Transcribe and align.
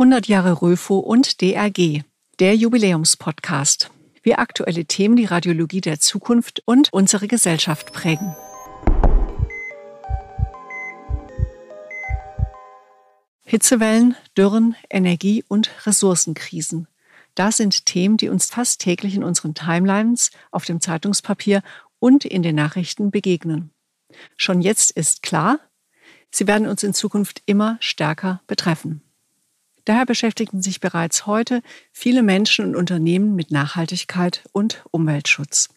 100 0.00 0.28
Jahre 0.28 0.62
Röfo 0.62 0.98
und 0.98 1.42
DRG, 1.42 2.04
der 2.38 2.56
Jubiläumspodcast. 2.56 3.90
Wie 4.22 4.34
aktuelle 4.34 4.86
Themen 4.86 5.14
die 5.14 5.26
Radiologie 5.26 5.82
der 5.82 6.00
Zukunft 6.00 6.62
und 6.64 6.90
unsere 6.90 7.28
Gesellschaft 7.28 7.92
prägen. 7.92 8.34
Hitzewellen, 13.44 14.16
Dürren, 14.38 14.74
Energie- 14.88 15.44
und 15.46 15.70
Ressourcenkrisen. 15.84 16.88
Das 17.34 17.58
sind 17.58 17.84
Themen, 17.84 18.16
die 18.16 18.30
uns 18.30 18.46
fast 18.46 18.80
täglich 18.80 19.14
in 19.14 19.22
unseren 19.22 19.54
Timelines, 19.54 20.30
auf 20.50 20.64
dem 20.64 20.80
Zeitungspapier 20.80 21.62
und 21.98 22.24
in 22.24 22.42
den 22.42 22.56
Nachrichten 22.56 23.10
begegnen. 23.10 23.70
Schon 24.38 24.62
jetzt 24.62 24.92
ist 24.92 25.22
klar, 25.22 25.58
sie 26.30 26.46
werden 26.46 26.68
uns 26.68 26.82
in 26.84 26.94
Zukunft 26.94 27.42
immer 27.44 27.76
stärker 27.80 28.40
betreffen. 28.46 29.02
Daher 29.90 30.06
beschäftigen 30.06 30.62
sich 30.62 30.78
bereits 30.78 31.26
heute 31.26 31.62
viele 31.90 32.22
Menschen 32.22 32.64
und 32.64 32.76
Unternehmen 32.76 33.34
mit 33.34 33.50
Nachhaltigkeit 33.50 34.44
und 34.52 34.84
Umweltschutz. 34.92 35.68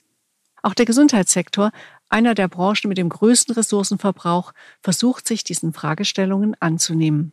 Auch 0.62 0.76
der 0.76 0.86
Gesundheitssektor, 0.86 1.72
einer 2.10 2.36
der 2.36 2.48
Branchen 2.48 2.90
mit 2.90 3.00
dem 3.00 3.10
größten 3.10 3.56
Ressourcenverbrauch, 3.56 4.54
versucht 4.84 5.28
sich 5.28 5.44
diesen 5.44 5.74
Fragestellungen 5.74 6.56
anzunehmen. 6.60 7.32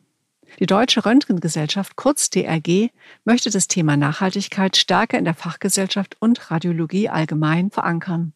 Die 0.59 0.65
Deutsche 0.65 1.05
Röntgengesellschaft, 1.05 1.97
kurz 1.97 2.31
DRG, 2.31 2.89
möchte 3.27 3.51
das 3.51 3.69
Thema 3.69 3.99
Nachhaltigkeit 3.99 4.79
stärker 4.79 5.19
in 5.19 5.27
der 5.27 5.35
Fachgesellschaft 5.35 6.17
und 6.19 6.51
Radiologie 6.51 7.11
allgemein 7.11 7.71
verankern. 7.71 8.33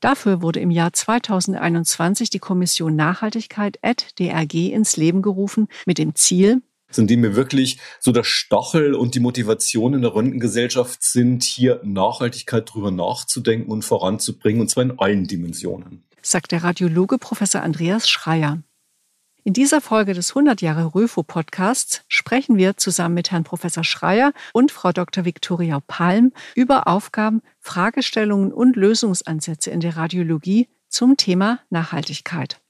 Dafür 0.00 0.40
wurde 0.40 0.60
im 0.60 0.70
Jahr 0.70 0.94
2021 0.94 2.30
die 2.30 2.38
Kommission 2.38 2.96
Nachhaltigkeit 2.96 3.78
at 3.82 4.18
DRG 4.18 4.72
ins 4.72 4.96
Leben 4.96 5.20
gerufen 5.20 5.68
mit 5.84 5.98
dem 5.98 6.14
Ziel, 6.14 6.62
sind 6.94 7.10
die 7.10 7.16
mir 7.16 7.36
wirklich 7.36 7.78
so 8.00 8.12
der 8.12 8.24
Stachel 8.24 8.94
und 8.94 9.14
die 9.14 9.20
Motivation 9.20 9.94
in 9.94 10.02
der 10.02 10.14
Röntgengesellschaft 10.14 11.02
sind, 11.02 11.44
hier 11.44 11.80
Nachhaltigkeit 11.84 12.72
drüber 12.72 12.90
nachzudenken 12.90 13.70
und 13.70 13.84
voranzubringen, 13.84 14.60
und 14.60 14.68
zwar 14.68 14.84
in 14.84 14.98
allen 14.98 15.26
Dimensionen. 15.26 16.04
Sagt 16.20 16.52
der 16.52 16.62
Radiologe 16.62 17.18
Professor 17.18 17.62
Andreas 17.62 18.08
Schreier. 18.08 18.62
In 19.44 19.54
dieser 19.54 19.80
Folge 19.80 20.14
des 20.14 20.30
100 20.30 20.62
Jahre 20.62 20.94
Röfo 20.94 21.24
Podcasts 21.24 22.04
sprechen 22.06 22.58
wir 22.58 22.76
zusammen 22.76 23.16
mit 23.16 23.32
Herrn 23.32 23.42
Professor 23.42 23.82
Schreier 23.82 24.32
und 24.52 24.70
Frau 24.70 24.92
Dr. 24.92 25.24
Viktoria 25.24 25.80
Palm 25.80 26.32
über 26.54 26.86
Aufgaben, 26.86 27.42
Fragestellungen 27.58 28.52
und 28.52 28.76
Lösungsansätze 28.76 29.70
in 29.70 29.80
der 29.80 29.96
Radiologie 29.96 30.68
zum 30.88 31.16
Thema 31.16 31.58
Nachhaltigkeit. 31.70 32.61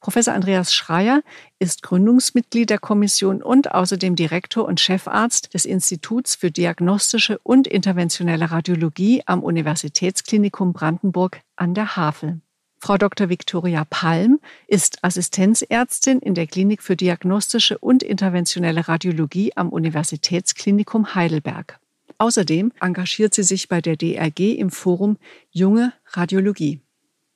Professor 0.00 0.32
Andreas 0.32 0.72
Schreier 0.72 1.22
ist 1.58 1.82
Gründungsmitglied 1.82 2.70
der 2.70 2.78
Kommission 2.78 3.42
und 3.42 3.72
außerdem 3.72 4.14
Direktor 4.14 4.64
und 4.64 4.80
Chefarzt 4.80 5.54
des 5.54 5.64
Instituts 5.64 6.36
für 6.36 6.52
diagnostische 6.52 7.38
und 7.42 7.66
interventionelle 7.66 8.50
Radiologie 8.50 9.22
am 9.26 9.42
Universitätsklinikum 9.42 10.72
Brandenburg 10.72 11.40
an 11.56 11.74
der 11.74 11.96
Havel. 11.96 12.40
Frau 12.80 12.96
Dr. 12.96 13.28
Viktoria 13.28 13.84
Palm 13.90 14.38
ist 14.68 15.02
Assistenzärztin 15.02 16.20
in 16.20 16.34
der 16.34 16.46
Klinik 16.46 16.80
für 16.80 16.94
diagnostische 16.94 17.76
und 17.78 18.04
interventionelle 18.04 18.86
Radiologie 18.86 19.52
am 19.56 19.68
Universitätsklinikum 19.70 21.16
Heidelberg. 21.16 21.80
Außerdem 22.18 22.72
engagiert 22.80 23.34
sie 23.34 23.42
sich 23.42 23.68
bei 23.68 23.80
der 23.80 23.96
DRG 23.96 24.58
im 24.58 24.70
Forum 24.70 25.18
Junge 25.50 25.92
Radiologie. 26.06 26.80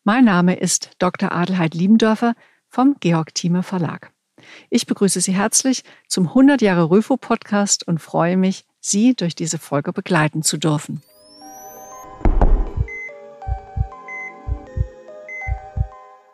Mein 0.05 0.25
Name 0.25 0.57
ist 0.57 0.91
Dr. 0.99 1.33
Adelheid 1.33 1.75
Liebendörfer 1.75 2.35
vom 2.73 2.97
Georg 3.01 3.35
Thieme 3.35 3.63
Verlag. 3.63 4.13
Ich 4.71 4.87
begrüße 4.87 5.21
Sie 5.21 5.35
herzlich 5.35 5.85
zum 6.09 6.29
100 6.29 6.63
Jahre 6.63 6.89
Röfo 6.89 7.19
Podcast 7.19 7.87
und 7.87 7.99
freue 7.99 8.39
mich, 8.39 8.65
Sie 8.81 9.15
durch 9.15 9.35
diese 9.35 9.59
Folge 9.59 9.93
begleiten 9.93 10.43
zu 10.43 10.57
dürfen. 10.57 11.03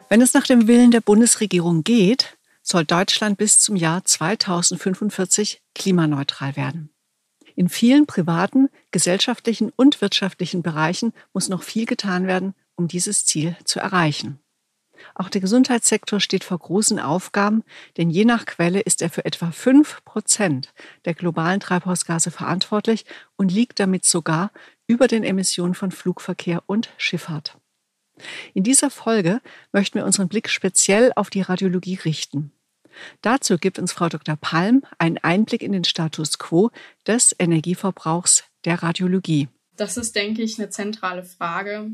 Wenn 0.08 0.22
es 0.22 0.32
nach 0.32 0.46
dem 0.46 0.68
Willen 0.68 0.92
der 0.92 1.00
Bundesregierung 1.00 1.82
geht, 1.82 2.38
soll 2.62 2.84
Deutschland 2.84 3.36
bis 3.36 3.58
zum 3.58 3.76
Jahr 3.76 4.04
2045 4.04 5.60
klimaneutral 5.74 6.56
werden. 6.56 6.90
In 7.56 7.68
vielen 7.68 8.06
privaten, 8.06 8.68
gesellschaftlichen 8.92 9.72
und 9.74 10.00
wirtschaftlichen 10.00 10.62
Bereichen 10.62 11.12
muss 11.34 11.48
noch 11.48 11.64
viel 11.64 11.84
getan 11.84 12.28
werden, 12.28 12.54
um 12.76 12.86
dieses 12.86 13.26
Ziel 13.26 13.56
zu 13.64 13.80
erreichen. 13.80 14.38
Auch 15.14 15.28
der 15.28 15.40
Gesundheitssektor 15.40 16.20
steht 16.20 16.44
vor 16.44 16.58
großen 16.58 16.98
Aufgaben, 16.98 17.64
denn 17.96 18.10
je 18.10 18.24
nach 18.24 18.46
Quelle 18.46 18.80
ist 18.80 19.02
er 19.02 19.10
für 19.10 19.24
etwa 19.24 19.50
fünf 19.50 20.04
Prozent 20.04 20.72
der 21.04 21.14
globalen 21.14 21.60
Treibhausgase 21.60 22.30
verantwortlich 22.30 23.04
und 23.36 23.52
liegt 23.52 23.80
damit 23.80 24.04
sogar 24.04 24.52
über 24.86 25.06
den 25.06 25.24
Emissionen 25.24 25.74
von 25.74 25.90
Flugverkehr 25.90 26.62
und 26.66 26.90
Schifffahrt. 26.96 27.58
In 28.54 28.64
dieser 28.64 28.90
Folge 28.90 29.40
möchten 29.72 29.98
wir 29.98 30.04
unseren 30.04 30.28
Blick 30.28 30.48
speziell 30.48 31.12
auf 31.14 31.30
die 31.30 31.42
Radiologie 31.42 31.96
richten. 31.96 32.52
Dazu 33.22 33.58
gibt 33.58 33.78
uns 33.78 33.92
Frau 33.92 34.08
Dr. 34.08 34.36
Palm 34.36 34.82
einen 34.98 35.18
Einblick 35.18 35.62
in 35.62 35.72
den 35.72 35.84
Status 35.84 36.38
quo 36.38 36.70
des 37.06 37.34
Energieverbrauchs 37.38 38.44
der 38.64 38.82
Radiologie. 38.82 39.48
Das 39.76 39.96
ist, 39.96 40.16
denke 40.16 40.42
ich, 40.42 40.58
eine 40.58 40.70
zentrale 40.70 41.22
Frage. 41.22 41.92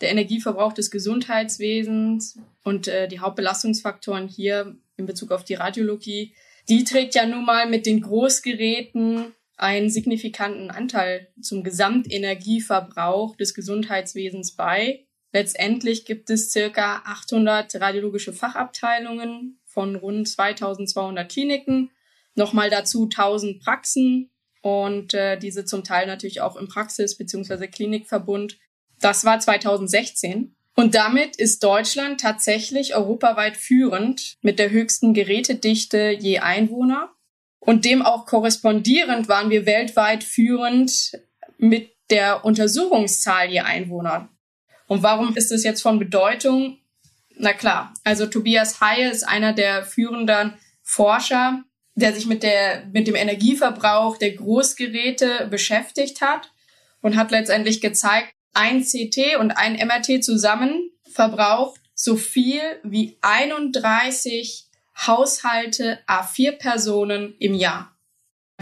Der 0.00 0.10
Energieverbrauch 0.10 0.72
des 0.72 0.90
Gesundheitswesens 0.90 2.38
und 2.62 2.88
äh, 2.88 3.08
die 3.08 3.20
Hauptbelastungsfaktoren 3.20 4.28
hier 4.28 4.76
in 4.96 5.06
Bezug 5.06 5.32
auf 5.32 5.44
die 5.44 5.54
Radiologie, 5.54 6.34
die 6.68 6.84
trägt 6.84 7.14
ja 7.14 7.26
nun 7.26 7.44
mal 7.44 7.68
mit 7.68 7.86
den 7.86 8.00
Großgeräten 8.00 9.32
einen 9.56 9.88
signifikanten 9.88 10.70
Anteil 10.70 11.28
zum 11.40 11.62
Gesamtenergieverbrauch 11.62 13.36
des 13.36 13.54
Gesundheitswesens 13.54 14.52
bei. 14.52 15.06
Letztendlich 15.32 16.04
gibt 16.04 16.30
es 16.30 16.50
circa 16.50 17.02
800 17.04 17.74
radiologische 17.80 18.32
Fachabteilungen 18.32 19.58
von 19.64 19.96
rund 19.96 20.28
2200 20.28 21.30
Kliniken, 21.30 21.90
nochmal 22.34 22.70
dazu 22.70 23.04
1000 23.04 23.62
Praxen 23.62 24.30
und 24.62 25.14
äh, 25.14 25.38
diese 25.38 25.64
zum 25.64 25.84
Teil 25.84 26.06
natürlich 26.06 26.40
auch 26.40 26.56
im 26.56 26.68
Praxis- 26.68 27.16
bzw. 27.16 27.68
Klinikverbund. 27.68 28.58
Das 29.00 29.24
war 29.24 29.38
2016. 29.38 30.54
Und 30.74 30.94
damit 30.94 31.36
ist 31.36 31.64
Deutschland 31.64 32.20
tatsächlich 32.20 32.94
europaweit 32.94 33.56
führend 33.56 34.36
mit 34.42 34.58
der 34.58 34.70
höchsten 34.70 35.14
Gerätedichte 35.14 36.10
je 36.10 36.40
Einwohner. 36.40 37.10
Und 37.58 37.84
dem 37.84 38.02
auch 38.02 38.26
korrespondierend 38.26 39.28
waren 39.28 39.50
wir 39.50 39.66
weltweit 39.66 40.22
führend 40.22 41.18
mit 41.58 41.90
der 42.10 42.44
Untersuchungszahl 42.44 43.50
je 43.50 43.60
Einwohner. 43.60 44.28
Und 44.86 45.02
warum 45.02 45.34
ist 45.34 45.50
es 45.50 45.64
jetzt 45.64 45.80
von 45.80 45.98
Bedeutung? 45.98 46.78
Na 47.38 47.52
klar, 47.52 47.92
also 48.04 48.26
Tobias 48.26 48.80
Haye 48.80 49.10
ist 49.10 49.26
einer 49.26 49.52
der 49.52 49.84
führenden 49.84 50.54
Forscher, 50.82 51.64
der 51.94 52.12
sich 52.12 52.26
mit, 52.26 52.42
der, 52.42 52.84
mit 52.92 53.06
dem 53.06 53.14
Energieverbrauch 53.14 54.18
der 54.18 54.32
Großgeräte 54.32 55.48
beschäftigt 55.50 56.20
hat 56.20 56.52
und 57.00 57.16
hat 57.16 57.30
letztendlich 57.30 57.80
gezeigt, 57.80 58.35
ein 58.56 58.82
CT 58.82 59.36
und 59.38 59.52
ein 59.52 59.74
MRT 59.74 60.24
zusammen 60.24 60.90
verbraucht 61.12 61.80
so 61.94 62.16
viel 62.16 62.60
wie 62.82 63.16
31 63.20 64.64
Haushalte 65.06 66.00
A4 66.06 66.52
Personen 66.52 67.34
im 67.38 67.52
Jahr. 67.54 67.94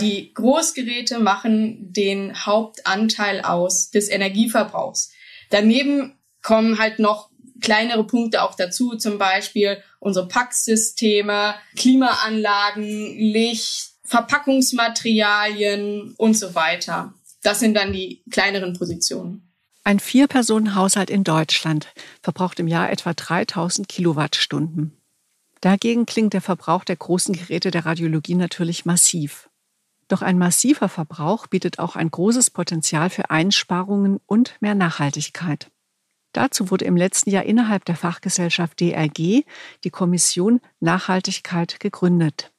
Die 0.00 0.34
Großgeräte 0.34 1.20
machen 1.20 1.92
den 1.92 2.46
Hauptanteil 2.46 3.42
aus 3.42 3.90
des 3.90 4.08
Energieverbrauchs. 4.08 5.12
Daneben 5.50 6.18
kommen 6.42 6.80
halt 6.80 6.98
noch 6.98 7.30
kleinere 7.60 8.04
Punkte 8.04 8.42
auch 8.42 8.56
dazu, 8.56 8.96
zum 8.96 9.18
Beispiel 9.18 9.80
unsere 10.00 10.26
Packsysteme, 10.26 11.54
Klimaanlagen, 11.76 13.16
Licht, 13.16 13.92
Verpackungsmaterialien 14.04 16.16
und 16.18 16.34
so 16.34 16.56
weiter. 16.56 17.14
Das 17.42 17.60
sind 17.60 17.74
dann 17.74 17.92
die 17.92 18.24
kleineren 18.30 18.76
Positionen. 18.76 19.53
Ein 19.86 20.00
Vier-Personen-Haushalt 20.00 21.10
in 21.10 21.24
Deutschland 21.24 21.92
verbraucht 22.22 22.58
im 22.58 22.68
Jahr 22.68 22.90
etwa 22.90 23.12
3000 23.12 23.86
Kilowattstunden. 23.86 24.96
Dagegen 25.60 26.06
klingt 26.06 26.32
der 26.32 26.40
Verbrauch 26.40 26.84
der 26.84 26.96
großen 26.96 27.34
Geräte 27.34 27.70
der 27.70 27.84
Radiologie 27.84 28.34
natürlich 28.34 28.86
massiv. 28.86 29.50
Doch 30.08 30.22
ein 30.22 30.38
massiver 30.38 30.88
Verbrauch 30.88 31.46
bietet 31.48 31.78
auch 31.78 31.96
ein 31.96 32.10
großes 32.10 32.50
Potenzial 32.50 33.10
für 33.10 33.28
Einsparungen 33.30 34.20
und 34.24 34.56
mehr 34.60 34.74
Nachhaltigkeit. 34.74 35.70
Dazu 36.32 36.70
wurde 36.70 36.86
im 36.86 36.96
letzten 36.96 37.28
Jahr 37.30 37.44
innerhalb 37.44 37.84
der 37.84 37.96
Fachgesellschaft 37.96 38.80
DRG 38.80 39.44
die 39.84 39.90
Kommission 39.90 40.60
Nachhaltigkeit 40.80 41.78
gegründet. 41.78 42.52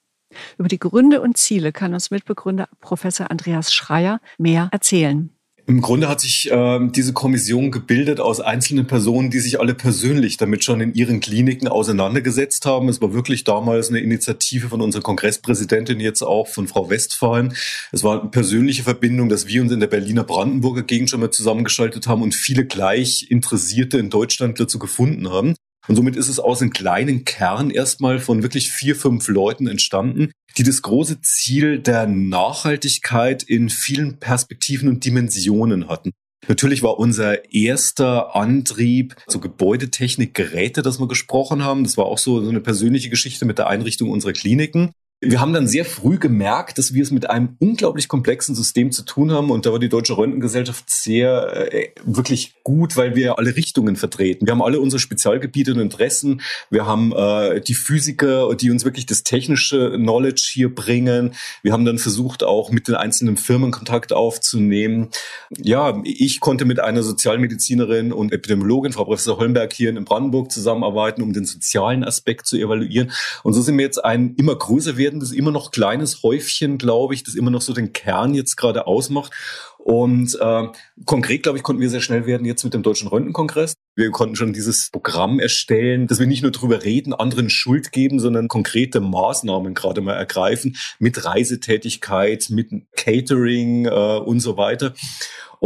Über 0.60 0.68
die 0.68 0.80
Gründe 0.80 1.22
und 1.22 1.38
Ziele 1.38 1.72
kann 1.72 1.96
uns 1.96 2.12
Mitbegründer 2.12 2.70
Professor 2.82 3.32
Andreas 3.32 3.74
Schreier 3.74 4.22
mehr 4.38 4.70
erzählen. 4.72 5.35
Im 5.68 5.82
Grunde 5.82 6.08
hat 6.08 6.22
sich 6.22 6.52
äh, 6.52 6.80
diese 6.90 7.14
Kommission 7.14 7.72
gebildet 7.72 8.20
aus 8.20 8.40
einzelnen 8.40 8.86
Personen, 8.86 9.32
die 9.32 9.40
sich 9.40 9.60
alle 9.60 9.74
persönlich 9.74 10.38
damit 10.38 10.64
schon 10.64 10.80
in 10.80 10.94
ihren 10.94 11.22
Kliniken 11.22 11.68
auseinandergesetzt 11.68 12.68
haben. 12.68 12.88
Es 12.88 13.02
war 13.02 13.14
wirklich 13.14 13.46
damals 13.46 13.90
eine 13.90 14.00
Initiative 14.00 14.70
von 14.70 14.82
unserer 14.82 15.02
Kongresspräsidentin, 15.02 16.00
jetzt 16.00 16.22
auch 16.22 16.48
von 16.48 16.68
Frau 16.68 16.92
Westphalen. 16.92 17.56
Es 17.92 18.04
war 18.04 18.22
eine 18.22 18.30
persönliche 18.30 18.84
Verbindung, 18.84 19.28
dass 19.28 19.48
wir 19.48 19.60
uns 19.64 19.72
in 19.72 19.80
der 19.80 19.88
Berliner 19.88 20.24
Brandenburger 20.24 20.84
Gegend 20.84 21.10
schon 21.10 21.22
mal 21.22 21.32
zusammengeschaltet 21.32 22.06
haben 22.06 22.22
und 22.22 22.36
viele 22.36 22.66
gleich 22.66 23.26
Interessierte 23.32 23.98
in 23.98 24.12
Deutschland 24.12 24.60
dazu 24.60 24.78
gefunden 24.78 25.32
haben. 25.32 25.56
Und 25.88 25.96
somit 25.96 26.16
ist 26.16 26.30
es 26.30 26.40
aus 26.40 26.62
einem 26.62 26.72
kleinen 26.72 27.26
Kern 27.26 27.70
erstmal 27.70 28.20
von 28.20 28.44
wirklich 28.44 28.72
vier, 28.72 28.96
fünf 28.96 29.28
Leuten 29.28 29.68
entstanden, 29.68 30.32
die 30.58 30.64
das 30.64 30.82
große 30.82 31.22
Ziel 31.22 31.80
der 31.80 32.08
Nachhaltigkeit 32.08 33.44
in 33.44 33.70
vielen 33.70 34.20
Perspektiven 34.20 34.90
und 34.90 35.06
Dimensionen 35.06 35.88
hatten. 35.88 36.12
Natürlich 36.48 36.84
war 36.84 37.00
unser 37.00 37.52
erster 37.54 38.36
Antrieb 38.36 39.16
so 39.28 39.40
Gebäudetechnik, 39.40 40.34
Geräte, 40.34 40.82
das 40.82 41.00
wir 41.00 41.08
gesprochen 41.08 41.64
haben. 41.64 41.84
Das 41.84 41.98
war 41.98 42.06
auch 42.06 42.20
so, 42.20 42.44
so 42.44 42.50
eine 42.50 42.62
persönliche 42.62 43.10
Geschichte 43.10 43.46
mit 43.46 43.58
der 43.58 43.68
Einrichtung 43.68 44.12
unserer 44.12 44.34
Kliniken. 44.34 44.92
Wir 45.28 45.42
haben 45.42 45.54
dann 45.54 45.68
sehr 45.68 45.86
früh 45.86 46.20
gemerkt, 46.20 46.78
dass 46.78 46.94
wir 46.94 47.02
es 47.02 47.10
mit 47.10 47.30
einem 47.30 47.56
unglaublich 47.60 48.08
komplexen 48.08 48.54
System 48.54 48.92
zu 48.92 49.04
tun 49.04 49.32
haben. 49.32 49.50
Und 49.50 49.66
da 49.66 49.72
war 49.72 49.80
die 49.80 49.90
Deutsche 49.90 50.18
Röntgengesellschaft 50.18 50.90
sehr 50.90 51.74
äh, 51.74 51.90
wirklich 52.04 52.54
gut, 52.64 52.96
weil 52.96 53.16
wir 53.16 53.40
alle 53.40 53.56
Richtungen 53.56 53.96
vertreten. 53.96 54.46
Wir 54.46 54.54
haben 54.54 54.62
alle 54.62 54.80
unsere 54.80 55.00
Spezialgebiete 55.00 55.74
und 55.74 55.80
Interessen. 55.80 56.42
Wir 56.70 56.86
haben 56.86 57.12
äh, 57.12 57.60
die 57.60 57.74
Physiker, 57.74 58.54
die 58.56 58.70
uns 58.70 58.86
wirklich 58.86 59.06
das 59.06 59.24
technische 59.24 59.94
Knowledge 59.96 60.50
hier 60.54 60.74
bringen. 60.74 61.34
Wir 61.64 61.74
haben 61.74 61.86
dann 61.86 61.98
versucht, 61.98 62.44
auch 62.44 62.72
mit 62.72 62.88
den 62.88 62.96
einzelnen 62.96 63.38
Firmen 63.38 63.72
Kontakt 63.72 64.14
aufzunehmen. 64.14 65.10
Ja, 65.58 66.02
ich 66.04 66.40
konnte 66.40 66.66
mit 66.66 66.80
einer 66.80 67.02
Sozialmedizinerin 67.02 68.14
und 68.14 68.32
Epidemiologin, 68.32 68.94
Frau 68.94 69.06
Professor 69.06 69.38
Holmberg, 69.38 69.74
hier 69.74 69.90
in 69.90 70.06
Brandenburg 70.06 70.52
zusammenarbeiten, 70.52 71.22
um 71.24 71.34
den 71.34 71.46
sozialen 71.46 72.04
Aspekt 72.04 72.46
zu 72.46 72.58
evaluieren. 72.58 73.12
Und 73.44 73.54
so 73.54 73.62
sind 73.62 73.78
wir 73.78 73.86
jetzt 73.86 74.04
ein 74.04 74.36
immer 74.36 74.56
größer 74.56 74.98
werden 74.98 75.15
das 75.20 75.32
immer 75.32 75.52
noch 75.52 75.72
kleines 75.72 76.24
Häufchen, 76.24 76.78
glaube 76.78 77.14
ich, 77.14 77.24
das 77.24 77.36
immer 77.36 77.52
noch 77.52 77.62
so 77.62 77.74
den 77.74 77.94
Kern 77.94 78.34
jetzt 78.34 78.56
gerade 78.56 78.88
ausmacht. 78.88 79.34
Und 79.86 80.36
äh, 80.42 80.68
konkret, 81.06 81.44
glaube 81.44 81.60
ich, 81.60 81.64
konnten 81.64 81.80
wir 81.80 81.92
sehr 81.92 82.02
schnell 82.02 82.26
werden 82.26 82.46
jetzt 82.46 82.64
mit 82.64 82.74
dem 82.74 82.82
Deutschen 82.82 83.08
Röntgenkongress. 83.08 83.76
Wir 83.96 84.10
konnten 84.10 84.36
schon 84.36 84.52
dieses 84.52 84.90
Programm 84.90 85.40
erstellen, 85.40 86.08
dass 86.08 86.20
wir 86.20 86.26
nicht 86.26 86.42
nur 86.42 86.52
drüber 86.52 86.84
reden, 86.84 87.14
anderen 87.14 87.52
Schuld 87.52 87.92
geben, 87.92 88.20
sondern 88.20 88.48
konkrete 88.48 89.00
Maßnahmen 89.00 89.76
gerade 89.76 90.02
mal 90.02 90.16
ergreifen 90.16 90.76
mit 90.98 91.24
Reisetätigkeit, 91.24 92.48
mit 92.50 92.72
Catering 92.96 93.86
äh, 93.86 93.90
und 93.90 94.40
so 94.40 94.58
weiter. 94.58 94.96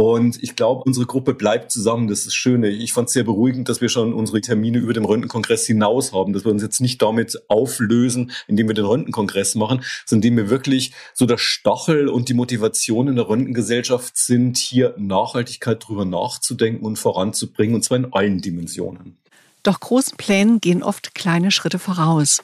Und 0.00 0.42
ich 0.42 0.56
glaube, 0.56 0.84
unsere 0.86 1.04
Gruppe 1.04 1.34
bleibt 1.34 1.70
zusammen. 1.70 2.08
Das 2.08 2.20
ist 2.20 2.28
das 2.28 2.34
Schöne. 2.34 2.70
Ich 2.70 2.94
fand 2.94 3.08
es 3.08 3.12
sehr 3.12 3.22
beruhigend, 3.22 3.68
dass 3.68 3.82
wir 3.82 3.90
schon 3.90 4.14
unsere 4.14 4.40
Termine 4.40 4.78
über 4.78 4.94
den 4.94 5.04
Röntgenkongress 5.04 5.66
hinaus 5.66 6.14
haben, 6.14 6.32
dass 6.32 6.42
wir 6.42 6.50
uns 6.50 6.62
jetzt 6.62 6.80
nicht 6.80 7.02
damit 7.02 7.38
auflösen, 7.48 8.30
indem 8.46 8.68
wir 8.68 8.74
den 8.74 8.86
Röntgenkongress 8.86 9.56
machen, 9.56 9.84
sondern 10.06 10.22
indem 10.26 10.36
wir 10.38 10.48
wirklich 10.48 10.94
so 11.12 11.26
der 11.26 11.36
Stachel 11.36 12.08
und 12.08 12.30
die 12.30 12.34
Motivation 12.34 13.08
in 13.08 13.16
der 13.16 13.28
Röntgengesellschaft 13.28 14.16
sind, 14.16 14.56
hier 14.56 14.94
Nachhaltigkeit 14.96 15.86
drüber 15.86 16.06
nachzudenken 16.06 16.86
und 16.86 16.98
voranzubringen, 16.98 17.74
und 17.74 17.82
zwar 17.82 17.98
in 17.98 18.10
allen 18.10 18.40
Dimensionen. 18.40 19.18
Doch 19.62 19.80
großen 19.80 20.16
Plänen 20.16 20.62
gehen 20.62 20.82
oft 20.82 21.14
kleine 21.14 21.50
Schritte 21.50 21.78
voraus. 21.78 22.42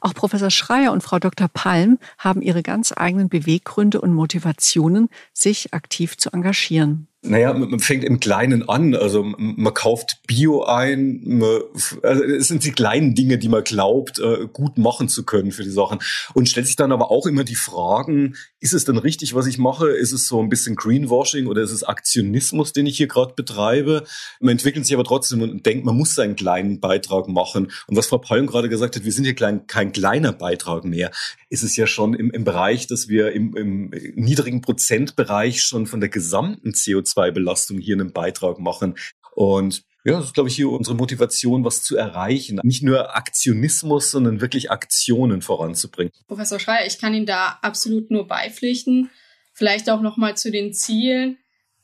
Auch 0.00 0.14
Professor 0.14 0.50
Schreier 0.50 0.92
und 0.92 1.02
Frau 1.02 1.18
Dr. 1.18 1.48
Palm 1.48 1.98
haben 2.18 2.42
ihre 2.42 2.62
ganz 2.62 2.92
eigenen 2.96 3.28
Beweggründe 3.28 4.00
und 4.00 4.12
Motivationen, 4.12 5.08
sich 5.32 5.74
aktiv 5.74 6.16
zu 6.16 6.30
engagieren. 6.32 7.08
Naja, 7.28 7.52
man 7.52 7.80
fängt 7.80 8.04
im 8.04 8.20
Kleinen 8.20 8.68
an. 8.68 8.94
Also 8.94 9.24
man 9.24 9.74
kauft 9.74 10.20
Bio 10.26 10.64
ein. 10.64 11.20
Man, 11.24 11.60
also 12.02 12.22
es 12.22 12.48
sind 12.48 12.64
die 12.64 12.72
kleinen 12.72 13.14
Dinge, 13.14 13.38
die 13.38 13.48
man 13.48 13.64
glaubt, 13.64 14.18
äh, 14.18 14.46
gut 14.52 14.78
machen 14.78 15.08
zu 15.08 15.24
können 15.24 15.52
für 15.52 15.64
die 15.64 15.70
Sachen. 15.70 15.98
Und 16.34 16.48
stellt 16.48 16.66
sich 16.66 16.76
dann 16.76 16.92
aber 16.92 17.10
auch 17.10 17.26
immer 17.26 17.44
die 17.44 17.56
Fragen, 17.56 18.36
ist 18.66 18.74
es 18.74 18.84
denn 18.84 18.98
richtig, 18.98 19.34
was 19.34 19.46
ich 19.46 19.58
mache? 19.58 19.88
Ist 19.88 20.12
es 20.12 20.28
so 20.28 20.40
ein 20.40 20.48
bisschen 20.48 20.76
Greenwashing 20.76 21.46
oder 21.46 21.62
ist 21.62 21.72
es 21.72 21.82
Aktionismus, 21.82 22.72
den 22.72 22.86
ich 22.86 22.96
hier 22.96 23.08
gerade 23.08 23.34
betreibe? 23.34 24.04
Man 24.40 24.52
entwickelt 24.52 24.84
sich 24.86 24.94
aber 24.94 25.04
trotzdem 25.04 25.42
und 25.42 25.64
denkt, 25.64 25.84
man 25.84 25.96
muss 25.96 26.14
seinen 26.14 26.36
kleinen 26.36 26.80
Beitrag 26.80 27.28
machen. 27.28 27.72
Und 27.86 27.96
was 27.96 28.06
Frau 28.06 28.18
Palm 28.18 28.46
gerade 28.46 28.68
gesagt 28.68 28.96
hat, 28.96 29.04
wir 29.04 29.12
sind 29.12 29.24
hier 29.24 29.34
klein, 29.34 29.66
kein 29.66 29.92
kleiner 29.92 30.32
Beitrag 30.32 30.84
mehr. 30.84 31.10
Ist 31.48 31.62
es 31.62 31.76
ja 31.76 31.86
schon 31.86 32.14
im, 32.14 32.30
im 32.30 32.44
Bereich, 32.44 32.86
dass 32.86 33.08
wir 33.08 33.32
im, 33.32 33.56
im 33.56 33.90
niedrigen 34.14 34.60
Prozentbereich 34.60 35.62
schon 35.62 35.86
von 35.86 36.00
der 36.00 36.08
gesamten 36.08 36.70
CO2 36.70 37.06
CO2-Belastung 37.06 37.78
hier 37.78 37.94
einen 37.94 38.12
Beitrag 38.12 38.58
machen. 38.58 38.96
Und 39.34 39.84
ja, 40.06 40.12
das 40.12 40.26
ist, 40.26 40.34
glaube 40.34 40.48
ich, 40.48 40.54
hier 40.54 40.70
unsere 40.70 40.94
Motivation, 40.94 41.64
was 41.64 41.82
zu 41.82 41.96
erreichen. 41.96 42.60
Nicht 42.62 42.84
nur 42.84 43.16
Aktionismus, 43.16 44.12
sondern 44.12 44.40
wirklich 44.40 44.70
Aktionen 44.70 45.42
voranzubringen. 45.42 46.12
Professor 46.28 46.60
Schreier, 46.60 46.86
ich 46.86 47.00
kann 47.00 47.12
Ihnen 47.12 47.26
da 47.26 47.58
absolut 47.60 48.12
nur 48.12 48.28
beipflichten. 48.28 49.10
Vielleicht 49.52 49.90
auch 49.90 50.00
nochmal 50.00 50.36
zu 50.36 50.52
den 50.52 50.72
Zielen. 50.72 51.38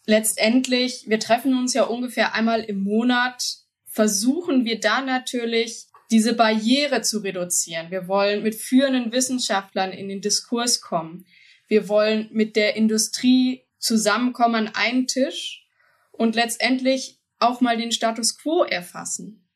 Letztendlich, 0.06 1.06
wir 1.08 1.18
treffen 1.18 1.58
uns 1.58 1.74
ja 1.74 1.82
ungefähr 1.82 2.32
einmal 2.32 2.60
im 2.60 2.84
Monat, 2.84 3.42
versuchen 3.86 4.64
wir 4.64 4.78
da 4.78 5.02
natürlich 5.02 5.86
diese 6.12 6.34
Barriere 6.34 7.02
zu 7.02 7.18
reduzieren. 7.18 7.90
Wir 7.90 8.06
wollen 8.06 8.44
mit 8.44 8.54
führenden 8.54 9.10
Wissenschaftlern 9.10 9.90
in 9.90 10.08
den 10.08 10.20
Diskurs 10.20 10.80
kommen. 10.80 11.26
Wir 11.66 11.88
wollen 11.88 12.28
mit 12.30 12.54
der 12.54 12.76
Industrie 12.76 13.64
zusammenkommen 13.78 14.54
an 14.54 14.74
einen 14.74 15.08
Tisch 15.08 15.66
und 16.12 16.36
letztendlich 16.36 17.18
auch 17.42 17.60
mal 17.60 17.76
den 17.76 17.92
Status 17.92 18.38
quo 18.38 18.64
erfassen. 18.64 19.48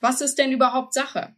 Was 0.00 0.20
ist 0.20 0.36
denn 0.36 0.52
überhaupt 0.52 0.94
Sache? 0.94 1.34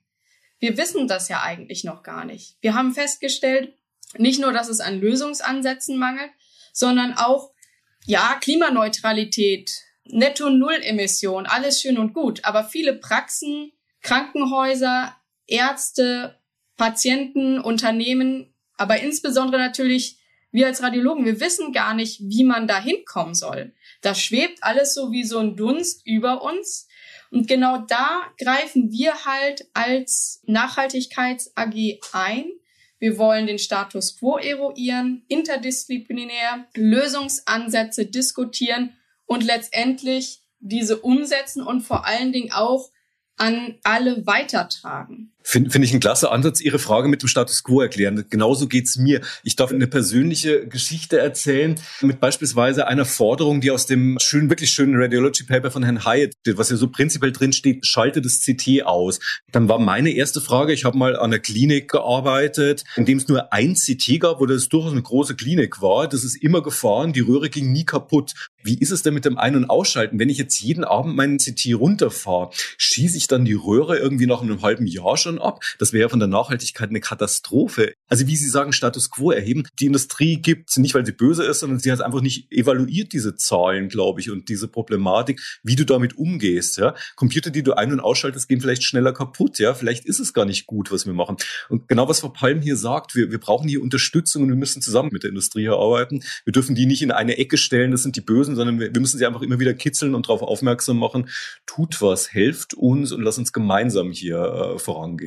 Wir 0.59 0.77
wissen 0.79 1.09
das 1.09 1.29
ja 1.29 1.43
eigentlich 1.43 1.85
noch 1.85 2.03
gar 2.03 2.25
nicht. 2.25 2.57
Wir 2.61 2.75
haben 2.75 2.95
festgestellt, 2.95 3.77
nicht 4.17 4.41
nur, 4.41 4.53
dass 4.53 4.69
es 4.69 4.81
an 4.81 5.01
Lösungsansätzen 5.01 5.99
mangelt, 5.99 6.31
sondern 6.73 7.15
auch, 7.15 7.53
ja, 8.07 8.39
Klimaneutralität, 8.41 9.71
Netto-Null-Emission, 10.05 11.47
alles 11.47 11.81
schön 11.81 11.99
und 11.99 12.13
gut. 12.13 12.45
Aber 12.45 12.65
viele 12.65 12.95
Praxen, 12.95 13.73
Krankenhäuser, 14.03 15.17
Ärzte, 15.47 16.39
Patienten, 16.77 17.61
Unternehmen, 17.61 18.55
aber 18.77 19.01
insbesondere 19.01 19.61
natürlich 19.61 20.19
wir 20.55 20.69
als 20.69 20.85
Radiologen, 20.85 21.25
wir 21.25 21.41
wissen 21.41 21.73
gar 21.73 21.95
nicht, 21.95 22.21
wie 22.23 22.45
man 22.45 22.69
da 22.69 22.81
hinkommen 22.81 23.35
soll. 23.35 23.73
Das 24.03 24.21
schwebt 24.21 24.63
alles 24.63 24.95
so 24.95 25.11
wie 25.11 25.25
so 25.25 25.41
ein 25.41 25.57
Dunst 25.57 26.07
über 26.07 26.43
uns. 26.43 26.87
Und 27.33 27.49
genau 27.49 27.79
da 27.79 28.23
greifen 28.39 28.93
wir 28.93 29.25
halt 29.25 29.67
als 29.75 30.43
Nachhaltigkeits-AG 30.47 31.99
ein. 32.13 32.45
Wir 33.01 33.19
wollen 33.19 33.49
den 33.49 33.59
Status 33.59 34.17
quo 34.17 34.39
eruieren, 34.39 35.25
interdisziplinär 35.27 36.69
Lösungsansätze 36.77 38.07
diskutieren 38.07 38.97
und 39.27 39.43
letztendlich 39.43 40.45
diese 40.61 41.01
umsetzen 41.01 41.65
und 41.65 41.81
vor 41.81 42.07
allen 42.07 42.33
Dingen 42.33 42.53
auch 42.53 42.93
an 43.37 43.81
alle 43.83 44.25
weitertragen. 44.25 45.34
Finde 45.47 45.71
find 45.71 45.85
ich 45.85 45.93
ein 45.93 46.01
klasse 46.01 46.31
Ansatz, 46.31 46.63
Ihre 46.63 46.79
Frage 46.79 47.07
mit 47.07 47.21
dem 47.21 47.29
Status 47.29 47.63
quo 47.63 47.83
erklären. 47.83 48.25
Genauso 48.31 48.67
geht's 48.67 48.97
mir. 48.97 49.21
Ich 49.43 49.57
darf 49.57 49.71
eine 49.71 49.87
persönliche 49.87 50.67
Geschichte 50.67 51.19
erzählen 51.19 51.79
mit 52.01 52.19
beispielsweise 52.19 52.87
einer 52.87 53.05
Forderung, 53.05 53.61
die 53.61 53.71
aus 53.71 53.85
dem 53.85 54.17
schönen, 54.21 54.49
wirklich 54.49 54.71
schönen 54.71 54.97
Radiology 54.97 55.45
Paper 55.45 55.71
von 55.71 55.83
Herrn 55.83 56.07
Hyatt, 56.07 56.33
was 56.55 56.71
ja 56.71 56.77
so 56.77 56.89
prinzipiell 56.89 57.31
drin 57.31 57.53
steht, 57.53 57.87
schalte 57.87 58.23
das 58.23 58.41
CT 58.41 58.85
aus. 58.87 59.21
Dann 59.53 59.69
war 59.69 59.79
meine 59.79 60.13
erste 60.13 60.41
Frage, 60.41 60.73
ich 60.73 60.87
habe 60.87 60.97
mal 60.97 61.15
an 61.15 61.25
einer 61.25 61.39
Klinik 61.39 61.91
gearbeitet, 61.91 62.85
in 62.97 63.05
dem 63.05 63.19
es 63.19 63.29
nur 63.29 63.53
ein 63.53 63.75
CT 63.75 64.21
gab, 64.21 64.41
wo 64.41 64.47
das 64.47 64.71
durchaus 64.71 64.93
eine 64.93 65.03
große 65.03 65.37
Klinik 65.37 65.83
war. 65.83 66.09
Das 66.09 66.25
ist 66.25 66.37
immer 66.43 66.63
gefahren, 66.63 67.13
die 67.13 67.21
Röhre 67.21 67.51
ging 67.51 67.71
nie 67.71 67.85
kaputt. 67.85 68.33
Wie 68.63 68.79
ist 68.79 68.91
es 68.91 69.03
denn 69.03 69.13
mit 69.13 69.27
dem 69.27 69.37
Ein- 69.37 69.57
und 69.57 69.69
Ausschalten? 69.69 70.19
Wenn 70.19 70.31
ich 70.31 70.39
jetzt 70.39 70.59
jeden 70.61 70.85
Abend 70.85 71.17
meinen 71.17 71.37
CT 71.37 71.75
runterfahre, 71.75 72.49
schieße 72.79 73.19
ich 73.19 73.27
dann 73.27 73.45
die 73.45 73.53
Röhre 73.53 73.99
irgendwie 73.99 74.27
nach 74.27 74.41
einem 74.41 74.63
halben 74.63 74.87
Jahr 74.87 75.19
schon 75.19 75.34
ab? 75.39 75.61
Das 75.79 75.93
wäre 75.93 76.09
von 76.09 76.19
der 76.19 76.29
Nachhaltigkeit 76.29 76.91
eine 76.91 77.01
Katastrophe. 77.01 77.95
Also 78.09 78.27
wie 78.27 78.37
Sie 78.37 78.49
sagen, 78.49 78.73
Status 78.73 79.11
quo 79.11 79.31
erheben. 79.31 79.65
Die 79.79 79.87
Industrie 79.87 80.37
gibt 80.37 80.77
nicht, 80.79 80.95
weil 80.95 81.05
sie 81.05 81.13
böse 81.13 81.45
ist, 81.45 81.61
sondern 81.61 81.79
sie 81.79 81.93
hat 81.93 82.01
einfach 82.01 82.21
nicht 82.21 82.51
evaluiert 82.51 83.13
diese 83.13 83.37
Zahlen, 83.37 83.89
glaube 83.89 84.21
ich, 84.21 84.31
und 84.31 84.49
diese 84.49 84.69
Problematik, 84.69 85.41
wie 85.63 85.77
du 85.77 85.85
damit 85.85 86.17
umgehst. 86.17 86.79
Ja? 86.79 86.95
Computer, 87.17 87.51
die 87.51 87.63
du 87.63 87.75
ein- 87.75 87.93
und 87.93 88.01
ausschaltest, 88.01 88.49
gehen 88.49 88.61
vielleicht 88.61 88.85
schneller 88.85 89.13
kaputt. 89.13 89.59
Ja, 89.59 89.75
vielleicht 89.75 90.07
ist 90.07 90.21
es 90.21 90.33
gar 90.33 90.45
nicht 90.45 90.67
gut, 90.67 90.91
was 90.91 91.07
wir 91.07 91.13
machen. 91.13 91.37
Und 91.69 91.89
genau 91.89 92.09
was 92.09 92.21
Frau 92.21 92.29
Palm 92.29 92.61
hier 92.61 92.77
sagt, 92.77 93.15
wir, 93.15 93.31
wir 93.31 93.39
brauchen 93.39 93.69
hier 93.69 93.83
Unterstützung 93.83 94.43
und 94.43 94.49
wir 94.49 94.57
müssen 94.57 94.83
zusammen 94.83 95.11
mit 95.13 95.23
der 95.23 95.31
Industrie 95.31 95.63
hier 95.63 95.75
arbeiten. 95.75 96.23
Wir 96.45 96.53
dürfen 96.53 96.75
die 96.75 96.87
nicht 96.87 97.03
in 97.03 97.11
eine 97.11 97.39
Ecke 97.39 97.57
stellen, 97.57 97.91
das 97.91 98.03
sind 98.03 98.17
die 98.17 98.21
Bösen 98.21 98.55
sondern 98.57 98.81
wir, 98.81 98.95
wir 98.95 99.01
müssen 99.01 99.19
sie 99.19 99.27
einfach 99.27 99.43
immer 99.43 99.59
wieder 99.59 99.75
kitzeln 99.75 100.15
und 100.15 100.27
darauf 100.27 100.43
aufmerksam 100.43 100.99
machen, 100.99 101.29
tut 101.67 102.01
was, 102.01 102.33
helft 102.33 102.75
uns 102.75 103.13
und 103.13 103.23
lass 103.23 103.39
uns 103.39 103.53
gemeinsam 103.53 104.13
hier 104.13 104.39
äh, 104.39 104.79
vorangehen. 104.79 105.24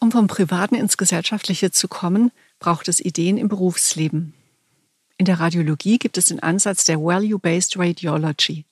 Um 0.00 0.10
vom 0.10 0.26
Privaten 0.26 0.74
ins 0.74 0.96
Gesellschaftliche 0.96 1.70
zu 1.70 1.88
kommen, 1.88 2.32
braucht 2.58 2.88
es 2.88 3.00
Ideen 3.00 3.38
im 3.38 3.48
Berufsleben. 3.48 4.34
In 5.16 5.26
der 5.26 5.38
Radiologie 5.38 5.98
gibt 5.98 6.18
es 6.18 6.26
den 6.26 6.40
Ansatz 6.40 6.84
der 6.84 6.98
Value-Based 6.98 7.78
Radiology. 7.78 8.64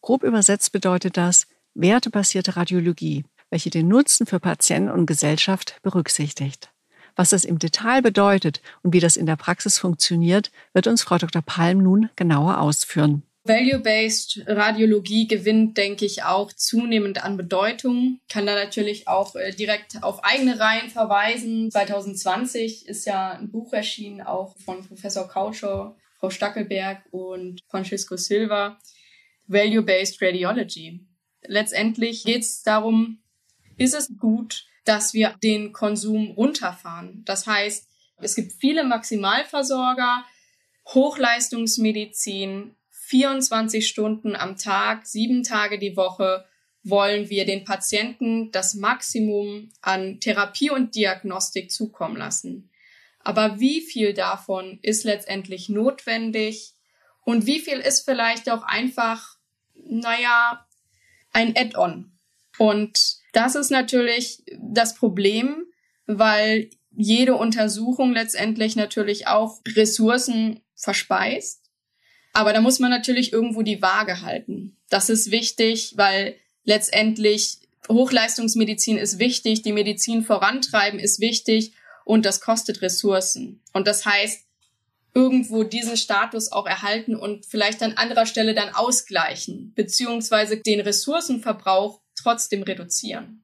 Grob 0.00 0.24
übersetzt 0.24 0.72
bedeutet 0.72 1.16
das 1.16 1.46
wertebasierte 1.74 2.56
Radiologie, 2.56 3.24
welche 3.50 3.70
den 3.70 3.88
Nutzen 3.88 4.26
für 4.26 4.40
Patienten 4.40 4.90
und 4.90 5.06
Gesellschaft 5.06 5.78
berücksichtigt. 5.82 6.70
Was 7.16 7.30
das 7.30 7.44
im 7.44 7.60
Detail 7.60 8.02
bedeutet 8.02 8.60
und 8.82 8.92
wie 8.92 9.00
das 9.00 9.16
in 9.16 9.26
der 9.26 9.36
Praxis 9.36 9.78
funktioniert, 9.78 10.50
wird 10.72 10.88
uns 10.88 11.02
Frau 11.02 11.18
Dr. 11.18 11.42
Palm 11.42 11.78
nun 11.78 12.10
genauer 12.16 12.58
ausführen. 12.58 13.22
Value-Based 13.44 14.44
Radiologie 14.46 15.28
gewinnt, 15.28 15.76
denke 15.76 16.06
ich, 16.06 16.24
auch 16.24 16.52
zunehmend 16.52 17.22
an 17.22 17.36
Bedeutung. 17.36 18.20
Kann 18.28 18.46
da 18.46 18.54
natürlich 18.54 19.06
auch 19.06 19.34
äh, 19.36 19.52
direkt 19.52 20.02
auf 20.02 20.24
eigene 20.24 20.58
Reihen 20.58 20.88
verweisen. 20.88 21.70
2020 21.70 22.88
ist 22.88 23.04
ja 23.04 23.32
ein 23.32 23.50
Buch 23.50 23.72
erschienen, 23.74 24.22
auch 24.22 24.56
von 24.64 24.86
Professor 24.86 25.28
Kautscher, 25.28 25.94
Frau 26.18 26.30
Stackelberg 26.30 27.02
und 27.10 27.60
Francisco 27.68 28.16
Silva. 28.16 28.78
Value-Based 29.46 30.22
Radiology. 30.22 31.00
Letztendlich 31.42 32.24
geht 32.24 32.42
es 32.42 32.62
darum, 32.62 33.18
ist 33.76 33.94
es 33.94 34.16
gut, 34.18 34.64
dass 34.84 35.12
wir 35.14 35.34
den 35.42 35.72
Konsum 35.72 36.30
runterfahren. 36.30 37.22
Das 37.24 37.46
heißt, 37.46 37.86
es 38.18 38.34
gibt 38.34 38.52
viele 38.52 38.84
Maximalversorger, 38.84 40.24
Hochleistungsmedizin, 40.88 42.74
24 43.06 43.86
Stunden 43.86 44.34
am 44.34 44.56
Tag, 44.56 45.06
sieben 45.06 45.42
Tage 45.42 45.78
die 45.78 45.96
Woche 45.96 46.44
wollen 46.82 47.30
wir 47.30 47.46
den 47.46 47.64
Patienten 47.64 48.50
das 48.50 48.74
Maximum 48.74 49.70
an 49.80 50.20
Therapie 50.20 50.70
und 50.70 50.94
Diagnostik 50.94 51.70
zukommen 51.70 52.16
lassen. 52.16 52.70
Aber 53.20 53.58
wie 53.58 53.80
viel 53.80 54.12
davon 54.12 54.78
ist 54.82 55.04
letztendlich 55.04 55.68
notwendig 55.70 56.74
und 57.24 57.46
wie 57.46 57.58
viel 57.58 57.78
ist 57.78 58.04
vielleicht 58.04 58.50
auch 58.50 58.62
einfach, 58.62 59.36
naja, 59.74 60.66
ein 61.32 61.56
Add-on? 61.56 62.12
Und 62.58 63.16
das 63.32 63.54
ist 63.54 63.70
natürlich 63.70 64.42
das 64.58 64.94
Problem, 64.94 65.64
weil 66.06 66.70
jede 66.90 67.34
Untersuchung 67.34 68.12
letztendlich 68.12 68.76
natürlich 68.76 69.26
auch 69.26 69.60
Ressourcen 69.66 70.60
verspeist. 70.74 71.63
Aber 72.34 72.52
da 72.52 72.60
muss 72.60 72.80
man 72.80 72.90
natürlich 72.90 73.32
irgendwo 73.32 73.62
die 73.62 73.80
Waage 73.80 74.20
halten. 74.20 74.76
Das 74.90 75.08
ist 75.08 75.30
wichtig, 75.30 75.94
weil 75.96 76.36
letztendlich 76.64 77.58
Hochleistungsmedizin 77.88 78.98
ist 78.98 79.18
wichtig, 79.18 79.62
die 79.62 79.72
Medizin 79.72 80.24
vorantreiben 80.24 80.98
ist 80.98 81.20
wichtig 81.20 81.72
und 82.04 82.26
das 82.26 82.40
kostet 82.40 82.82
Ressourcen. 82.82 83.62
Und 83.72 83.86
das 83.86 84.04
heißt, 84.04 84.44
irgendwo 85.14 85.62
diesen 85.62 85.96
Status 85.96 86.50
auch 86.50 86.66
erhalten 86.66 87.14
und 87.14 87.46
vielleicht 87.46 87.82
an 87.82 87.92
anderer 87.92 88.26
Stelle 88.26 88.54
dann 88.54 88.74
ausgleichen, 88.74 89.72
beziehungsweise 89.76 90.56
den 90.56 90.80
Ressourcenverbrauch 90.80 92.00
trotzdem 92.16 92.64
reduzieren. 92.64 93.43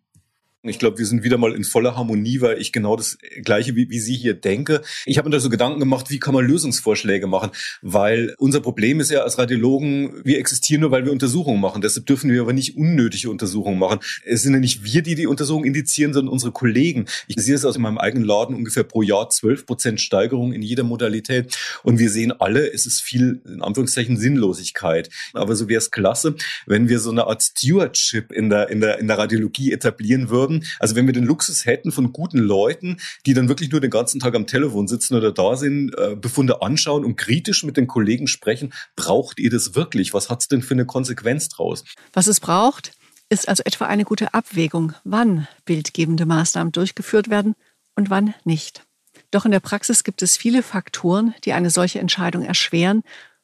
Ich 0.62 0.78
glaube, 0.78 0.98
wir 0.98 1.06
sind 1.06 1.22
wieder 1.22 1.38
mal 1.38 1.54
in 1.54 1.64
voller 1.64 1.96
Harmonie, 1.96 2.42
weil 2.42 2.60
ich 2.60 2.70
genau 2.70 2.94
das 2.94 3.16
Gleiche 3.44 3.76
wie, 3.76 3.88
wie 3.88 3.98
Sie 3.98 4.14
hier 4.14 4.34
denke. 4.34 4.82
Ich 5.06 5.16
habe 5.16 5.26
mir 5.26 5.32
da 5.32 5.40
so 5.40 5.48
Gedanken 5.48 5.80
gemacht, 5.80 6.10
wie 6.10 6.18
kann 6.18 6.34
man 6.34 6.46
Lösungsvorschläge 6.46 7.26
machen? 7.26 7.50
Weil 7.80 8.34
unser 8.36 8.60
Problem 8.60 9.00
ist 9.00 9.10
ja 9.10 9.20
als 9.20 9.38
Radiologen, 9.38 10.20
wir 10.22 10.38
existieren 10.38 10.82
nur, 10.82 10.90
weil 10.90 11.06
wir 11.06 11.12
Untersuchungen 11.12 11.62
machen. 11.62 11.80
Deshalb 11.80 12.04
dürfen 12.04 12.30
wir 12.30 12.42
aber 12.42 12.52
nicht 12.52 12.76
unnötige 12.76 13.30
Untersuchungen 13.30 13.78
machen. 13.78 14.00
Es 14.22 14.42
sind 14.42 14.52
ja 14.52 14.60
nicht 14.60 14.84
wir, 14.84 15.00
die 15.00 15.14
die 15.14 15.26
Untersuchungen 15.26 15.64
indizieren, 15.64 16.12
sondern 16.12 16.30
unsere 16.30 16.52
Kollegen. 16.52 17.06
Ich 17.26 17.36
sehe 17.36 17.54
es 17.54 17.64
aus 17.64 17.78
meinem 17.78 17.96
eigenen 17.96 18.26
Laden 18.26 18.54
ungefähr 18.54 18.84
pro 18.84 19.00
Jahr 19.00 19.30
12 19.30 19.64
Prozent 19.64 20.02
Steigerung 20.02 20.52
in 20.52 20.60
jeder 20.60 20.84
Modalität. 20.84 21.56
Und 21.84 21.98
wir 21.98 22.10
sehen 22.10 22.38
alle, 22.38 22.70
es 22.70 22.84
ist 22.84 23.00
viel, 23.00 23.40
in 23.46 23.62
Anführungszeichen, 23.62 24.18
Sinnlosigkeit. 24.18 25.08
Aber 25.32 25.56
so 25.56 25.70
wäre 25.70 25.78
es 25.78 25.90
klasse, 25.90 26.34
wenn 26.66 26.90
wir 26.90 26.98
so 26.98 27.10
eine 27.10 27.28
Art 27.28 27.42
Stewardship 27.42 28.30
in 28.30 28.50
der, 28.50 28.68
in 28.68 28.82
der, 28.82 28.98
in 28.98 29.06
der 29.06 29.16
Radiologie 29.16 29.72
etablieren 29.72 30.28
würden 30.28 30.49
würden. 30.50 30.66
Also 30.78 30.96
wenn 30.96 31.06
wir 31.06 31.12
den 31.12 31.24
Luxus 31.24 31.64
hätten 31.64 31.92
von 31.92 32.12
guten 32.12 32.38
Leuten, 32.38 32.98
die 33.26 33.34
dann 33.34 33.48
wirklich 33.48 33.70
nur 33.70 33.80
den 33.80 33.90
ganzen 33.90 34.20
Tag 34.20 34.34
am 34.34 34.46
Telefon 34.46 34.88
sitzen 34.88 35.14
oder 35.14 35.32
da 35.32 35.56
sind, 35.56 35.96
äh, 35.96 36.16
Befunde 36.16 36.62
anschauen 36.62 37.04
und 37.04 37.16
kritisch 37.16 37.64
mit 37.64 37.76
den 37.76 37.86
Kollegen 37.86 38.26
sprechen, 38.26 38.72
braucht 38.96 39.38
ihr 39.38 39.50
das 39.50 39.74
wirklich? 39.74 40.12
Was 40.12 40.28
hat 40.28 40.42
es 40.42 40.48
denn 40.48 40.62
für 40.62 40.74
eine 40.74 40.86
Konsequenz 40.86 41.48
draus? 41.48 41.84
Was 42.12 42.26
es 42.26 42.40
braucht, 42.40 42.92
ist 43.28 43.48
also 43.48 43.62
etwa 43.64 43.86
eine 43.86 44.04
gute 44.04 44.34
Abwägung, 44.34 44.92
wann 45.04 45.46
bildgebende 45.64 46.26
Maßnahmen 46.26 46.72
durchgeführt 46.72 47.30
werden 47.30 47.54
und 47.94 48.10
wann 48.10 48.34
nicht. 48.44 48.82
Doch 49.30 49.44
in 49.44 49.52
der 49.52 49.60
Praxis 49.60 50.02
gibt 50.02 50.22
es 50.22 50.36
viele 50.36 50.62
Faktoren, 50.62 51.34
die 51.44 51.52
eine 51.52 51.70
solche 51.70 52.00
Entscheidung 52.00 52.42
erschweren 52.42 53.02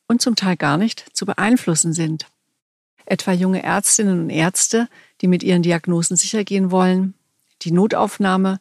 und 0.09 0.21
zum 0.21 0.35
Teil 0.35 0.57
gar 0.57 0.79
nicht 0.79 1.07
zu 1.13 1.27
beeinflussen 1.27 1.93
sind. 1.93 2.27
Etwa 3.05 3.33
junge 3.33 3.63
Ärztinnen 3.63 4.19
und 4.19 4.31
Ärzte, 4.31 4.89
die 5.21 5.29
mit 5.29 5.43
ihren 5.43 5.63
Diagnosen 5.63 6.17
sichergehen 6.17 6.71
wollen, 6.71 7.15
die 7.63 7.73
Notaufnahme 7.73 8.61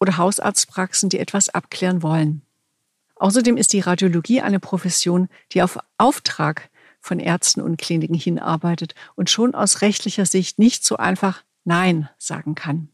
oder 0.00 0.16
Hausarztpraxen, 0.16 1.08
die 1.08 1.18
etwas 1.18 1.48
abklären 1.48 2.02
wollen. 2.02 2.42
Außerdem 3.16 3.56
ist 3.56 3.72
die 3.72 3.80
Radiologie 3.80 4.40
eine 4.40 4.60
Profession, 4.60 5.28
die 5.52 5.62
auf 5.62 5.78
Auftrag 5.96 6.70
von 7.00 7.18
Ärzten 7.18 7.60
und 7.60 7.78
Kliniken 7.78 8.14
hinarbeitet 8.14 8.94
und 9.16 9.30
schon 9.30 9.54
aus 9.54 9.82
rechtlicher 9.82 10.26
Sicht 10.26 10.58
nicht 10.58 10.84
so 10.84 10.96
einfach 10.96 11.42
Nein 11.64 12.08
sagen 12.18 12.54
kann. 12.54 12.88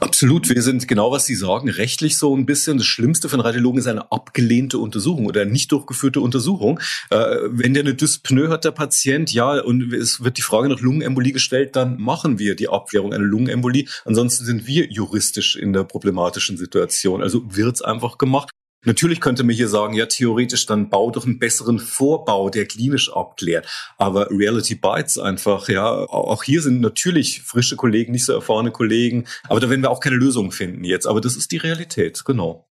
Absolut, 0.00 0.48
wir 0.48 0.60
sind 0.60 0.88
genau, 0.88 1.12
was 1.12 1.24
Sie 1.24 1.36
sagen, 1.36 1.68
rechtlich 1.70 2.18
so 2.18 2.36
ein 2.36 2.46
bisschen. 2.46 2.78
Das 2.78 2.86
Schlimmste 2.86 3.28
für 3.28 3.34
einen 3.34 3.42
Radiologen 3.42 3.78
ist 3.78 3.86
eine 3.86 4.10
abgelehnte 4.10 4.78
Untersuchung 4.78 5.26
oder 5.26 5.44
nicht 5.44 5.70
durchgeführte 5.70 6.20
Untersuchung. 6.20 6.80
Äh, 7.10 7.36
wenn 7.46 7.74
der 7.74 7.84
eine 7.84 7.94
Dyspnoe 7.94 8.48
hat, 8.48 8.64
der 8.64 8.72
Patient, 8.72 9.32
ja, 9.32 9.60
und 9.60 9.92
es 9.92 10.24
wird 10.24 10.36
die 10.36 10.42
Frage 10.42 10.68
nach 10.68 10.80
Lungenembolie 10.80 11.32
gestellt, 11.32 11.76
dann 11.76 12.00
machen 12.00 12.40
wir 12.40 12.56
die 12.56 12.68
Abklärung 12.68 13.12
einer 13.12 13.24
Lungenembolie. 13.24 13.86
Ansonsten 14.04 14.44
sind 14.44 14.66
wir 14.66 14.90
juristisch 14.90 15.54
in 15.54 15.72
der 15.72 15.84
problematischen 15.84 16.56
Situation. 16.56 17.22
Also 17.22 17.42
wird's 17.54 17.80
einfach 17.80 18.18
gemacht. 18.18 18.50
Natürlich 18.84 19.20
könnte 19.20 19.44
man 19.44 19.54
hier 19.54 19.68
sagen, 19.68 19.94
ja, 19.94 20.06
theoretisch, 20.06 20.66
dann 20.66 20.90
bau 20.90 21.10
doch 21.10 21.24
einen 21.24 21.38
besseren 21.38 21.78
Vorbau, 21.78 22.50
der 22.50 22.66
klinisch 22.66 23.12
abklärt. 23.12 23.66
Aber 23.98 24.30
Reality 24.30 24.74
Bites 24.74 25.18
einfach, 25.18 25.68
ja. 25.68 25.90
Auch 25.90 26.42
hier 26.42 26.62
sind 26.62 26.80
natürlich 26.80 27.42
frische 27.42 27.76
Kollegen, 27.76 28.12
nicht 28.12 28.26
so 28.26 28.32
erfahrene 28.32 28.70
Kollegen. 28.70 29.26
Aber 29.48 29.60
da 29.60 29.70
werden 29.70 29.82
wir 29.82 29.90
auch 29.90 30.00
keine 30.00 30.16
Lösung 30.16 30.52
finden 30.52 30.84
jetzt. 30.84 31.06
Aber 31.06 31.20
das 31.20 31.36
ist 31.36 31.52
die 31.52 31.56
Realität, 31.56 32.24
genau. 32.24 32.68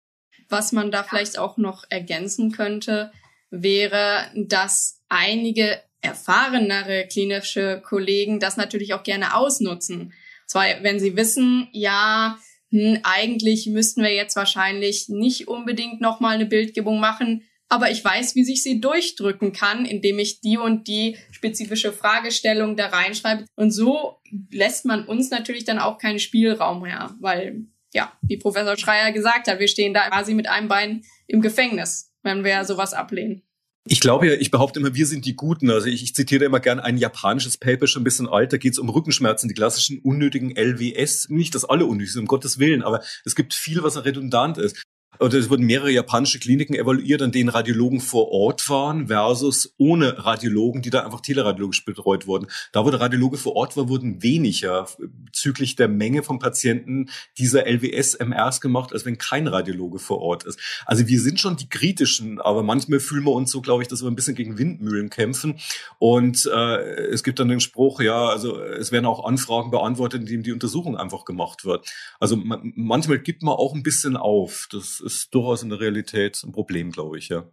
Was 0.49 0.73
man 0.73 0.91
da 0.91 1.05
vielleicht 1.05 1.39
auch 1.39 1.57
noch 1.57 1.85
ergänzen 1.89 2.51
könnte, 2.51 3.13
wäre, 3.51 4.27
dass 4.35 5.01
einige 5.09 5.81
erfahrenere 6.01 7.07
klinische 7.07 7.81
Kollegen 7.85 8.41
das 8.41 8.57
natürlich 8.57 8.95
auch 8.95 9.03
gerne 9.03 9.37
ausnutzen. 9.37 10.13
Zwar, 10.47 10.65
wenn 10.83 10.99
sie 10.99 11.17
wissen, 11.17 11.69
ja, 11.73 12.39
hm, 12.71 13.01
eigentlich 13.03 13.67
müssten 13.67 14.03
wir 14.03 14.13
jetzt 14.13 14.37
wahrscheinlich 14.37 15.09
nicht 15.09 15.49
unbedingt 15.49 16.01
nochmal 16.01 16.35
eine 16.35 16.47
Bildgebung 16.47 17.01
machen, 17.01 17.43
aber 17.69 17.91
ich 17.91 18.05
weiß, 18.05 18.35
wie 18.35 18.45
sich 18.45 18.65
sie 18.65 18.81
durchdrücken 18.81 19.53
kann, 19.53 19.87
indem 19.87 20.19
ich 20.19 20.41
die 20.41 20.59
und 20.59 20.89
die 20.89 21.17
spezifische 21.31 21.93
Fragestellung 21.93 22.77
da 22.77 22.87
reinschreibe. 22.87 23.45
Und 23.55 23.71
so 23.71 24.21
lässt 24.51 24.85
man 24.85 25.05
uns 25.07 25.31
natürlich 25.31 25.65
dann 25.65 25.79
auch 25.79 25.99
keinen 25.99 26.19
Spielraum 26.19 26.83
mehr, 26.83 27.15
weil, 27.21 27.67
ja, 27.95 28.13
wie 28.23 28.39
Professor 28.39 28.77
Schreier 28.77 29.13
gesagt 29.13 29.47
hat, 29.47 29.61
wir 29.61 29.69
stehen 29.69 29.95
da 29.95 30.09
quasi 30.09 30.35
mit 30.35 30.49
einem 30.49 30.67
Bein 30.67 31.03
im 31.29 31.41
Gefängnis, 31.41 32.13
wenn 32.23 32.43
wir 32.43 32.65
sowas 32.65 32.93
ablehnen. 32.93 33.43
Ich 33.89 34.01
glaube 34.01 34.27
ja, 34.27 34.35
ich 34.35 34.51
behaupte 34.51 34.79
immer, 34.79 34.95
wir 34.95 35.07
sind 35.07 35.25
die 35.25 35.37
Guten. 35.37 35.71
Also 35.71 35.87
ich, 35.87 36.03
ich 36.03 36.15
zitiere 36.15 36.45
immer 36.45 36.61
gern 36.61 36.81
ein 36.81 36.99
japanisches 36.99 37.57
Paper, 37.57 37.87
schon 37.87 38.03
ein 38.03 38.05
bisschen 38.05 38.29
alt, 38.29 38.53
da 38.53 38.59
geht 38.59 38.73
es 38.73 38.79
um 38.79 38.91
Rückenschmerzen, 38.91 39.49
die 39.49 39.55
klassischen 39.55 40.01
unnötigen 40.01 40.55
LWS. 40.55 41.29
Nicht, 41.31 41.55
dass 41.55 41.65
alle 41.65 41.87
unnötig 41.87 42.13
sind, 42.13 42.23
um 42.23 42.27
Gottes 42.27 42.59
Willen, 42.59 42.83
aber 42.83 43.03
es 43.25 43.35
gibt 43.35 43.55
viel, 43.55 43.83
was 43.83 44.05
redundant 44.05 44.59
ist 44.59 44.85
oder 45.19 45.39
es 45.39 45.51
wurden 45.51 45.67
mehrere 45.67 45.91
japanische 45.91 46.39
Kliniken 46.39 46.75
evaluiert, 46.75 47.21
an 47.21 47.33
denen 47.33 47.51
Radiologen 47.51 48.01
vor 48.01 48.31
Ort 48.31 48.69
waren 48.71 49.09
versus 49.09 49.75
ohne 49.77 50.25
Radiologen, 50.25 50.83
die 50.83 50.91
da 50.91 51.05
einfach 51.05 51.21
teleradiologisch 51.21 51.85
betreut 51.85 52.27
wurden. 52.27 52.47
Da, 52.73 52.85
wo 52.85 52.91
der 52.91 53.01
Radiologe 53.01 53.37
vor 53.37 53.57
Ort 53.57 53.77
war, 53.77 53.89
wurden 53.89 54.23
weniger 54.23 54.89
bezüglich 54.99 55.77
der 55.77 55.89
Menge 55.89 56.23
von 56.23 56.39
Patienten 56.39 57.11
dieser 57.37 57.67
LWS-MRs 57.67 58.61
gemacht, 58.61 58.93
als 58.93 59.05
wenn 59.05 59.19
kein 59.19 59.47
Radiologe 59.47 59.99
vor 59.99 60.21
Ort 60.21 60.45
ist. 60.45 60.59
Also 60.87 61.07
wir 61.09 61.21
sind 61.21 61.41
schon 61.41 61.57
die 61.57 61.69
kritischen, 61.69 62.41
aber 62.41 62.63
manchmal 62.63 63.01
fühlen 63.01 63.25
wir 63.25 63.33
uns 63.33 63.51
so, 63.51 63.61
glaube 63.61 63.83
ich, 63.83 63.89
dass 63.89 64.03
wir 64.03 64.09
ein 64.09 64.17
bisschen 64.17 64.37
gegen 64.37 64.59
Windmühlen 64.59 65.11
kämpfen. 65.11 65.59
Und 65.99 66.49
äh, 66.51 67.09
es 67.09 67.23
gibt 67.23 67.41
dann 67.41 67.49
den 67.49 67.61
Spruch, 67.61 68.01
ja, 68.01 68.29
also 68.29 68.61
es 68.61 68.93
werden 68.93 69.07
auch 69.07 69.25
Anfragen 69.25 69.71
beantwortet, 69.71 70.23
indem 70.23 70.43
die 70.45 70.53
Untersuchung 70.53 70.97
einfach 70.97 71.25
gemacht 71.25 71.65
wird. 71.65 71.87
Also 72.21 72.37
man, 72.37 72.73
manchmal 72.77 73.19
gibt 73.19 73.43
man 73.43 73.55
auch 73.55 73.75
ein 73.75 73.83
bisschen 73.83 74.17
auf. 74.17 74.69
Das 74.71 75.00
ist 75.01 75.35
durchaus 75.35 75.63
in 75.63 75.71
der 75.71 75.81
Realität 75.81 76.43
ein 76.43 76.53
Problem, 76.53 76.93
glaube 76.93 77.19
ich, 77.19 77.29
ja. 77.29 77.51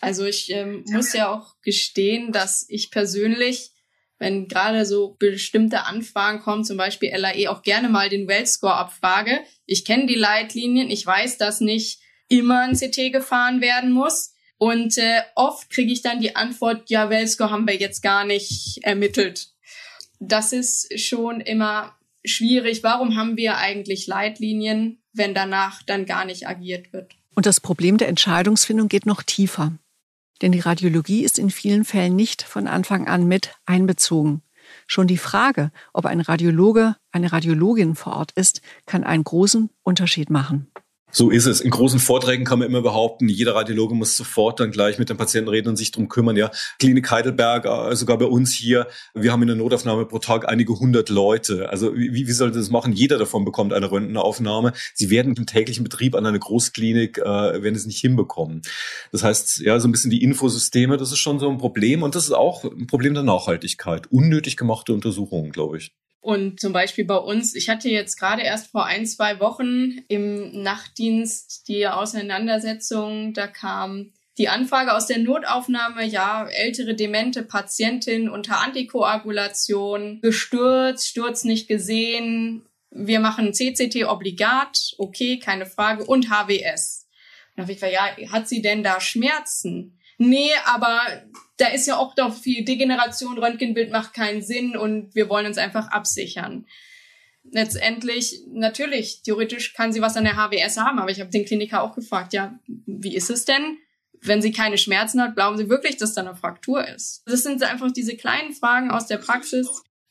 Also 0.00 0.24
ich 0.24 0.50
ähm, 0.50 0.84
muss 0.86 1.12
ja 1.12 1.32
auch 1.32 1.60
gestehen, 1.62 2.32
dass 2.32 2.66
ich 2.68 2.90
persönlich, 2.90 3.72
wenn 4.18 4.48
gerade 4.48 4.86
so 4.86 5.16
bestimmte 5.18 5.84
Anfragen 5.84 6.40
kommen, 6.40 6.64
zum 6.64 6.76
Beispiel 6.76 7.14
LAE, 7.14 7.50
auch 7.50 7.62
gerne 7.62 7.88
mal 7.88 8.08
den 8.08 8.28
Well-Score 8.28 8.74
abfrage. 8.74 9.40
Ich 9.64 9.84
kenne 9.84 10.06
die 10.06 10.14
Leitlinien, 10.14 10.90
ich 10.90 11.04
weiß, 11.04 11.38
dass 11.38 11.60
nicht 11.60 12.00
immer 12.28 12.60
ein 12.60 12.76
CT 12.76 13.12
gefahren 13.12 13.60
werden 13.60 13.92
muss. 13.92 14.32
Und 14.58 14.96
äh, 14.96 15.22
oft 15.34 15.70
kriege 15.70 15.92
ich 15.92 16.02
dann 16.02 16.20
die 16.20 16.34
Antwort, 16.34 16.88
ja, 16.88 17.10
Wellscore 17.10 17.50
haben 17.50 17.66
wir 17.66 17.76
jetzt 17.76 18.02
gar 18.02 18.24
nicht 18.24 18.78
ermittelt. 18.82 19.48
Das 20.18 20.52
ist 20.52 20.98
schon 20.98 21.40
immer 21.40 21.94
schwierig. 22.24 22.82
Warum 22.82 23.16
haben 23.16 23.36
wir 23.36 23.58
eigentlich 23.58 24.06
Leitlinien, 24.06 25.02
wenn 25.16 25.34
danach 25.34 25.82
dann 25.82 26.06
gar 26.06 26.24
nicht 26.24 26.48
agiert 26.48 26.92
wird? 26.92 27.14
Und 27.34 27.46
das 27.46 27.60
Problem 27.60 27.98
der 27.98 28.08
Entscheidungsfindung 28.08 28.88
geht 28.88 29.06
noch 29.06 29.22
tiefer. 29.22 29.72
Denn 30.42 30.52
die 30.52 30.60
Radiologie 30.60 31.24
ist 31.24 31.38
in 31.38 31.50
vielen 31.50 31.84
Fällen 31.84 32.16
nicht 32.16 32.42
von 32.42 32.66
Anfang 32.66 33.08
an 33.08 33.26
mit 33.26 33.54
einbezogen. 33.64 34.42
Schon 34.86 35.06
die 35.06 35.18
Frage, 35.18 35.70
ob 35.92 36.06
ein 36.06 36.20
Radiologe, 36.20 36.96
eine 37.12 37.32
Radiologin 37.32 37.94
vor 37.94 38.16
Ort 38.16 38.32
ist, 38.32 38.60
kann 38.84 39.04
einen 39.04 39.24
großen 39.24 39.70
Unterschied 39.82 40.30
machen. 40.30 40.70
So 41.12 41.30
ist 41.30 41.46
es. 41.46 41.60
In 41.60 41.70
großen 41.70 41.98
Vorträgen 42.00 42.44
kann 42.44 42.58
man 42.58 42.68
immer 42.68 42.82
behaupten, 42.82 43.28
jeder 43.28 43.54
Radiologe 43.54 43.94
muss 43.94 44.16
sofort 44.16 44.60
dann 44.60 44.70
gleich 44.70 44.98
mit 44.98 45.08
dem 45.08 45.16
Patienten 45.16 45.48
reden 45.48 45.68
und 45.68 45.76
sich 45.76 45.92
drum 45.92 46.08
kümmern. 46.08 46.36
Ja, 46.36 46.50
Klinik 46.78 47.10
Heidelberg, 47.10 47.64
äh, 47.64 47.94
sogar 47.96 48.18
bei 48.18 48.26
uns 48.26 48.52
hier, 48.52 48.88
wir 49.14 49.32
haben 49.32 49.40
in 49.42 49.48
der 49.48 49.56
Notaufnahme 49.56 50.04
pro 50.04 50.18
Tag 50.18 50.48
einige 50.48 50.78
hundert 50.78 51.08
Leute. 51.08 51.70
Also 51.70 51.94
wie, 51.94 52.26
wie 52.26 52.32
soll 52.32 52.50
das 52.50 52.70
machen? 52.70 52.92
Jeder 52.92 53.18
davon 53.18 53.44
bekommt 53.44 53.72
eine 53.72 53.90
Röntgenaufnahme. 53.90 54.72
Sie 54.94 55.08
werden 55.08 55.34
im 55.36 55.46
täglichen 55.46 55.84
Betrieb 55.84 56.14
an 56.16 56.26
einer 56.26 56.38
Großklinik, 56.38 57.18
äh, 57.18 57.24
werden 57.24 57.76
es 57.76 57.86
nicht 57.86 58.00
hinbekommen. 58.00 58.62
Das 59.12 59.22
heißt, 59.22 59.60
ja, 59.60 59.78
so 59.80 59.88
ein 59.88 59.92
bisschen 59.92 60.10
die 60.10 60.22
Infosysteme, 60.22 60.96
das 60.96 61.12
ist 61.12 61.18
schon 61.18 61.38
so 61.38 61.48
ein 61.48 61.58
Problem 61.58 62.02
und 62.02 62.14
das 62.14 62.24
ist 62.24 62.32
auch 62.32 62.64
ein 62.64 62.88
Problem 62.88 63.14
der 63.14 63.22
Nachhaltigkeit. 63.22 64.06
Unnötig 64.10 64.56
gemachte 64.56 64.92
Untersuchungen, 64.92 65.52
glaube 65.52 65.78
ich. 65.78 65.94
Und 66.20 66.60
zum 66.60 66.72
Beispiel 66.72 67.04
bei 67.04 67.16
uns, 67.16 67.54
ich 67.54 67.68
hatte 67.68 67.88
jetzt 67.88 68.18
gerade 68.18 68.42
erst 68.42 68.72
vor 68.72 68.84
ein, 68.84 69.06
zwei 69.06 69.38
Wochen 69.38 69.98
im 70.08 70.62
Nachtdienst 70.62 71.68
die 71.68 71.86
Auseinandersetzung, 71.86 73.32
da 73.32 73.46
kam 73.46 74.12
die 74.38 74.48
Anfrage 74.48 74.94
aus 74.94 75.06
der 75.06 75.18
Notaufnahme, 75.18 76.04
ja, 76.04 76.46
ältere 76.48 76.94
demente 76.94 77.42
Patientin 77.42 78.28
unter 78.28 78.60
Antikoagulation, 78.60 80.20
gestürzt, 80.20 81.08
Sturz 81.08 81.44
nicht 81.44 81.68
gesehen, 81.68 82.66
wir 82.90 83.20
machen 83.20 83.52
CCT 83.52 84.04
obligat, 84.04 84.94
okay, 84.98 85.38
keine 85.38 85.66
Frage, 85.66 86.04
und 86.04 86.30
HWS. 86.30 87.06
Und 87.50 87.56
dann 87.56 87.64
habe 87.64 87.72
ich 87.72 87.80
gesagt, 87.80 88.18
ja, 88.18 88.32
hat 88.32 88.48
sie 88.48 88.62
denn 88.62 88.82
da 88.82 89.00
Schmerzen? 89.00 89.98
Nee, 90.18 90.50
aber 90.64 91.00
da 91.58 91.68
ist 91.68 91.86
ja 91.86 91.96
auch 91.96 92.14
doch 92.14 92.34
viel 92.34 92.64
Degeneration, 92.64 93.38
Röntgenbild 93.38 93.90
macht 93.90 94.14
keinen 94.14 94.42
Sinn 94.42 94.76
und 94.76 95.14
wir 95.14 95.28
wollen 95.28 95.46
uns 95.46 95.58
einfach 95.58 95.88
absichern. 95.88 96.66
Letztendlich, 97.50 98.42
natürlich, 98.48 99.22
theoretisch 99.22 99.72
kann 99.72 99.92
sie 99.92 100.02
was 100.02 100.16
an 100.16 100.24
der 100.24 100.36
HWS 100.36 100.78
haben, 100.78 100.98
aber 100.98 101.10
ich 101.10 101.20
habe 101.20 101.30
den 101.30 101.44
Kliniker 101.44 101.82
auch 101.82 101.94
gefragt, 101.94 102.32
ja, 102.32 102.58
wie 102.66 103.14
ist 103.14 103.30
es 103.30 103.44
denn? 103.44 103.78
Wenn 104.20 104.42
sie 104.42 104.50
keine 104.50 104.78
Schmerzen 104.78 105.22
hat, 105.22 105.36
glauben 105.36 105.56
sie 105.56 105.68
wirklich, 105.68 105.96
dass 105.96 106.14
da 106.14 106.22
eine 106.22 106.34
Fraktur 106.34 106.86
ist? 106.86 107.22
Das 107.26 107.42
sind 107.42 107.62
einfach 107.62 107.92
diese 107.92 108.16
kleinen 108.16 108.52
Fragen 108.52 108.90
aus 108.90 109.06
der 109.06 109.18
Praxis. 109.18 109.68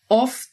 Oft 0.07 0.49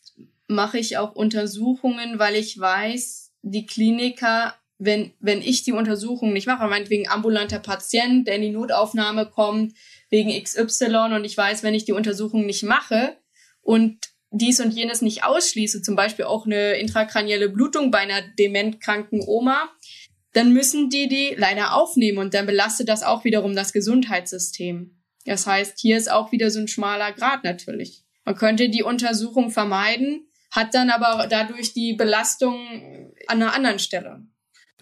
mache 0.48 0.78
ich 0.78 0.98
auch 0.98 1.14
Untersuchungen, 1.14 2.18
weil 2.18 2.34
ich 2.34 2.58
weiß, 2.58 3.32
die 3.42 3.66
Kliniker 3.66 4.54
wenn, 4.84 5.12
wenn 5.20 5.42
ich 5.42 5.62
die 5.62 5.72
Untersuchung 5.72 6.32
nicht 6.32 6.46
mache, 6.46 6.66
meinetwegen 6.66 7.08
ambulanter 7.08 7.60
Patient, 7.60 8.26
der 8.26 8.36
in 8.36 8.42
die 8.42 8.50
Notaufnahme 8.50 9.26
kommt, 9.26 9.74
wegen 10.12 10.30
XY 10.30 11.14
und 11.14 11.24
ich 11.24 11.36
weiß, 11.36 11.62
wenn 11.62 11.74
ich 11.74 11.86
die 11.86 11.92
Untersuchung 11.92 12.44
nicht 12.44 12.62
mache 12.62 13.16
und 13.62 13.98
dies 14.30 14.60
und 14.60 14.70
jenes 14.70 15.00
nicht 15.00 15.24
ausschließe, 15.24 15.82
zum 15.82 15.96
Beispiel 15.96 16.26
auch 16.26 16.44
eine 16.44 16.74
intrakranielle 16.74 17.48
Blutung 17.48 17.90
bei 17.90 17.98
einer 17.98 18.20
dementkranken 18.38 19.22
Oma, 19.26 19.70
dann 20.34 20.52
müssen 20.52 20.90
die 20.90 21.08
die 21.08 21.34
leider 21.36 21.74
aufnehmen 21.74 22.18
und 22.18 22.34
dann 22.34 22.46
belastet 22.46 22.88
das 22.88 23.02
auch 23.02 23.24
wiederum 23.24 23.56
das 23.56 23.72
Gesundheitssystem. 23.72 25.02
Das 25.24 25.46
heißt, 25.46 25.78
hier 25.80 25.96
ist 25.96 26.10
auch 26.10 26.30
wieder 26.30 26.50
so 26.50 26.60
ein 26.60 26.68
schmaler 26.68 27.12
Grad 27.12 27.42
natürlich. 27.42 28.04
Man 28.24 28.36
könnte 28.36 28.68
die 28.68 28.82
Untersuchung 28.82 29.50
vermeiden, 29.50 30.26
hat 30.50 30.74
dann 30.74 30.90
aber 30.90 31.26
dadurch 31.26 31.72
die 31.72 31.94
Belastung 31.94 33.12
an 33.26 33.42
einer 33.42 33.54
anderen 33.54 33.78
Stelle. 33.78 34.26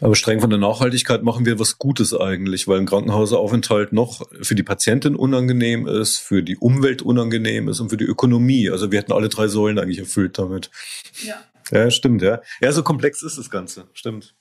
Aber 0.00 0.14
streng 0.14 0.40
von 0.40 0.50
der 0.50 0.58
Nachhaltigkeit 0.58 1.22
machen 1.22 1.44
wir 1.44 1.58
was 1.58 1.78
Gutes 1.78 2.14
eigentlich, 2.14 2.66
weil 2.66 2.78
ein 2.78 2.86
Krankenhausaufenthalt 2.86 3.92
noch 3.92 4.26
für 4.40 4.54
die 4.54 4.62
Patientin 4.62 5.14
unangenehm 5.14 5.86
ist, 5.86 6.18
für 6.18 6.42
die 6.42 6.56
Umwelt 6.56 7.02
unangenehm 7.02 7.68
ist 7.68 7.80
und 7.80 7.90
für 7.90 7.96
die 7.96 8.04
Ökonomie. 8.04 8.70
Also 8.70 8.90
wir 8.90 8.98
hätten 8.98 9.12
alle 9.12 9.28
drei 9.28 9.48
Säulen 9.48 9.78
eigentlich 9.78 9.98
erfüllt 9.98 10.38
damit. 10.38 10.70
Ja. 11.22 11.34
Ja, 11.70 11.90
stimmt, 11.90 12.22
ja. 12.22 12.40
Ja, 12.60 12.72
so 12.72 12.82
komplex 12.82 13.22
ist 13.22 13.38
das 13.38 13.50
Ganze. 13.50 13.88
Stimmt. 13.92 14.34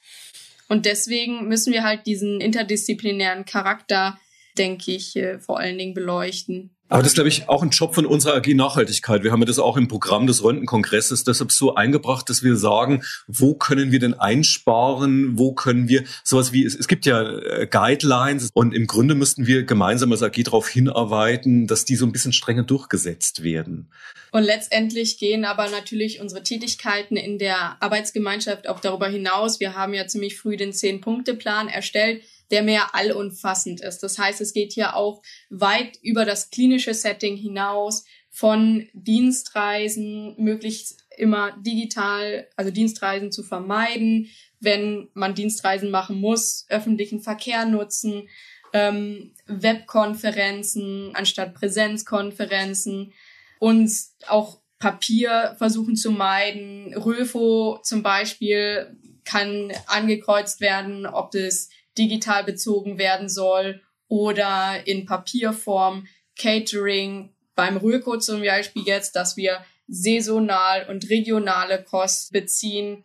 Und 0.67 0.85
deswegen 0.85 1.47
müssen 1.47 1.73
wir 1.73 1.83
halt 1.83 2.05
diesen 2.05 2.41
interdisziplinären 2.41 3.45
Charakter, 3.45 4.17
denke 4.57 4.91
ich, 4.91 5.15
äh, 5.15 5.39
vor 5.39 5.59
allen 5.59 5.77
Dingen 5.77 5.93
beleuchten. 5.93 6.75
Aber 6.89 7.03
das 7.03 7.11
ist, 7.11 7.15
glaube 7.15 7.29
ich, 7.29 7.47
auch 7.47 7.61
ein 7.61 7.69
Job 7.69 7.93
von 7.93 8.07
unserer 8.07 8.35
AG 8.35 8.47
Nachhaltigkeit. 8.55 9.23
Wir 9.23 9.31
haben 9.31 9.41
ja 9.41 9.45
das 9.45 9.59
auch 9.59 9.77
im 9.77 9.87
Programm 9.87 10.25
des 10.25 10.43
Röntgenkongresses 10.43 11.23
deshalb 11.23 11.51
so 11.51 11.75
eingebracht, 11.75 12.27
dass 12.29 12.41
wir 12.41 12.55
sagen, 12.55 13.03
wo 13.27 13.53
können 13.53 13.91
wir 13.91 13.99
denn 13.99 14.15
einsparen? 14.15 15.37
Wo 15.37 15.53
können 15.53 15.87
wir 15.87 16.03
sowas 16.23 16.51
wie, 16.51 16.65
es, 16.65 16.73
es 16.73 16.87
gibt 16.87 17.05
ja 17.05 17.21
äh, 17.21 17.67
Guidelines 17.69 18.49
und 18.53 18.73
im 18.73 18.87
Grunde 18.87 19.13
müssten 19.13 19.45
wir 19.45 19.63
gemeinsam 19.63 20.11
als 20.11 20.23
AG 20.23 20.43
darauf 20.43 20.67
hinarbeiten, 20.67 21.67
dass 21.67 21.85
die 21.85 21.95
so 21.95 22.07
ein 22.07 22.11
bisschen 22.11 22.33
strenger 22.33 22.63
durchgesetzt 22.63 23.43
werden. 23.43 23.91
Und 24.31 24.43
letztendlich 24.43 25.19
gehen 25.19 25.45
aber 25.45 25.69
natürlich 25.69 26.19
unsere 26.19 26.41
Tätigkeiten 26.41 27.17
in 27.17 27.37
der 27.37 27.77
Arbeitsgemeinschaft 27.81 28.67
auch 28.67 28.79
darüber 28.79 29.07
hinaus. 29.07 29.59
Wir 29.59 29.75
haben 29.75 29.93
ja 29.93 30.07
ziemlich 30.07 30.37
früh 30.37 30.57
den 30.57 30.73
Zehn-Punkte-Plan 30.73 31.67
erstellt 31.67 32.23
der 32.51 32.63
mehr 32.63 32.95
allumfassend 32.95 33.81
ist. 33.81 33.99
Das 33.99 34.17
heißt, 34.17 34.41
es 34.41 34.53
geht 34.53 34.73
hier 34.73 34.95
auch 34.95 35.21
weit 35.49 35.97
über 36.01 36.25
das 36.25 36.49
klinische 36.49 36.93
Setting 36.93 37.35
hinaus 37.35 38.05
von 38.29 38.87
Dienstreisen, 38.93 40.35
möglichst 40.37 41.05
immer 41.17 41.51
digital, 41.61 42.47
also 42.55 42.71
Dienstreisen 42.71 43.31
zu 43.31 43.43
vermeiden, 43.43 44.29
wenn 44.59 45.09
man 45.13 45.35
Dienstreisen 45.35 45.91
machen 45.91 46.19
muss, 46.19 46.65
öffentlichen 46.69 47.21
Verkehr 47.21 47.65
nutzen, 47.65 48.29
ähm, 48.73 49.33
Webkonferenzen 49.47 51.11
anstatt 51.15 51.55
Präsenzkonferenzen 51.55 53.13
und 53.59 53.91
auch 54.27 54.61
Papier 54.79 55.55
versuchen 55.57 55.95
zu 55.95 56.11
meiden. 56.11 56.93
Röfo 56.93 57.79
zum 57.83 58.01
Beispiel 58.01 58.97
kann 59.25 59.71
angekreuzt 59.87 60.61
werden, 60.61 61.05
ob 61.05 61.35
es 61.35 61.69
digital 61.99 62.43
bezogen 62.43 62.97
werden 62.97 63.29
soll 63.29 63.81
oder 64.07 64.87
in 64.87 65.05
Papierform, 65.05 66.07
Catering, 66.37 67.33
beim 67.55 67.77
Röko 67.77 68.17
zum 68.17 68.41
Beispiel 68.41 68.83
jetzt, 68.85 69.15
dass 69.15 69.35
wir 69.35 69.59
saisonal 69.87 70.87
und 70.89 71.09
regionale 71.09 71.83
Kosten 71.83 72.31
beziehen 72.33 73.03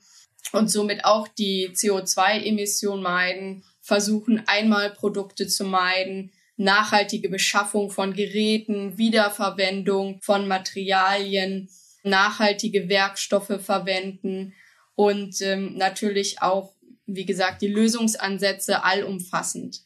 und 0.52 0.70
somit 0.70 1.04
auch 1.04 1.26
die 1.26 1.70
CO2-Emission 1.70 3.02
meiden, 3.02 3.64
versuchen 3.80 4.44
einmal 4.46 4.90
Produkte 4.90 5.48
zu 5.48 5.64
meiden, 5.64 6.32
nachhaltige 6.56 7.28
Beschaffung 7.28 7.90
von 7.90 8.14
Geräten, 8.14 8.96
Wiederverwendung 8.96 10.20
von 10.22 10.46
Materialien, 10.46 11.68
nachhaltige 12.04 12.88
Werkstoffe 12.88 13.60
verwenden 13.60 14.54
und 14.94 15.40
ähm, 15.40 15.76
natürlich 15.76 16.42
auch 16.42 16.73
wie 17.06 17.26
gesagt, 17.26 17.62
die 17.62 17.68
Lösungsansätze 17.68 18.84
allumfassend. 18.84 19.82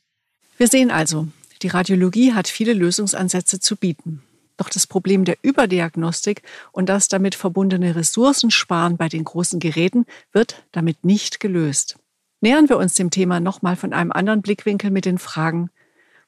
Wir 0.56 0.68
sehen 0.68 0.90
also, 0.90 1.28
die 1.62 1.68
Radiologie 1.68 2.32
hat 2.32 2.48
viele 2.48 2.72
Lösungsansätze 2.72 3.60
zu 3.60 3.76
bieten. 3.76 4.22
Doch 4.56 4.68
das 4.68 4.86
Problem 4.86 5.24
der 5.24 5.38
Überdiagnostik 5.42 6.42
und 6.72 6.88
das 6.88 7.08
damit 7.08 7.34
verbundene 7.34 7.94
Ressourcensparen 7.94 8.96
bei 8.96 9.08
den 9.08 9.24
großen 9.24 9.60
Geräten 9.60 10.04
wird 10.32 10.64
damit 10.72 11.04
nicht 11.04 11.38
gelöst. 11.38 11.96
Nähern 12.40 12.68
wir 12.68 12.76
uns 12.76 12.94
dem 12.94 13.10
Thema 13.10 13.40
nochmal 13.40 13.76
von 13.76 13.92
einem 13.92 14.12
anderen 14.12 14.42
Blickwinkel 14.42 14.90
mit 14.90 15.04
den 15.04 15.18
Fragen, 15.18 15.70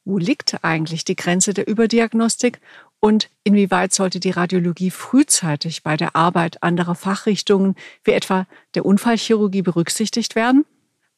wo 0.05 0.19
liegt 0.19 0.65
eigentlich 0.65 1.05
die 1.05 1.17
Grenze 1.17 1.55
der 1.55 1.69
Überdiagnostik 1.69 2.61
und 3.01 3.31
inwieweit 3.45 3.93
sollte 3.93 4.21
die 4.21 4.31
Radiologie 4.31 4.91
frühzeitig 4.91 5.83
bei 5.83 5.97
der 5.97 6.17
Arbeit 6.17 6.63
anderer 6.63 6.95
Fachrichtungen 6.95 7.75
wie 8.05 8.13
etwa 8.13 8.47
der 8.75 8.85
Unfallchirurgie 8.87 9.63
berücksichtigt 9.63 10.35
werden? 10.35 10.65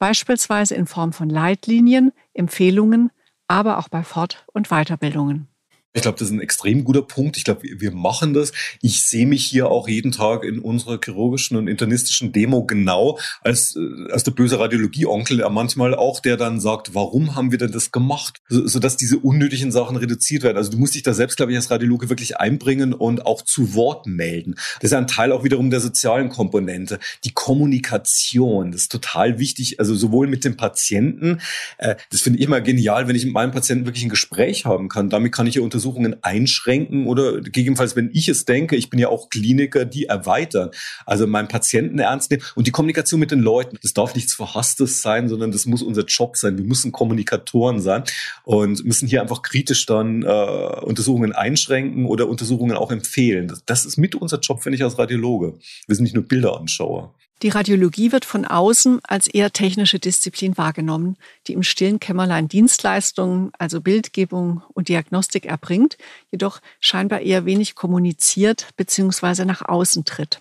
Beispielsweise 0.03 0.75
in 0.75 0.89
Form 0.89 1.13
von 1.13 1.31
Leitlinien, 1.31 2.11
Empfehlungen, 2.35 3.13
aber 3.47 3.79
auch 3.79 3.89
bei 3.89 4.03
Fort- 4.03 4.45
und 4.53 4.67
Weiterbildungen. 4.69 5.47
Ich 5.95 6.01
glaube, 6.01 6.19
das 6.19 6.29
ist 6.29 6.33
ein 6.33 6.41
extrem 6.41 6.85
guter 6.85 7.03
Punkt. 7.03 7.37
Ich 7.37 7.45
glaube, 7.45 7.65
wir 7.65 7.93
machen 7.93 8.33
das. 8.33 8.53
Ich 8.81 9.05
sehe 9.05 9.27
mich 9.27 9.45
hier 9.45 9.69
auch 9.69 9.89
jeden 9.89 10.11
Tag 10.11 10.43
in 10.43 10.59
unserer 10.59 10.99
chirurgischen 11.05 11.59
und 11.59 11.69
internistischen 11.69 12.33
Demo 12.33 12.65
genau 12.65 13.19
als, 13.43 13.77
äh, 13.77 14.11
als 14.11 14.25
der 14.25 14.31
böse 14.31 14.59
Radiologie-Onkel, 14.59 15.47
manchmal 15.51 15.95
auch, 15.95 16.21
der 16.21 16.39
dann 16.39 16.61
sagt, 16.61 16.95
warum 16.95 17.35
haben 17.37 17.51
wir 17.51 17.59
denn 17.59 17.73
das 17.73 17.91
gemacht? 17.91 18.41
So, 18.49 18.67
sodass 18.67 18.97
diese 18.97 19.19
unnötigen 19.19 19.71
Sachen 19.71 19.97
reduziert 19.97 20.45
werden. 20.45 20.57
Also 20.57 20.71
du 20.71 20.79
musst 20.79 20.95
dich 20.95 21.03
da 21.03 21.13
selbst, 21.13 21.37
glaube 21.37 21.53
ich, 21.53 21.59
als 21.59 21.71
Radiologe 21.71 22.09
wirklich 22.09 22.39
einbringen 22.39 22.95
und 22.95 23.27
auch 23.27 23.43
zu 23.43 23.75
Wort 23.75 24.07
melden. 24.07 24.55
Das 24.81 24.93
ist 24.93 24.97
ein 24.97 25.07
Teil 25.07 25.31
auch 25.31 25.45
wiederum 25.45 25.69
der 25.69 25.81
sozialen 25.81 26.31
Komponente. 26.31 27.01
Die 27.25 27.33
Kommunikation, 27.33 28.73
das 28.73 28.83
ist 28.83 28.93
total 28.93 29.39
wichtig. 29.39 29.79
Also 29.79 29.95
sowohl 29.95 30.27
mit 30.27 30.47
dem 30.47 30.57
Patienten, 30.57 31.43
äh, 31.77 31.97
das 32.11 32.23
finde 32.23 32.39
ich 32.39 32.47
immer 32.47 32.63
genial, 32.63 33.09
wenn 33.09 33.17
ich 33.17 33.27
mit 33.27 33.35
meinem 33.35 33.51
Patienten 33.51 33.85
wirklich 33.85 34.05
ein 34.05 34.11
Gespräch 34.11 34.65
haben 34.65 34.89
kann. 34.89 35.11
Damit 35.11 35.33
kann 35.33 35.47
ich 35.47 35.57
ja 35.57 35.63
unter 35.63 35.82
Untersuchungen 35.83 36.23
einschränken 36.23 37.07
oder 37.07 37.41
gegebenenfalls, 37.41 37.97
wenn 37.97 38.11
ich 38.13 38.29
es 38.29 38.45
denke, 38.45 38.77
ich 38.77 38.91
bin 38.91 39.01
ja 39.01 39.09
auch 39.09 39.31
Kliniker, 39.31 39.85
die 39.85 40.05
erweitern. 40.07 40.71
Also 41.07 41.27
meinen 41.27 41.49
Patienten 41.49 41.99
ernst 41.99 42.31
nehmen 42.31 42.43
und 42.55 42.67
die 42.67 42.71
Kommunikation 42.71 43.19
mit 43.19 43.31
den 43.31 43.41
Leuten. 43.41 43.79
Das 43.83 43.93
darf 43.93 44.15
nichts 44.15 44.35
Verhasstes 44.35 45.03
sein, 45.03 45.29
sondern 45.29 45.51
das 45.51 45.67
muss 45.67 45.83
unser 45.83 46.05
Job 46.05 46.37
sein. 46.37 46.57
Wir 46.57 46.65
müssen 46.65 46.93
Kommunikatoren 46.93 47.81
sein 47.81 48.05
und 48.45 48.85
müssen 48.85 49.09
hier 49.09 49.23
einfach 49.23 49.43
kritisch 49.43 49.87
dann 49.87 50.23
äh, 50.23 50.27
Untersuchungen 50.27 51.33
einschränken 51.33 52.07
oder 52.07 52.29
Untersuchungen 52.29 52.77
auch 52.77 52.93
empfehlen. 52.93 53.49
Das, 53.49 53.65
das 53.65 53.85
ist 53.85 53.97
mit 53.97 54.15
unser 54.15 54.39
Job, 54.39 54.63
finde 54.63 54.77
ich, 54.77 54.85
als 54.85 54.99
Radiologe. 54.99 55.55
Wir 55.87 55.97
sind 55.97 56.05
nicht 56.05 56.15
nur 56.15 56.25
Bilderanschauer. 56.25 57.13
Die 57.43 57.49
Radiologie 57.49 58.13
wird 58.13 58.25
von 58.25 58.45
außen 58.45 59.01
als 59.03 59.27
eher 59.27 59.53
technische 59.53 59.99
Disziplin 59.99 60.57
wahrgenommen, 60.57 61.17
die 61.49 61.55
im 61.55 61.65
stillen 61.65 61.99
Kämmerlein 61.99 62.47
Dienstleistungen, 62.47 63.51
also 63.59 63.81
Bildgebung 63.81 64.63
und 64.75 64.87
Diagnostik 64.87 65.47
erbringt, 65.47 65.99
jedoch 66.31 66.61
scheinbar 66.79 67.21
eher 67.21 67.45
wenig 67.45 67.75
kommuniziert 67.75 68.69
bzw. 68.77 69.45
nach 69.45 69.63
außen 69.63 70.05
tritt. 70.05 70.41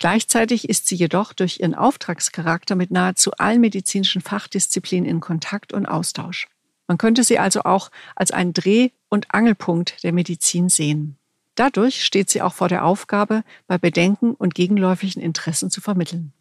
Gleichzeitig 0.00 0.68
ist 0.68 0.88
sie 0.88 0.96
jedoch 0.96 1.32
durch 1.32 1.60
ihren 1.60 1.76
Auftragscharakter 1.76 2.74
mit 2.74 2.90
nahezu 2.90 3.30
allen 3.38 3.60
medizinischen 3.60 4.20
Fachdisziplinen 4.20 5.08
in 5.08 5.20
Kontakt 5.20 5.72
und 5.72 5.86
Austausch. 5.86 6.48
Man 6.88 6.98
könnte 6.98 7.22
sie 7.22 7.38
also 7.38 7.62
auch 7.62 7.88
als 8.16 8.32
einen 8.32 8.52
Dreh- 8.52 8.90
und 9.08 9.32
Angelpunkt 9.32 10.02
der 10.02 10.12
Medizin 10.12 10.68
sehen. 10.68 11.18
Dadurch 11.54 12.04
steht 12.04 12.30
sie 12.30 12.42
auch 12.42 12.54
vor 12.54 12.68
der 12.68 12.84
Aufgabe, 12.84 13.44
bei 13.66 13.78
Bedenken 13.78 14.34
und 14.34 14.54
gegenläufigen 14.54 15.22
Interessen 15.22 15.70
zu 15.70 15.80
vermitteln. 15.80 16.32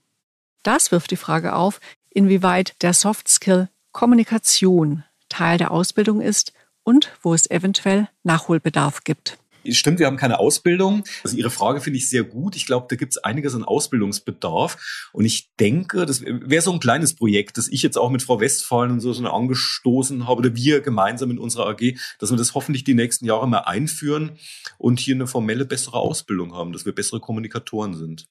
Das 0.63 0.91
wirft 0.91 1.11
die 1.11 1.17
Frage 1.17 1.53
auf, 1.55 1.79
inwieweit 2.09 2.81
der 2.81 2.93
Soft 2.93 3.27
Skill 3.27 3.69
Kommunikation 3.91 5.03
Teil 5.27 5.57
der 5.57 5.71
Ausbildung 5.71 6.21
ist 6.21 6.53
und 6.83 7.11
wo 7.21 7.33
es 7.33 7.49
eventuell 7.49 8.09
Nachholbedarf 8.23 9.03
gibt. 9.03 9.37
Stimmt, 9.69 9.99
wir 9.99 10.07
haben 10.07 10.17
keine 10.17 10.39
Ausbildung. 10.39 11.03
Also 11.23 11.37
Ihre 11.37 11.49
Frage 11.49 11.81
finde 11.81 11.97
ich 11.97 12.09
sehr 12.09 12.23
gut. 12.23 12.55
Ich 12.55 12.65
glaube, 12.65 12.87
da 12.89 12.95
gibt 12.95 13.13
es 13.13 13.23
einiges 13.23 13.53
an 13.55 13.63
Ausbildungsbedarf. 13.63 15.09
Und 15.13 15.25
ich 15.25 15.49
denke, 15.59 16.05
das 16.05 16.21
wäre 16.21 16.61
so 16.61 16.71
ein 16.71 16.79
kleines 16.79 17.15
Projekt, 17.15 17.57
das 17.57 17.67
ich 17.67 17.81
jetzt 17.83 17.97
auch 17.97 18.09
mit 18.09 18.23
Frau 18.23 18.39
Westphalen 18.39 18.91
und 18.91 18.99
so 18.99 19.13
schon 19.13 19.27
angestoßen 19.27 20.27
habe, 20.27 20.39
oder 20.39 20.55
wir 20.55 20.81
gemeinsam 20.81 21.31
in 21.31 21.39
unserer 21.39 21.67
AG, 21.67 21.95
dass 22.19 22.31
wir 22.31 22.37
das 22.37 22.55
hoffentlich 22.55 22.83
die 22.83 22.93
nächsten 22.93 23.25
Jahre 23.25 23.47
mal 23.47 23.59
einführen 23.59 24.31
und 24.77 24.99
hier 24.99 25.15
eine 25.15 25.27
formelle, 25.27 25.65
bessere 25.65 25.97
Ausbildung 25.97 26.53
haben, 26.53 26.73
dass 26.73 26.85
wir 26.85 26.93
bessere 26.93 27.19
Kommunikatoren 27.19 27.93
sind. 27.95 28.27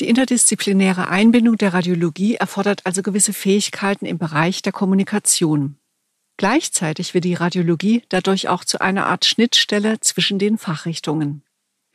Die 0.00 0.08
interdisziplinäre 0.08 1.08
Einbindung 1.08 1.56
der 1.56 1.74
Radiologie 1.74 2.36
erfordert 2.36 2.82
also 2.84 3.02
gewisse 3.02 3.32
Fähigkeiten 3.32 4.06
im 4.06 4.18
Bereich 4.18 4.62
der 4.62 4.70
Kommunikation. 4.70 5.76
Gleichzeitig 6.38 7.14
wird 7.14 7.24
die 7.24 7.34
Radiologie 7.34 8.04
dadurch 8.08 8.48
auch 8.48 8.64
zu 8.64 8.80
einer 8.80 9.06
Art 9.06 9.24
Schnittstelle 9.24 9.98
zwischen 10.00 10.38
den 10.38 10.56
Fachrichtungen. 10.56 11.42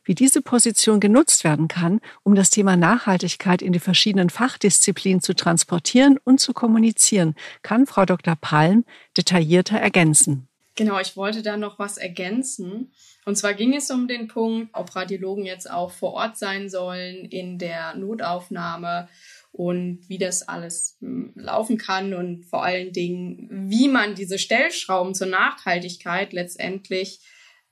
Wie 0.04 0.16
diese 0.16 0.42
Position 0.42 1.00
genutzt 1.00 1.46
werden 1.46 1.70
kann, 1.70 2.02
um 2.24 2.36
das 2.36 2.50
Thema 2.50 2.76
Nachhaltigkeit 2.76 3.62
in 3.62 3.72
die 3.72 3.80
verschiedenen 3.80 4.30
Fachdisziplinen 4.30 5.22
zu 5.22 5.34
transportieren 5.34 6.20
und 6.26 6.42
zu 6.42 6.52
kommunizieren, 6.52 7.36
kann 7.62 7.88
Frau 7.88 8.06
Dr. 8.06 8.36
Palm 8.36 8.84
detaillierter 9.16 9.80
ergänzen. 9.80 10.50
Genau, 10.76 11.00
ich 11.00 11.16
wollte 11.16 11.42
da 11.42 11.56
noch 11.56 11.80
was 11.80 11.98
ergänzen. 11.98 12.92
Und 13.26 13.38
zwar 13.38 13.54
ging 13.54 13.74
es 13.74 13.90
um 13.92 14.10
den 14.10 14.28
Punkt, 14.28 14.72
ob 14.74 14.94
Radiologen 14.94 15.46
jetzt 15.46 15.72
auch 15.72 15.92
vor 15.92 16.14
Ort 16.14 16.38
sein 16.38 16.70
sollen 16.70 17.24
in 17.24 17.60
der 17.60 17.96
Notaufnahme 17.96 19.08
und 19.54 20.10
wie 20.10 20.18
das 20.18 20.48
alles 20.48 20.98
hm, 21.00 21.32
laufen 21.36 21.78
kann 21.78 22.14
und 22.14 22.44
vor 22.44 22.64
allen 22.64 22.92
Dingen, 22.92 23.70
wie 23.70 23.88
man 23.88 24.16
diese 24.16 24.40
Stellschrauben 24.40 25.14
zur 25.14 25.28
Nachhaltigkeit 25.28 26.34
letztendlich 26.34 27.22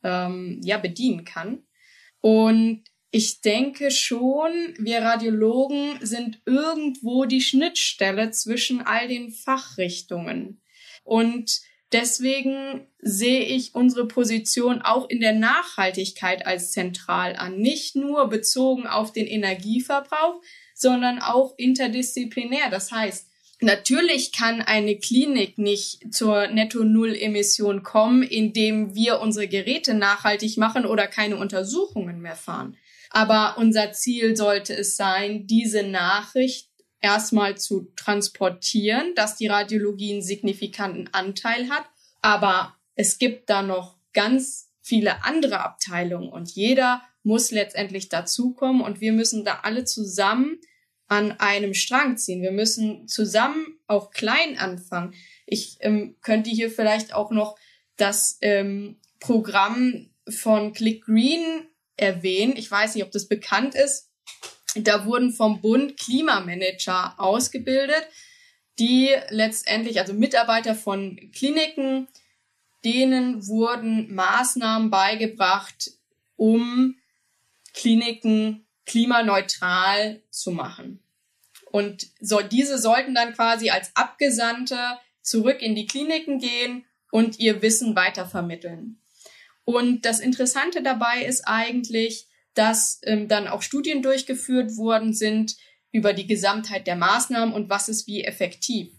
ähm, 0.04 0.62
ja 0.64 0.78
bedienen 0.78 1.26
kann. 1.26 1.64
Und 2.22 2.84
ich 3.10 3.42
denke 3.42 3.90
schon, 3.90 4.52
wir 4.78 5.02
Radiologen 5.02 5.98
sind 6.06 6.42
irgendwo 6.46 7.26
die 7.26 7.42
Schnittstelle 7.42 8.30
zwischen 8.30 8.82
all 8.82 9.08
den 9.08 9.32
Fachrichtungen. 9.32 10.62
Und 11.04 11.62
deswegen 11.92 12.88
sehe 13.00 13.44
ich 13.44 13.74
unsere 13.74 14.08
Position 14.08 14.84
auch 14.84 15.10
in 15.10 15.20
der 15.20 15.34
Nachhaltigkeit 15.34 16.46
als 16.46 16.72
zentral 16.72 17.36
an. 17.36 17.58
Nicht 17.58 17.96
nur 17.96 18.30
bezogen 18.30 18.86
auf 18.86 19.12
den 19.12 19.26
Energieverbrauch, 19.26 20.42
sondern 20.82 21.20
auch 21.20 21.54
interdisziplinär. 21.58 22.70
Das 22.70 22.92
heißt, 22.92 23.28
Natürlich 23.64 24.32
kann 24.32 24.64
eine 24.64 24.98
Klinik 24.98 25.60
nicht 25.60 26.12
zur 26.12 26.48
Netto-Null-Emission 26.48 27.84
kommen, 27.84 28.24
indem 28.24 28.96
wir 28.96 29.20
unsere 29.20 29.48
Geräte 29.48 29.94
nachhaltig 29.94 30.58
machen 30.58 30.84
oder 30.84 31.06
keine 31.06 31.38
Untersuchungen 31.38 32.22
mehr 32.22 32.36
fahren. 32.36 32.76
Aber 33.12 33.58
unser 33.60 33.92
Ziel 33.92 34.36
sollte 34.36 34.74
es 34.76 34.98
sein, 34.98 35.46
diese 35.46 35.84
Nachricht 35.84 36.72
erstmal 37.02 37.56
zu 37.56 37.92
transportieren, 37.96 39.14
dass 39.14 39.36
die 39.36 39.48
Radiologie 39.48 40.14
einen 40.14 40.24
signifikanten 40.24 41.10
Anteil 41.12 41.70
hat. 41.70 41.86
Aber 42.24 42.76
es 42.96 43.20
gibt 43.20 43.48
da 43.52 43.62
noch 43.62 43.98
ganz 44.12 44.72
viele 44.82 45.24
andere 45.24 45.60
Abteilungen 45.60 46.30
und 46.30 46.50
jeder 46.50 47.04
muss 47.22 47.52
letztendlich 47.52 48.10
dazukommen 48.10 48.82
und 48.82 49.02
wir 49.02 49.14
müssen 49.14 49.46
da 49.46 49.60
alle 49.62 49.86
zusammen 49.86 50.60
an 51.12 51.34
einem 51.34 51.74
Strang 51.74 52.16
ziehen. 52.16 52.42
Wir 52.42 52.54
müssen 52.54 53.06
zusammen 53.06 53.78
auch 53.86 54.12
klein 54.12 54.58
anfangen. 54.58 55.14
Ich 55.46 55.76
ähm, 55.82 56.16
könnte 56.22 56.50
hier 56.50 56.72
vielleicht 56.72 57.14
auch 57.14 57.32
noch 57.32 57.58
das 57.98 58.38
ähm, 58.40 58.98
Programm 59.20 60.10
von 60.30 60.72
Click 60.72 61.04
Green 61.04 61.68
erwähnen. 61.98 62.54
Ich 62.56 62.72
weiß 62.72 62.96
nicht, 62.96 63.04
ob 63.04 63.12
das 63.12 63.28
bekannt 63.28 63.76
ist. 63.76 64.10
Da 64.76 65.06
wurden 65.06 65.34
vom 65.34 65.60
Bund 65.60 65.98
Klimamanager 65.98 67.16
ausgebildet, 67.18 68.08
die 68.80 69.10
letztendlich, 69.32 70.00
also 70.00 70.14
Mitarbeiter 70.14 70.76
von 70.76 71.20
Kliniken, 71.34 72.08
denen 72.86 73.46
wurden 73.48 74.16
Maßnahmen 74.16 74.90
beigebracht, 74.90 75.92
um 76.38 76.96
Kliniken 77.74 78.66
klimaneutral 78.86 80.22
zu 80.30 80.52
machen. 80.52 81.01
Und 81.72 82.08
so, 82.20 82.42
diese 82.42 82.78
sollten 82.78 83.16
dann 83.16 83.34
quasi 83.34 83.70
als 83.70 83.96
Abgesandte 83.96 84.78
zurück 85.22 85.62
in 85.62 85.74
die 85.76 85.88
Kliniken 85.88 86.40
gehen 86.40 86.86
und 87.12 87.40
ihr 87.40 87.62
Wissen 87.62 87.96
weitervermitteln. 87.96 89.02
Und 89.64 90.06
das 90.06 90.20
Interessante 90.20 90.84
dabei 90.84 91.24
ist 91.24 91.48
eigentlich, 91.48 92.28
dass 92.54 93.00
ähm, 93.04 93.28
dann 93.28 93.48
auch 93.48 93.62
Studien 93.62 94.02
durchgeführt 94.02 94.76
worden 94.76 95.14
sind 95.14 95.56
über 95.92 96.14
die 96.14 96.28
Gesamtheit 96.28 96.88
der 96.88 96.96
Maßnahmen 96.96 97.54
und 97.54 97.70
was 97.70 97.88
ist 97.88 98.08
wie 98.08 98.24
effektiv. 98.24 98.92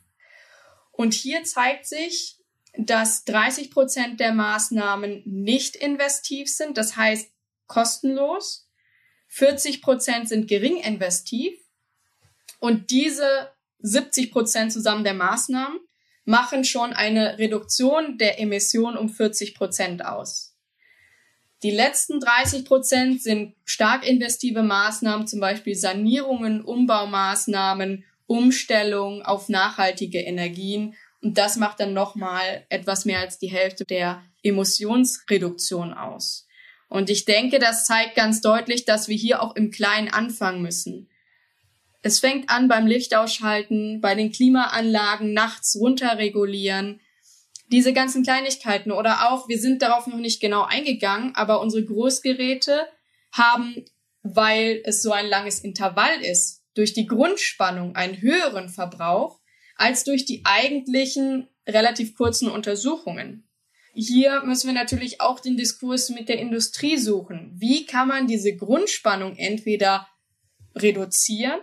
Und 0.92 1.14
hier 1.14 1.44
zeigt 1.44 1.86
sich, 1.86 2.38
dass 2.74 3.24
30 3.24 3.70
Prozent 3.70 4.20
der 4.20 4.32
Maßnahmen 4.32 5.22
nicht 5.26 5.76
investiv 5.76 6.48
sind, 6.48 6.78
das 6.78 6.96
heißt 6.96 7.30
kostenlos. 7.66 8.68
40 9.28 9.82
Prozent 9.82 10.28
sind 10.28 10.48
gering 10.48 10.78
investiv 10.78 11.61
und 12.62 12.92
diese 12.92 13.50
70 13.80 14.30
Prozent 14.30 14.72
zusammen 14.72 15.02
der 15.02 15.14
Maßnahmen 15.14 15.80
machen 16.24 16.62
schon 16.62 16.92
eine 16.92 17.36
Reduktion 17.36 18.18
der 18.18 18.38
Emissionen 18.38 18.96
um 18.96 19.08
40 19.08 19.56
Prozent 19.56 20.04
aus. 20.04 20.54
Die 21.64 21.72
letzten 21.72 22.20
30 22.20 22.64
Prozent 22.64 23.20
sind 23.20 23.56
stark 23.64 24.06
investive 24.06 24.62
Maßnahmen, 24.62 25.26
zum 25.26 25.40
Beispiel 25.40 25.74
Sanierungen, 25.74 26.62
Umbaumaßnahmen, 26.62 28.04
Umstellung 28.28 29.22
auf 29.22 29.48
nachhaltige 29.48 30.20
Energien. 30.20 30.94
Und 31.20 31.38
das 31.38 31.56
macht 31.56 31.80
dann 31.80 31.92
nochmal 31.92 32.64
etwas 32.68 33.04
mehr 33.04 33.18
als 33.18 33.40
die 33.40 33.50
Hälfte 33.50 33.84
der 33.84 34.22
Emissionsreduktion 34.44 35.92
aus. 35.92 36.46
Und 36.88 37.10
ich 37.10 37.24
denke, 37.24 37.58
das 37.58 37.86
zeigt 37.86 38.14
ganz 38.14 38.40
deutlich, 38.40 38.84
dass 38.84 39.08
wir 39.08 39.16
hier 39.16 39.42
auch 39.42 39.56
im 39.56 39.72
Kleinen 39.72 40.10
anfangen 40.10 40.62
müssen. 40.62 41.08
Es 42.02 42.18
fängt 42.18 42.50
an 42.50 42.66
beim 42.66 42.86
Lichtausschalten, 42.86 44.00
bei 44.00 44.16
den 44.16 44.32
Klimaanlagen 44.32 45.32
nachts 45.32 45.76
runterregulieren, 45.76 47.00
Diese 47.70 47.94
ganzen 47.94 48.22
Kleinigkeiten 48.22 48.92
oder 48.92 49.30
auch, 49.32 49.48
wir 49.48 49.58
sind 49.58 49.80
darauf 49.80 50.06
noch 50.06 50.18
nicht 50.18 50.40
genau 50.40 50.64
eingegangen, 50.64 51.34
aber 51.34 51.62
unsere 51.62 51.82
Großgeräte 51.84 52.86
haben, 53.32 53.86
weil 54.22 54.82
es 54.84 55.00
so 55.00 55.10
ein 55.12 55.26
langes 55.26 55.60
Intervall 55.60 56.20
ist, 56.20 56.64
durch 56.74 56.92
die 56.92 57.06
Grundspannung 57.06 57.96
einen 57.96 58.20
höheren 58.20 58.68
Verbrauch 58.68 59.40
als 59.76 60.04
durch 60.04 60.26
die 60.26 60.42
eigentlichen 60.44 61.48
relativ 61.66 62.14
kurzen 62.14 62.50
Untersuchungen. 62.50 63.48
Hier 63.94 64.42
müssen 64.42 64.66
wir 64.66 64.74
natürlich 64.74 65.20
auch 65.20 65.40
den 65.40 65.56
Diskurs 65.56 66.10
mit 66.10 66.28
der 66.28 66.40
Industrie 66.40 66.98
suchen. 66.98 67.52
Wie 67.54 67.86
kann 67.86 68.08
man 68.08 68.26
diese 68.26 68.54
Grundspannung 68.54 69.36
entweder 69.36 70.08
reduzieren 70.74 71.60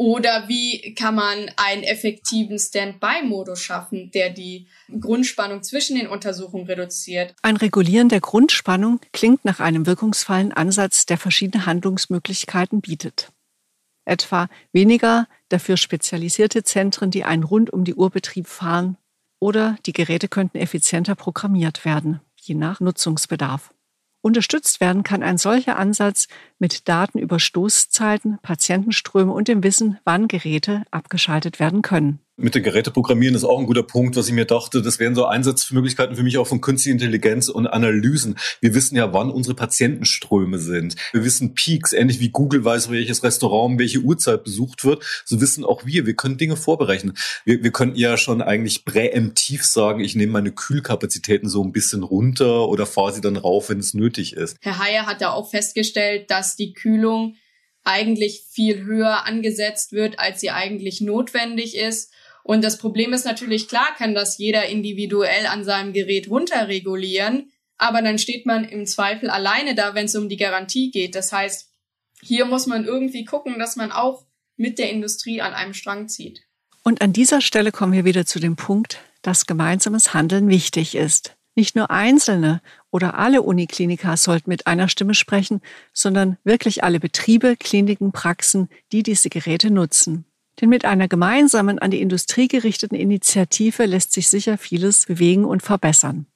oder 0.00 0.48
wie 0.48 0.94
kann 0.94 1.14
man 1.14 1.50
einen 1.56 1.82
effektiven 1.82 2.58
Standby-Modus 2.58 3.60
schaffen, 3.60 4.10
der 4.12 4.30
die 4.30 4.66
Grundspannung 4.98 5.62
zwischen 5.62 5.94
den 5.94 6.06
Untersuchungen 6.06 6.64
reduziert? 6.64 7.34
Ein 7.42 7.58
Regulieren 7.58 8.08
der 8.08 8.20
Grundspannung 8.20 9.00
klingt 9.12 9.44
nach 9.44 9.60
einem 9.60 9.84
wirkungsvollen 9.84 10.54
Ansatz, 10.54 11.04
der 11.04 11.18
verschiedene 11.18 11.66
Handlungsmöglichkeiten 11.66 12.80
bietet. 12.80 13.30
Etwa 14.06 14.48
weniger 14.72 15.28
dafür 15.50 15.76
spezialisierte 15.76 16.64
Zentren, 16.64 17.10
die 17.10 17.24
einen 17.24 17.44
rund 17.44 17.70
um 17.70 17.84
die 17.84 17.94
Uhr 17.94 18.08
Betrieb 18.08 18.46
fahren, 18.46 18.96
oder 19.38 19.76
die 19.84 19.92
Geräte 19.92 20.28
könnten 20.28 20.56
effizienter 20.56 21.14
programmiert 21.14 21.84
werden, 21.84 22.20
je 22.36 22.54
nach 22.54 22.80
Nutzungsbedarf. 22.80 23.74
Unterstützt 24.22 24.80
werden 24.80 25.02
kann 25.02 25.22
ein 25.22 25.38
solcher 25.38 25.78
Ansatz 25.78 26.28
mit 26.58 26.88
Daten 26.88 27.18
über 27.18 27.38
Stoßzeiten, 27.38 28.38
Patientenströme 28.42 29.32
und 29.32 29.48
dem 29.48 29.62
Wissen, 29.62 29.98
wann 30.04 30.28
Geräte 30.28 30.84
abgeschaltet 30.90 31.58
werden 31.58 31.82
können 31.82 32.20
mit 32.40 32.54
den 32.54 32.62
Geräteprogrammieren 32.62 33.34
ist 33.34 33.44
auch 33.44 33.58
ein 33.58 33.66
guter 33.66 33.82
Punkt, 33.82 34.16
was 34.16 34.28
ich 34.28 34.32
mir 34.32 34.44
dachte. 34.44 34.82
Das 34.82 34.98
wären 34.98 35.14
so 35.14 35.26
Einsatzmöglichkeiten 35.26 36.16
für 36.16 36.22
mich 36.22 36.38
auch 36.38 36.46
von 36.46 36.60
künstlicher 36.60 36.94
Intelligenz 36.94 37.48
und 37.48 37.66
Analysen. 37.66 38.36
Wir 38.60 38.74
wissen 38.74 38.96
ja, 38.96 39.12
wann 39.12 39.30
unsere 39.30 39.54
Patientenströme 39.54 40.58
sind. 40.58 40.96
Wir 41.12 41.24
wissen 41.24 41.54
Peaks, 41.54 41.92
ähnlich 41.92 42.20
wie 42.20 42.30
Google 42.30 42.64
weiß, 42.64 42.90
welches 42.90 43.22
Restaurant 43.22 43.78
welche 43.78 44.00
Uhrzeit 44.00 44.44
besucht 44.44 44.84
wird. 44.84 45.04
So 45.24 45.40
wissen 45.40 45.64
auch 45.64 45.86
wir. 45.86 46.06
Wir 46.06 46.14
können 46.14 46.38
Dinge 46.38 46.56
vorberechnen. 46.56 47.16
Wir, 47.44 47.62
wir 47.62 47.72
könnten 47.72 47.96
ja 47.96 48.16
schon 48.16 48.42
eigentlich 48.42 48.84
präemptiv 48.84 49.64
sagen, 49.64 50.00
ich 50.00 50.14
nehme 50.14 50.32
meine 50.32 50.52
Kühlkapazitäten 50.52 51.48
so 51.48 51.62
ein 51.62 51.72
bisschen 51.72 52.02
runter 52.02 52.68
oder 52.68 52.86
fahre 52.86 53.12
sie 53.12 53.20
dann 53.20 53.36
rauf, 53.36 53.68
wenn 53.68 53.78
es 53.78 53.94
nötig 53.94 54.34
ist. 54.34 54.56
Herr 54.60 54.78
Heyer 54.78 55.06
hat 55.06 55.20
ja 55.20 55.32
auch 55.32 55.50
festgestellt, 55.50 56.30
dass 56.30 56.56
die 56.56 56.72
Kühlung 56.72 57.36
eigentlich 57.84 58.44
viel 58.50 58.84
höher 58.84 59.26
angesetzt 59.26 59.92
wird, 59.92 60.18
als 60.18 60.40
sie 60.40 60.50
eigentlich 60.50 61.00
notwendig 61.00 61.76
ist 61.76 62.12
und 62.50 62.64
das 62.64 62.78
Problem 62.78 63.12
ist 63.12 63.26
natürlich, 63.26 63.68
klar 63.68 63.94
kann 63.96 64.12
das 64.12 64.36
jeder 64.38 64.66
individuell 64.66 65.46
an 65.46 65.62
seinem 65.62 65.92
Gerät 65.92 66.28
runterregulieren, 66.28 67.52
aber 67.76 68.02
dann 68.02 68.18
steht 68.18 68.44
man 68.44 68.64
im 68.64 68.86
Zweifel 68.86 69.30
alleine 69.30 69.76
da, 69.76 69.94
wenn 69.94 70.06
es 70.06 70.16
um 70.16 70.28
die 70.28 70.36
Garantie 70.36 70.90
geht. 70.90 71.14
Das 71.14 71.32
heißt, 71.32 71.70
hier 72.20 72.46
muss 72.46 72.66
man 72.66 72.86
irgendwie 72.86 73.24
gucken, 73.24 73.60
dass 73.60 73.76
man 73.76 73.92
auch 73.92 74.26
mit 74.56 74.80
der 74.80 74.90
Industrie 74.90 75.40
an 75.40 75.54
einem 75.54 75.74
Strang 75.74 76.08
zieht. 76.08 76.40
Und 76.82 77.02
an 77.02 77.12
dieser 77.12 77.40
Stelle 77.40 77.70
kommen 77.70 77.92
wir 77.92 78.04
wieder 78.04 78.26
zu 78.26 78.40
dem 78.40 78.56
Punkt, 78.56 78.98
dass 79.22 79.46
gemeinsames 79.46 80.12
Handeln 80.12 80.48
wichtig 80.48 80.96
ist. 80.96 81.36
Nicht 81.54 81.76
nur 81.76 81.92
Einzelne 81.92 82.62
oder 82.90 83.16
alle 83.16 83.42
Unikliniker 83.42 84.16
sollten 84.16 84.50
mit 84.50 84.66
einer 84.66 84.88
Stimme 84.88 85.14
sprechen, 85.14 85.60
sondern 85.92 86.36
wirklich 86.42 86.82
alle 86.82 86.98
Betriebe, 86.98 87.56
Kliniken, 87.56 88.10
Praxen, 88.10 88.68
die 88.90 89.04
diese 89.04 89.30
Geräte 89.30 89.70
nutzen. 89.70 90.24
Denn 90.60 90.68
mit 90.68 90.84
einer 90.84 91.08
gemeinsamen 91.08 91.78
an 91.78 91.90
die 91.90 92.00
Industrie 92.00 92.48
gerichteten 92.48 92.94
Initiative 92.94 93.86
lässt 93.86 94.12
sich 94.12 94.28
sicher 94.28 94.58
vieles 94.58 95.06
bewegen 95.06 95.44
und 95.44 95.62
verbessern. 95.62 96.26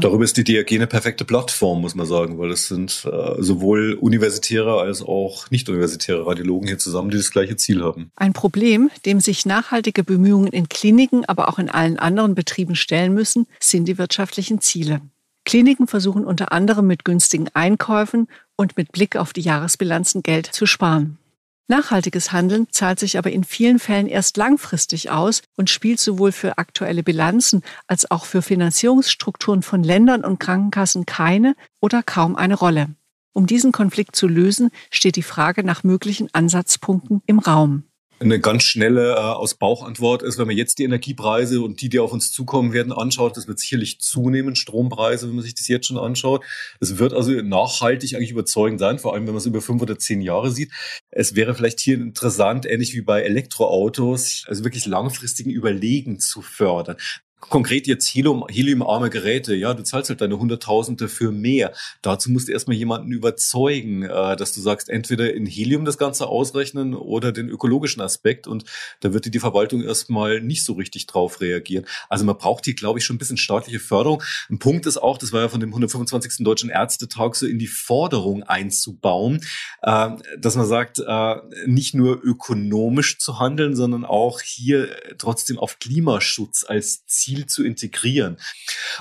Darüber 0.00 0.22
ist 0.22 0.36
die 0.36 0.44
DRG 0.44 0.74
eine 0.74 0.86
perfekte 0.86 1.24
Plattform, 1.24 1.80
muss 1.80 1.96
man 1.96 2.06
sagen, 2.06 2.38
weil 2.38 2.52
es 2.52 2.68
sind 2.68 3.04
äh, 3.04 3.34
sowohl 3.42 3.94
universitäre 3.94 4.80
als 4.80 5.02
auch 5.02 5.50
nicht-universitäre 5.50 6.24
Radiologen 6.24 6.68
hier 6.68 6.78
zusammen, 6.78 7.10
die 7.10 7.16
das 7.16 7.32
gleiche 7.32 7.56
Ziel 7.56 7.82
haben. 7.82 8.12
Ein 8.14 8.32
Problem, 8.32 8.90
dem 9.06 9.20
sich 9.20 9.44
nachhaltige 9.44 10.04
Bemühungen 10.04 10.52
in 10.52 10.68
Kliniken, 10.68 11.24
aber 11.24 11.48
auch 11.48 11.58
in 11.58 11.68
allen 11.68 11.98
anderen 11.98 12.36
Betrieben 12.36 12.76
stellen 12.76 13.12
müssen, 13.12 13.46
sind 13.60 13.88
die 13.88 13.98
wirtschaftlichen 13.98 14.60
Ziele. 14.60 15.00
Kliniken 15.44 15.86
versuchen 15.88 16.24
unter 16.24 16.52
anderem 16.52 16.86
mit 16.86 17.04
günstigen 17.04 17.48
Einkäufen 17.54 18.28
und 18.56 18.76
mit 18.76 18.92
Blick 18.92 19.16
auf 19.16 19.32
die 19.32 19.40
Jahresbilanzen 19.40 20.22
Geld 20.22 20.46
zu 20.46 20.66
sparen. 20.66 21.18
Nachhaltiges 21.70 22.32
Handeln 22.32 22.66
zahlt 22.70 22.98
sich 22.98 23.18
aber 23.18 23.30
in 23.30 23.44
vielen 23.44 23.78
Fällen 23.78 24.06
erst 24.06 24.38
langfristig 24.38 25.10
aus 25.10 25.42
und 25.54 25.68
spielt 25.68 26.00
sowohl 26.00 26.32
für 26.32 26.56
aktuelle 26.56 27.02
Bilanzen 27.02 27.62
als 27.86 28.10
auch 28.10 28.24
für 28.24 28.40
Finanzierungsstrukturen 28.40 29.62
von 29.62 29.84
Ländern 29.84 30.24
und 30.24 30.40
Krankenkassen 30.40 31.04
keine 31.04 31.54
oder 31.80 32.02
kaum 32.02 32.36
eine 32.36 32.54
Rolle. 32.54 32.88
Um 33.34 33.46
diesen 33.46 33.70
Konflikt 33.70 34.16
zu 34.16 34.26
lösen, 34.26 34.70
steht 34.90 35.16
die 35.16 35.22
Frage 35.22 35.62
nach 35.62 35.84
möglichen 35.84 36.32
Ansatzpunkten 36.32 37.22
im 37.26 37.38
Raum. 37.38 37.84
Eine 38.20 38.40
ganz 38.40 38.64
schnelle 38.64 39.12
äh, 39.12 39.16
aus 39.16 39.54
Bauchantwort 39.54 40.24
ist, 40.24 40.38
wenn 40.38 40.48
man 40.48 40.56
jetzt 40.56 40.80
die 40.80 40.84
Energiepreise 40.84 41.60
und 41.60 41.80
die, 41.80 41.88
die 41.88 42.00
auf 42.00 42.12
uns 42.12 42.32
zukommen 42.32 42.72
werden, 42.72 42.92
anschaut, 42.92 43.36
das 43.36 43.46
wird 43.46 43.60
sicherlich 43.60 44.00
zunehmen, 44.00 44.56
Strompreise, 44.56 45.28
wenn 45.28 45.36
man 45.36 45.44
sich 45.44 45.54
das 45.54 45.68
jetzt 45.68 45.86
schon 45.86 45.98
anschaut. 45.98 46.44
Es 46.80 46.98
wird 46.98 47.12
also 47.12 47.30
nachhaltig 47.30 48.16
eigentlich 48.16 48.32
überzeugend 48.32 48.80
sein, 48.80 48.98
vor 48.98 49.14
allem 49.14 49.26
wenn 49.26 49.34
man 49.34 49.38
es 49.38 49.46
über 49.46 49.60
fünf 49.60 49.82
oder 49.82 49.98
zehn 49.98 50.20
Jahre 50.20 50.50
sieht. 50.50 50.72
Es 51.10 51.36
wäre 51.36 51.54
vielleicht 51.54 51.78
hier 51.78 51.94
interessant, 51.94 52.66
ähnlich 52.66 52.92
wie 52.94 53.02
bei 53.02 53.22
Elektroautos, 53.22 54.44
also 54.48 54.64
wirklich 54.64 54.86
langfristigen 54.86 55.50
Überlegen 55.50 56.18
zu 56.18 56.42
fördern. 56.42 56.96
Konkret 57.40 57.86
jetzt 57.86 58.08
Helium, 58.08 58.44
heliumarme 58.48 59.10
Geräte, 59.10 59.54
ja, 59.54 59.72
du 59.72 59.84
zahlst 59.84 60.10
halt 60.10 60.20
deine 60.20 60.38
Hunderttausende 60.38 61.08
für 61.08 61.30
mehr. 61.30 61.72
Dazu 62.02 62.30
musst 62.30 62.48
du 62.48 62.52
erstmal 62.52 62.76
jemanden 62.76 63.12
überzeugen, 63.12 64.02
äh, 64.02 64.36
dass 64.36 64.52
du 64.52 64.60
sagst, 64.60 64.88
entweder 64.88 65.32
in 65.32 65.46
Helium 65.46 65.84
das 65.84 65.98
Ganze 65.98 66.26
ausrechnen 66.26 66.94
oder 66.94 67.30
den 67.30 67.48
ökologischen 67.48 68.02
Aspekt 68.02 68.48
und 68.48 68.64
da 69.00 69.14
wird 69.14 69.24
dir 69.24 69.30
die 69.30 69.38
Verwaltung 69.38 69.82
erstmal 69.82 70.40
nicht 70.40 70.64
so 70.64 70.72
richtig 70.74 71.06
drauf 71.06 71.40
reagieren. 71.40 71.86
Also 72.08 72.24
man 72.24 72.36
braucht 72.36 72.64
hier, 72.64 72.74
glaube 72.74 72.98
ich, 72.98 73.04
schon 73.04 73.16
ein 73.16 73.20
bisschen 73.20 73.36
staatliche 73.36 73.78
Förderung. 73.78 74.22
Ein 74.50 74.58
Punkt 74.58 74.86
ist 74.86 74.98
auch, 74.98 75.16
das 75.16 75.32
war 75.32 75.42
ja 75.42 75.48
von 75.48 75.60
dem 75.60 75.70
125. 75.70 76.44
Deutschen 76.44 76.70
Ärztetag 76.70 77.36
so 77.36 77.46
in 77.46 77.60
die 77.60 77.68
Forderung 77.68 78.42
einzubauen, 78.42 79.40
äh, 79.82 80.10
dass 80.38 80.56
man 80.56 80.66
sagt, 80.66 80.98
äh, 80.98 81.36
nicht 81.66 81.94
nur 81.94 82.20
ökonomisch 82.22 83.18
zu 83.20 83.38
handeln, 83.38 83.76
sondern 83.76 84.04
auch 84.04 84.40
hier 84.40 84.88
trotzdem 85.18 85.56
auf 85.56 85.78
Klimaschutz 85.78 86.64
als 86.66 87.06
Ziel 87.06 87.27
Ziel 87.28 87.46
zu 87.46 87.64
integrieren. 87.64 88.38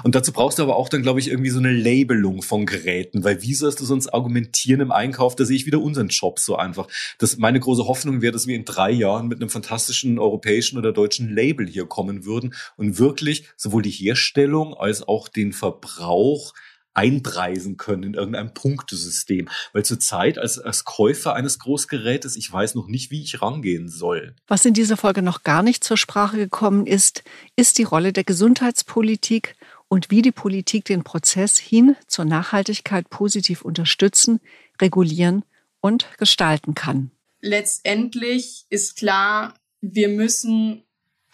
Und 0.03 0.15
dazu 0.15 0.33
brauchst 0.33 0.59
du 0.59 0.63
aber 0.63 0.75
auch 0.75 0.89
dann, 0.89 1.01
glaube 1.01 1.19
ich, 1.19 1.29
irgendwie 1.29 1.49
so 1.49 1.59
eine 1.59 1.71
Labelung 1.71 2.41
von 2.41 2.65
Geräten, 2.65 3.23
weil 3.23 3.41
wie 3.41 3.53
sollst 3.53 3.79
du 3.79 3.85
sonst 3.85 4.13
argumentieren 4.13 4.81
im 4.81 4.91
Einkauf? 4.91 5.35
Da 5.35 5.45
sehe 5.45 5.55
ich 5.55 5.65
wieder 5.65 5.81
unseren 5.81 6.09
Job 6.09 6.39
so 6.39 6.55
einfach. 6.57 6.87
Das, 7.19 7.37
meine 7.37 7.59
große 7.59 7.87
Hoffnung 7.87 8.21
wäre, 8.21 8.33
dass 8.33 8.47
wir 8.47 8.55
in 8.55 8.65
drei 8.65 8.91
Jahren 8.91 9.27
mit 9.27 9.39
einem 9.39 9.49
fantastischen 9.49 10.19
europäischen 10.19 10.77
oder 10.77 10.91
deutschen 10.91 11.33
Label 11.33 11.67
hier 11.67 11.85
kommen 11.85 12.25
würden 12.25 12.53
und 12.75 12.99
wirklich 12.99 13.47
sowohl 13.55 13.81
die 13.81 13.91
Herstellung 13.91 14.73
als 14.73 15.07
auch 15.07 15.29
den 15.29 15.53
Verbrauch 15.53 16.53
einpreisen 16.97 17.77
können 17.77 18.03
in 18.03 18.13
irgendeinem 18.15 18.53
Punktesystem. 18.53 19.47
Weil 19.71 19.85
zurzeit 19.85 20.37
als, 20.37 20.57
als 20.57 20.83
Käufer 20.83 21.35
eines 21.35 21.59
Großgerätes, 21.59 22.35
ich 22.35 22.51
weiß 22.51 22.75
noch 22.75 22.87
nicht, 22.87 23.11
wie 23.11 23.21
ich 23.21 23.41
rangehen 23.41 23.87
soll. 23.87 24.35
Was 24.47 24.65
in 24.65 24.73
dieser 24.73 24.97
Folge 24.97 25.21
noch 25.21 25.43
gar 25.43 25.61
nicht 25.61 25.83
zur 25.83 25.97
Sprache 25.97 26.37
gekommen 26.37 26.87
ist, 26.87 27.23
ist 27.55 27.77
die 27.77 27.83
Rolle 27.83 28.13
der 28.13 28.23
Gesundheitspolitik 28.23 29.55
und 29.87 30.09
wie 30.09 30.21
die 30.21 30.31
Politik 30.31 30.85
den 30.85 31.03
Prozess 31.03 31.57
hin 31.57 31.95
zur 32.07 32.25
Nachhaltigkeit 32.25 33.09
positiv 33.09 33.61
unterstützen, 33.61 34.39
regulieren 34.81 35.45
und 35.79 36.07
gestalten 36.17 36.73
kann. 36.73 37.11
Letztendlich 37.41 38.65
ist 38.69 38.97
klar, 38.97 39.53
wir 39.81 40.09
müssen 40.09 40.83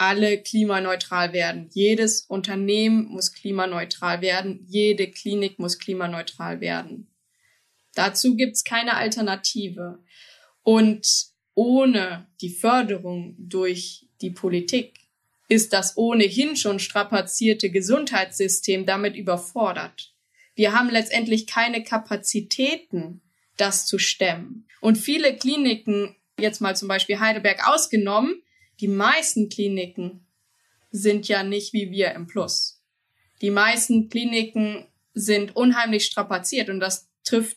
alle 0.03 0.37
klimaneutral 0.37 1.31
werden. 1.31 1.69
Jedes 1.71 2.23
Unternehmen 2.23 3.05
muss 3.05 3.31
klimaneutral 3.31 4.21
werden. 4.21 4.65
Jede 4.67 5.07
Klinik 5.09 5.59
muss 5.59 5.79
klimaneutral 5.79 6.59
werden. 6.59 7.07
Dazu 7.95 8.35
gibt's 8.35 8.65
keine 8.65 8.95
Alternative. 8.97 9.99
Und 10.61 11.07
ohne 11.53 12.27
die 12.41 12.49
Förderung 12.49 13.35
durch 13.37 14.09
die 14.21 14.31
Politik 14.31 14.99
ist 15.47 15.71
das 15.71 15.95
ohnehin 15.95 16.57
schon 16.57 16.79
strapazierte 16.79 17.69
Gesundheitssystem 17.69 18.85
damit 18.85 19.15
überfordert. 19.15 20.13
Wir 20.53 20.73
haben 20.73 20.89
letztendlich 20.89 21.47
keine 21.47 21.81
Kapazitäten, 21.81 23.21
das 23.55 23.85
zu 23.85 23.99
stemmen. 23.99 24.67
Und 24.81 24.97
viele 24.97 25.37
Kliniken, 25.37 26.17
jetzt 26.37 26.59
mal 26.59 26.75
zum 26.75 26.89
Beispiel 26.89 27.19
Heidelberg 27.19 27.65
ausgenommen, 27.67 28.43
die 28.83 28.89
meisten 28.89 29.47
Kliniken 29.47 30.27
sind 30.91 31.29
ja 31.29 31.41
nicht 31.41 31.71
wie 31.71 31.89
wir 31.89 32.11
im 32.11 32.27
Plus. 32.27 32.83
Die 33.39 33.49
meisten 33.49 34.09
Kliniken 34.09 34.85
sind 35.13 35.55
unheimlich 35.55 36.03
strapaziert 36.03 36.69
und 36.69 36.81
das 36.81 37.09
trifft 37.23 37.55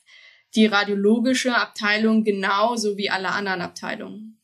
die 0.55 0.67
radiologische 0.67 1.57
Abteilung 1.57 2.23
genauso 2.23 2.97
wie 2.97 3.11
alle 3.11 3.31
anderen 3.31 3.61
Abteilungen. 3.61 4.41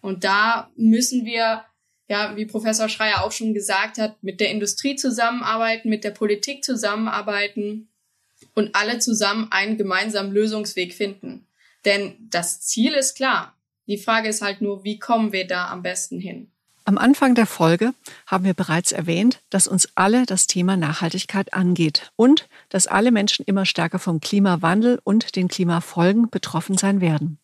Und 0.00 0.22
da 0.22 0.70
müssen 0.76 1.24
wir 1.24 1.64
ja, 2.06 2.36
wie 2.36 2.46
Professor 2.46 2.88
Schreier 2.88 3.24
auch 3.24 3.32
schon 3.32 3.52
gesagt 3.52 3.98
hat, 3.98 4.22
mit 4.22 4.38
der 4.38 4.50
Industrie 4.50 4.94
zusammenarbeiten, 4.94 5.88
mit 5.88 6.04
der 6.04 6.12
Politik 6.12 6.62
zusammenarbeiten 6.62 7.88
und 8.54 8.76
alle 8.76 9.00
zusammen 9.00 9.48
einen 9.50 9.78
gemeinsamen 9.78 10.30
Lösungsweg 10.30 10.94
finden. 10.94 11.48
Denn 11.84 12.14
das 12.30 12.60
Ziel 12.60 12.92
ist 12.92 13.16
klar. 13.16 13.53
Die 13.86 13.98
Frage 13.98 14.28
ist 14.28 14.42
halt 14.42 14.60
nur, 14.60 14.84
wie 14.84 14.98
kommen 14.98 15.32
wir 15.32 15.46
da 15.46 15.68
am 15.68 15.82
besten 15.82 16.18
hin? 16.18 16.50
Am 16.86 16.98
Anfang 16.98 17.34
der 17.34 17.46
Folge 17.46 17.94
haben 18.26 18.44
wir 18.44 18.52
bereits 18.52 18.92
erwähnt, 18.92 19.40
dass 19.48 19.66
uns 19.66 19.88
alle 19.94 20.26
das 20.26 20.46
Thema 20.46 20.76
Nachhaltigkeit 20.76 21.54
angeht 21.54 22.12
und 22.16 22.46
dass 22.68 22.86
alle 22.86 23.10
Menschen 23.10 23.44
immer 23.46 23.64
stärker 23.64 23.98
vom 23.98 24.20
Klimawandel 24.20 25.00
und 25.02 25.34
den 25.36 25.48
Klimafolgen 25.48 26.28
betroffen 26.28 26.76
sein 26.76 27.00
werden. 27.00 27.38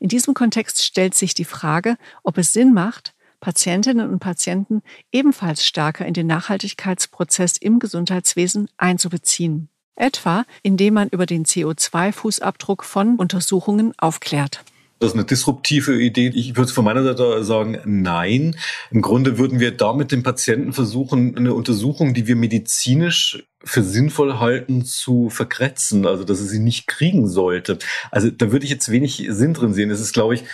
In 0.00 0.08
diesem 0.08 0.32
Kontext 0.32 0.82
stellt 0.82 1.14
sich 1.14 1.34
die 1.34 1.44
Frage, 1.44 1.96
ob 2.22 2.38
es 2.38 2.54
Sinn 2.54 2.72
macht, 2.72 3.14
Patientinnen 3.40 4.10
und 4.10 4.20
Patienten 4.20 4.82
ebenfalls 5.12 5.66
stärker 5.66 6.06
in 6.06 6.14
den 6.14 6.26
Nachhaltigkeitsprozess 6.26 7.56
im 7.56 7.78
Gesundheitswesen 7.78 8.68
einzubeziehen. 8.78 9.68
Etwa 9.96 10.44
indem 10.62 10.94
man 10.94 11.08
über 11.08 11.26
den 11.26 11.44
CO2-Fußabdruck 11.44 12.84
von 12.84 13.16
Untersuchungen 13.16 13.92
aufklärt. 13.98 14.64
Das 15.00 15.10
ist 15.10 15.14
eine 15.14 15.24
disruptive 15.24 16.00
Idee. 16.00 16.28
Ich 16.34 16.56
würde 16.56 16.72
von 16.72 16.84
meiner 16.84 17.04
Seite 17.04 17.44
sagen, 17.44 17.78
nein. 17.84 18.56
Im 18.90 19.00
Grunde 19.00 19.38
würden 19.38 19.60
wir 19.60 19.70
damit 19.70 20.10
dem 20.10 20.22
Patienten 20.24 20.72
versuchen, 20.72 21.36
eine 21.36 21.54
Untersuchung, 21.54 22.14
die 22.14 22.26
wir 22.26 22.34
medizinisch 22.34 23.44
für 23.64 23.82
sinnvoll 23.82 24.38
halten, 24.38 24.84
zu 24.84 25.30
verkretzen, 25.30 26.06
also 26.06 26.24
dass 26.24 26.40
er 26.40 26.46
sie 26.46 26.60
nicht 26.60 26.86
kriegen 26.86 27.26
sollte. 27.28 27.78
Also 28.10 28.30
da 28.30 28.52
würde 28.52 28.64
ich 28.64 28.70
jetzt 28.70 28.90
wenig 28.90 29.26
Sinn 29.30 29.54
drin 29.54 29.74
sehen. 29.74 29.90
Es 29.90 30.00
ist, 30.00 30.12
glaube 30.12 30.34
ich, 30.34 30.44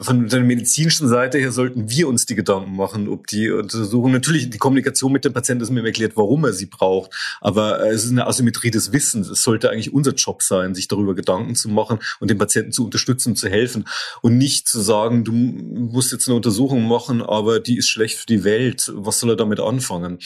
von 0.00 0.28
der 0.28 0.40
medizinischen 0.40 1.08
Seite 1.08 1.38
her 1.38 1.52
sollten 1.52 1.88
wir 1.88 2.08
uns 2.08 2.26
die 2.26 2.34
Gedanken 2.34 2.74
machen, 2.74 3.08
ob 3.08 3.26
die 3.26 3.50
Untersuchung, 3.50 4.10
natürlich 4.10 4.50
die 4.50 4.58
Kommunikation 4.58 5.12
mit 5.12 5.24
dem 5.24 5.32
Patienten 5.32 5.62
ist 5.62 5.70
mir 5.70 5.84
erklärt, 5.84 6.16
warum 6.16 6.44
er 6.44 6.52
sie 6.52 6.66
braucht, 6.66 7.10
aber 7.40 7.84
äh, 7.84 7.90
es 7.90 8.04
ist 8.04 8.10
eine 8.10 8.26
Asymmetrie 8.26 8.70
des 8.70 8.92
Wissens. 8.92 9.28
Es 9.28 9.42
sollte 9.42 9.70
eigentlich 9.70 9.92
unser 9.92 10.14
Job 10.14 10.42
sein, 10.42 10.74
sich 10.74 10.88
darüber 10.88 11.14
Gedanken 11.14 11.54
zu 11.54 11.68
machen 11.68 11.98
und 12.20 12.30
den 12.30 12.38
Patienten 12.38 12.72
zu 12.72 12.84
unterstützen, 12.84 13.36
zu 13.36 13.48
helfen 13.48 13.84
und 14.22 14.38
nicht 14.38 14.68
zu 14.68 14.80
sagen, 14.80 15.24
du 15.24 15.32
musst 15.32 16.12
jetzt 16.12 16.26
eine 16.26 16.36
Untersuchung 16.36 16.88
machen, 16.88 17.22
aber 17.22 17.60
die 17.60 17.76
ist 17.76 17.88
schlecht 17.88 18.18
für 18.18 18.26
die 18.26 18.44
Welt. 18.44 18.90
Was 18.94 19.20
soll 19.20 19.30
er 19.30 19.36
damit 19.36 19.60
anfangen? 19.60 20.18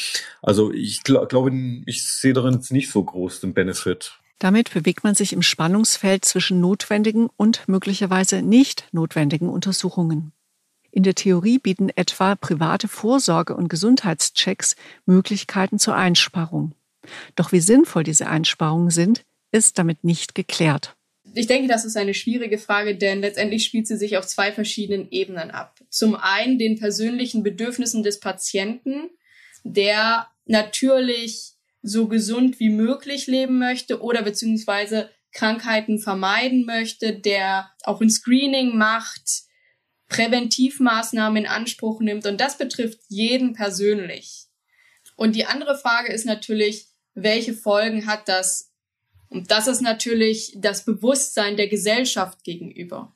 Also 0.43 0.73
ich 0.73 1.03
gl 1.03 1.27
glaube, 1.29 1.51
ich 1.89 2.07
sehe 2.07 2.35
darin 2.35 2.55
jetzt 2.55 2.71
nicht 2.71 2.91
so 2.91 3.03
groß 3.03 3.41
den 3.41 3.55
Benefit. 3.55 4.19
Damit 4.39 4.73
bewegt 4.73 5.05
man 5.05 5.15
sich 5.15 5.33
im 5.33 5.43
Spannungsfeld 5.43 6.25
zwischen 6.25 6.61
notwendigen 6.61 7.31
und 7.37 7.67
möglicherweise 7.67 8.43
nicht 8.43 8.87
notwendigen 8.93 9.49
Untersuchungen. 9.49 10.33
In 10.91 11.03
der 11.03 11.15
Theorie 11.15 11.59
bieten 11.59 11.89
etwa 11.89 12.37
private 12.37 12.89
Vorsorge- 12.89 13.57
und 13.57 13.69
Gesundheitschecks 13.69 14.77
Möglichkeiten 15.07 15.79
zur 15.79 15.97
Einsparung. 15.97 16.75
Doch 17.37 17.53
wie 17.53 17.61
sinnvoll 17.61 18.05
diese 18.05 18.29
Einsparungen 18.29 18.91
sind, 18.91 19.23
ist 19.51 19.79
damit 19.79 20.05
nicht 20.05 20.35
geklärt. 20.35 20.95
Ich 21.35 21.47
denke, 21.47 21.69
das 21.69 21.85
ist 21.85 21.97
eine 21.97 22.15
schwierige 22.15 22.59
Frage, 22.59 22.97
denn 22.97 23.21
letztendlich 23.21 23.65
spielt 23.65 23.87
sie 23.87 23.97
sich 23.97 24.19
auf 24.19 24.27
zwei 24.27 24.53
verschiedenen 24.53 25.11
Ebenen 25.11 25.51
ab. 25.51 25.81
Zum 25.89 26.17
einen 26.17 26.59
den 26.59 26.79
persönlichen 26.79 27.43
Bedürfnissen 27.43 28.03
des 28.03 28.21
Patienten, 28.21 29.11
der 29.65 30.29
natürlich 30.47 31.58
so 31.83 32.09
gesund 32.09 32.59
wie 32.61 32.71
möglich 32.71 33.27
leben 33.27 33.59
möchte 33.59 34.01
oder 34.03 34.23
beziehungsweise 34.23 35.11
Krankheiten 35.33 35.99
vermeiden 35.99 36.65
möchte, 36.65 37.13
der 37.19 37.71
auch 37.85 38.01
ein 38.01 38.11
Screening 38.11 38.77
macht, 38.77 39.43
Präventivmaßnahmen 40.09 41.45
in 41.45 41.51
Anspruch 41.51 42.01
nimmt. 42.01 42.27
Und 42.27 42.41
das 42.41 42.59
betrifft 42.59 43.01
jeden 43.09 43.53
persönlich. 43.53 44.47
Und 45.17 45.37
die 45.37 45.45
andere 45.45 45.77
Frage 45.77 46.13
ist 46.13 46.25
natürlich, 46.25 46.87
welche 47.15 47.53
Folgen 47.55 48.07
hat 48.07 48.29
das? 48.29 48.73
Und 49.29 49.51
das 49.51 49.67
ist 49.67 49.83
natürlich 49.83 50.55
das 50.57 50.85
Bewusstsein 50.85 51.57
der 51.57 51.69
Gesellschaft 51.69 52.43
gegenüber. 52.45 53.15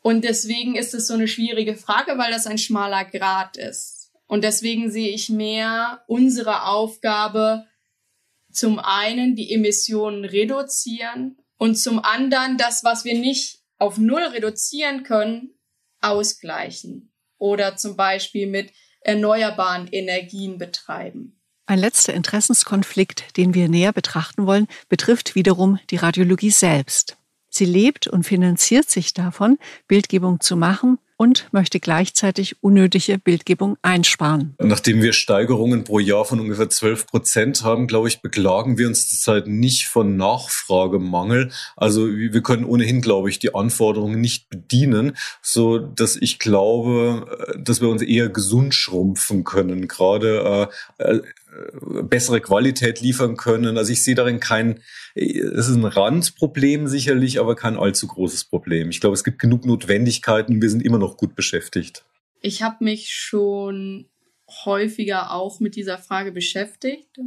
Und 0.00 0.24
deswegen 0.24 0.76
ist 0.76 0.94
es 0.94 1.06
so 1.06 1.14
eine 1.14 1.28
schwierige 1.28 1.76
Frage, 1.76 2.18
weil 2.18 2.32
das 2.32 2.46
ein 2.46 2.58
schmaler 2.58 3.04
Grad 3.04 3.56
ist. 3.56 4.12
Und 4.26 4.42
deswegen 4.42 4.90
sehe 4.90 5.10
ich 5.10 5.28
mehr 5.28 6.02
unsere 6.06 6.64
Aufgabe, 6.64 7.66
zum 8.56 8.78
einen 8.78 9.36
die 9.36 9.52
Emissionen 9.52 10.24
reduzieren 10.24 11.36
und 11.58 11.76
zum 11.76 11.98
anderen 11.98 12.56
das, 12.56 12.84
was 12.84 13.04
wir 13.04 13.18
nicht 13.18 13.60
auf 13.78 13.98
Null 13.98 14.22
reduzieren 14.22 15.02
können, 15.02 15.54
ausgleichen 16.00 17.12
oder 17.38 17.76
zum 17.76 17.96
Beispiel 17.96 18.46
mit 18.46 18.72
erneuerbaren 19.00 19.88
Energien 19.88 20.58
betreiben. 20.58 21.40
Ein 21.66 21.78
letzter 21.80 22.14
Interessenskonflikt, 22.14 23.36
den 23.36 23.54
wir 23.54 23.68
näher 23.68 23.92
betrachten 23.92 24.46
wollen, 24.46 24.68
betrifft 24.88 25.34
wiederum 25.34 25.78
die 25.90 25.96
Radiologie 25.96 26.50
selbst. 26.50 27.16
Sie 27.48 27.64
lebt 27.64 28.06
und 28.06 28.24
finanziert 28.24 28.88
sich 28.88 29.14
davon, 29.14 29.58
Bildgebung 29.88 30.40
zu 30.40 30.56
machen 30.56 30.98
und 31.16 31.48
möchte 31.52 31.80
gleichzeitig 31.80 32.62
unnötige 32.62 33.18
Bildgebung 33.18 33.76
einsparen. 33.82 34.54
Nachdem 34.58 35.02
wir 35.02 35.12
Steigerungen 35.12 35.84
pro 35.84 35.98
Jahr 35.98 36.24
von 36.24 36.40
ungefähr 36.40 36.68
12 36.68 37.06
Prozent 37.06 37.64
haben, 37.64 37.86
glaube 37.86 38.08
ich, 38.08 38.20
beklagen 38.20 38.78
wir 38.78 38.86
uns 38.86 39.08
zurzeit 39.08 39.46
nicht 39.46 39.88
von 39.88 40.16
Nachfragemangel. 40.16 41.50
Also 41.76 42.08
wir 42.08 42.42
können 42.42 42.64
ohnehin, 42.64 43.00
glaube 43.00 43.30
ich, 43.30 43.38
die 43.38 43.54
Anforderungen 43.54 44.20
nicht 44.20 44.48
bedienen, 44.48 45.16
so 45.42 45.78
dass 45.78 46.16
ich 46.16 46.38
glaube, 46.38 47.54
äh, 47.54 47.62
dass 47.62 47.80
wir 47.80 47.88
uns 47.88 48.02
eher 48.02 48.28
gesund 48.28 48.74
schrumpfen 48.74 49.44
können. 49.44 49.88
Gerade 49.88 50.70
äh, 50.98 51.04
äh 51.04 51.22
bessere 51.80 52.40
Qualität 52.40 53.00
liefern 53.00 53.36
können. 53.36 53.78
Also 53.78 53.92
ich 53.92 54.02
sehe 54.02 54.14
darin 54.14 54.40
kein, 54.40 54.80
es 55.14 55.68
ist 55.68 55.76
ein 55.76 55.84
Randproblem 55.84 56.86
sicherlich, 56.88 57.40
aber 57.40 57.56
kein 57.56 57.76
allzu 57.76 58.06
großes 58.06 58.44
Problem. 58.44 58.90
Ich 58.90 59.00
glaube, 59.00 59.14
es 59.14 59.24
gibt 59.24 59.38
genug 59.38 59.64
Notwendigkeiten 59.64 60.54
und 60.54 60.62
wir 60.62 60.70
sind 60.70 60.82
immer 60.82 60.98
noch 60.98 61.16
gut 61.16 61.34
beschäftigt. 61.34 62.04
Ich 62.40 62.62
habe 62.62 62.84
mich 62.84 63.12
schon 63.12 64.08
häufiger 64.64 65.32
auch 65.32 65.60
mit 65.60 65.76
dieser 65.76 65.98
Frage 65.98 66.32
beschäftigt 66.32 67.18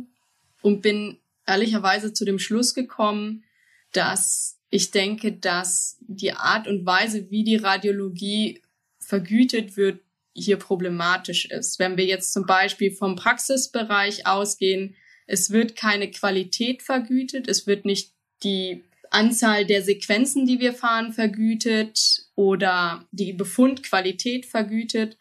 und 0.62 0.82
bin 0.82 1.18
ehrlicherweise 1.46 2.14
zu 2.14 2.26
dem 2.26 2.40
Schluss 2.40 2.74
gekommen, 2.74 3.44
dass 3.92 4.60
ich 4.70 4.92
denke, 4.92 5.34
dass 5.34 5.98
die 6.02 6.34
Art 6.34 6.68
und 6.68 6.86
Weise, 6.86 7.30
wie 7.32 7.44
die 7.44 7.56
Radiologie 7.56 8.62
vergütet 9.00 9.76
wird, 9.76 10.02
hier 10.34 10.58
problematisch 10.58 11.46
ist. 11.46 11.80
Wenn 11.80 11.98
wir 11.98 12.06
jetzt 12.06 12.34
zum 12.34 12.46
Beispiel 12.46 12.92
vom 12.92 13.16
Praxisbereich 13.16 14.26
ausgehen, 14.28 14.96
es 15.28 15.52
wird 15.52 15.76
keine 15.76 16.10
Qualität 16.10 16.82
vergütet, 16.82 17.48
es 17.48 17.68
wird 17.68 17.86
nicht 17.86 18.14
die 18.44 18.84
Anzahl 19.12 19.66
der 19.66 19.82
Sequenzen, 19.82 20.46
die 20.46 20.60
wir 20.60 20.74
fahren, 20.74 21.14
vergütet 21.14 22.28
oder 22.36 23.08
die 23.12 23.34
Befundqualität 23.34 24.46
vergütet. 24.46 25.18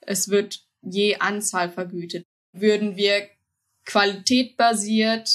Es 0.00 0.28
wird 0.28 0.64
je 0.80 1.16
Anzahl 1.16 1.70
vergütet. 1.70 2.26
Würden 2.52 2.96
wir 2.96 3.28
qualitätbasiert 3.84 5.28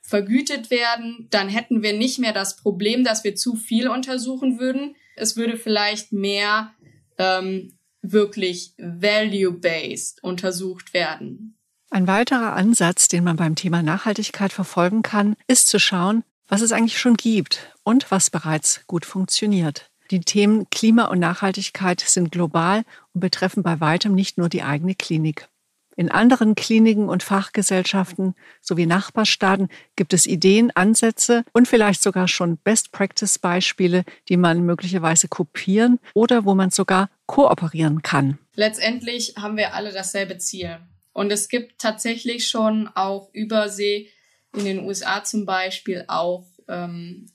vergütet 0.00 0.70
werden, 0.70 1.28
dann 1.30 1.48
hätten 1.48 1.82
wir 1.82 1.94
nicht 1.94 2.18
mehr 2.18 2.32
das 2.32 2.56
Problem, 2.56 3.04
dass 3.04 3.24
wir 3.24 3.34
zu 3.34 3.54
viel 3.54 3.88
untersuchen 3.88 4.58
würden. 4.58 4.96
Es 5.16 5.36
würde 5.36 5.56
vielleicht 5.56 6.12
mehr 6.12 6.74
ähm, 7.18 7.78
wirklich 8.02 8.74
value-based 8.78 10.22
untersucht 10.22 10.92
werden. 10.92 11.56
Ein 11.90 12.06
weiterer 12.06 12.54
Ansatz, 12.54 13.08
den 13.08 13.24
man 13.24 13.36
beim 13.36 13.54
Thema 13.54 13.82
Nachhaltigkeit 13.82 14.52
verfolgen 14.52 15.02
kann, 15.02 15.36
ist 15.46 15.68
zu 15.68 15.78
schauen, 15.78 16.24
was 16.48 16.60
es 16.60 16.72
eigentlich 16.72 16.98
schon 16.98 17.16
gibt 17.16 17.74
und 17.84 18.10
was 18.10 18.30
bereits 18.30 18.86
gut 18.86 19.06
funktioniert. 19.06 19.90
Die 20.10 20.20
Themen 20.20 20.68
Klima 20.70 21.06
und 21.06 21.20
Nachhaltigkeit 21.20 22.00
sind 22.00 22.32
global 22.32 22.84
und 23.14 23.20
betreffen 23.20 23.62
bei 23.62 23.80
weitem 23.80 24.14
nicht 24.14 24.36
nur 24.36 24.48
die 24.48 24.62
eigene 24.62 24.94
Klinik. 24.94 25.48
In 25.96 26.10
anderen 26.10 26.54
Kliniken 26.54 27.08
und 27.08 27.22
Fachgesellschaften 27.22 28.34
sowie 28.60 28.86
Nachbarstaaten 28.86 29.68
gibt 29.96 30.14
es 30.14 30.26
Ideen, 30.26 30.70
Ansätze 30.74 31.44
und 31.52 31.68
vielleicht 31.68 32.02
sogar 32.02 32.28
schon 32.28 32.56
Best-Practice-Beispiele, 32.58 34.04
die 34.28 34.36
man 34.36 34.64
möglicherweise 34.64 35.28
kopieren 35.28 35.98
oder 36.14 36.44
wo 36.44 36.54
man 36.54 36.70
sogar 36.70 37.10
kooperieren 37.26 38.02
kann. 38.02 38.38
Letztendlich 38.54 39.34
haben 39.36 39.56
wir 39.56 39.74
alle 39.74 39.92
dasselbe 39.92 40.38
Ziel. 40.38 40.78
Und 41.12 41.30
es 41.30 41.48
gibt 41.48 41.78
tatsächlich 41.78 42.48
schon 42.48 42.88
auch 42.88 43.28
übersee 43.32 44.08
in 44.54 44.64
den 44.64 44.84
USA 44.84 45.24
zum 45.24 45.44
Beispiel 45.44 46.04
auch 46.08 46.46
ähm, 46.68 47.26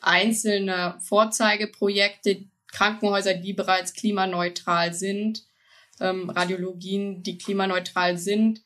einzelne 0.00 0.96
Vorzeigeprojekte, 1.00 2.44
Krankenhäuser, 2.68 3.34
die 3.34 3.52
bereits 3.52 3.94
klimaneutral 3.94 4.92
sind 4.92 5.44
ähm, 6.00 6.30
Radiologien, 6.30 7.22
die 7.22 7.38
klimaneutral 7.38 8.18
sind. 8.18 8.62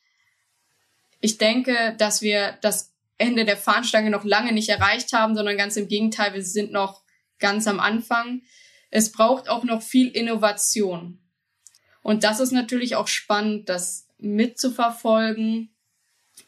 Ich 1.20 1.38
denke, 1.38 1.94
dass 1.98 2.22
wir 2.22 2.58
das 2.62 2.94
Ende 3.18 3.44
der 3.44 3.56
Fahnenstange 3.56 4.10
noch 4.10 4.24
lange 4.24 4.52
nicht 4.52 4.70
erreicht 4.70 5.12
haben, 5.12 5.34
sondern 5.34 5.56
ganz 5.56 5.76
im 5.76 5.88
Gegenteil, 5.88 6.32
wir 6.32 6.44
sind 6.44 6.72
noch 6.72 7.02
ganz 7.38 7.66
am 7.66 7.78
Anfang. 7.78 8.42
Es 8.90 9.12
braucht 9.12 9.48
auch 9.48 9.64
noch 9.64 9.82
viel 9.82 10.08
Innovation. 10.08 11.18
Und 12.02 12.24
das 12.24 12.40
ist 12.40 12.52
natürlich 12.52 12.96
auch 12.96 13.08
spannend, 13.08 13.68
das 13.68 14.08
mitzuverfolgen 14.18 15.74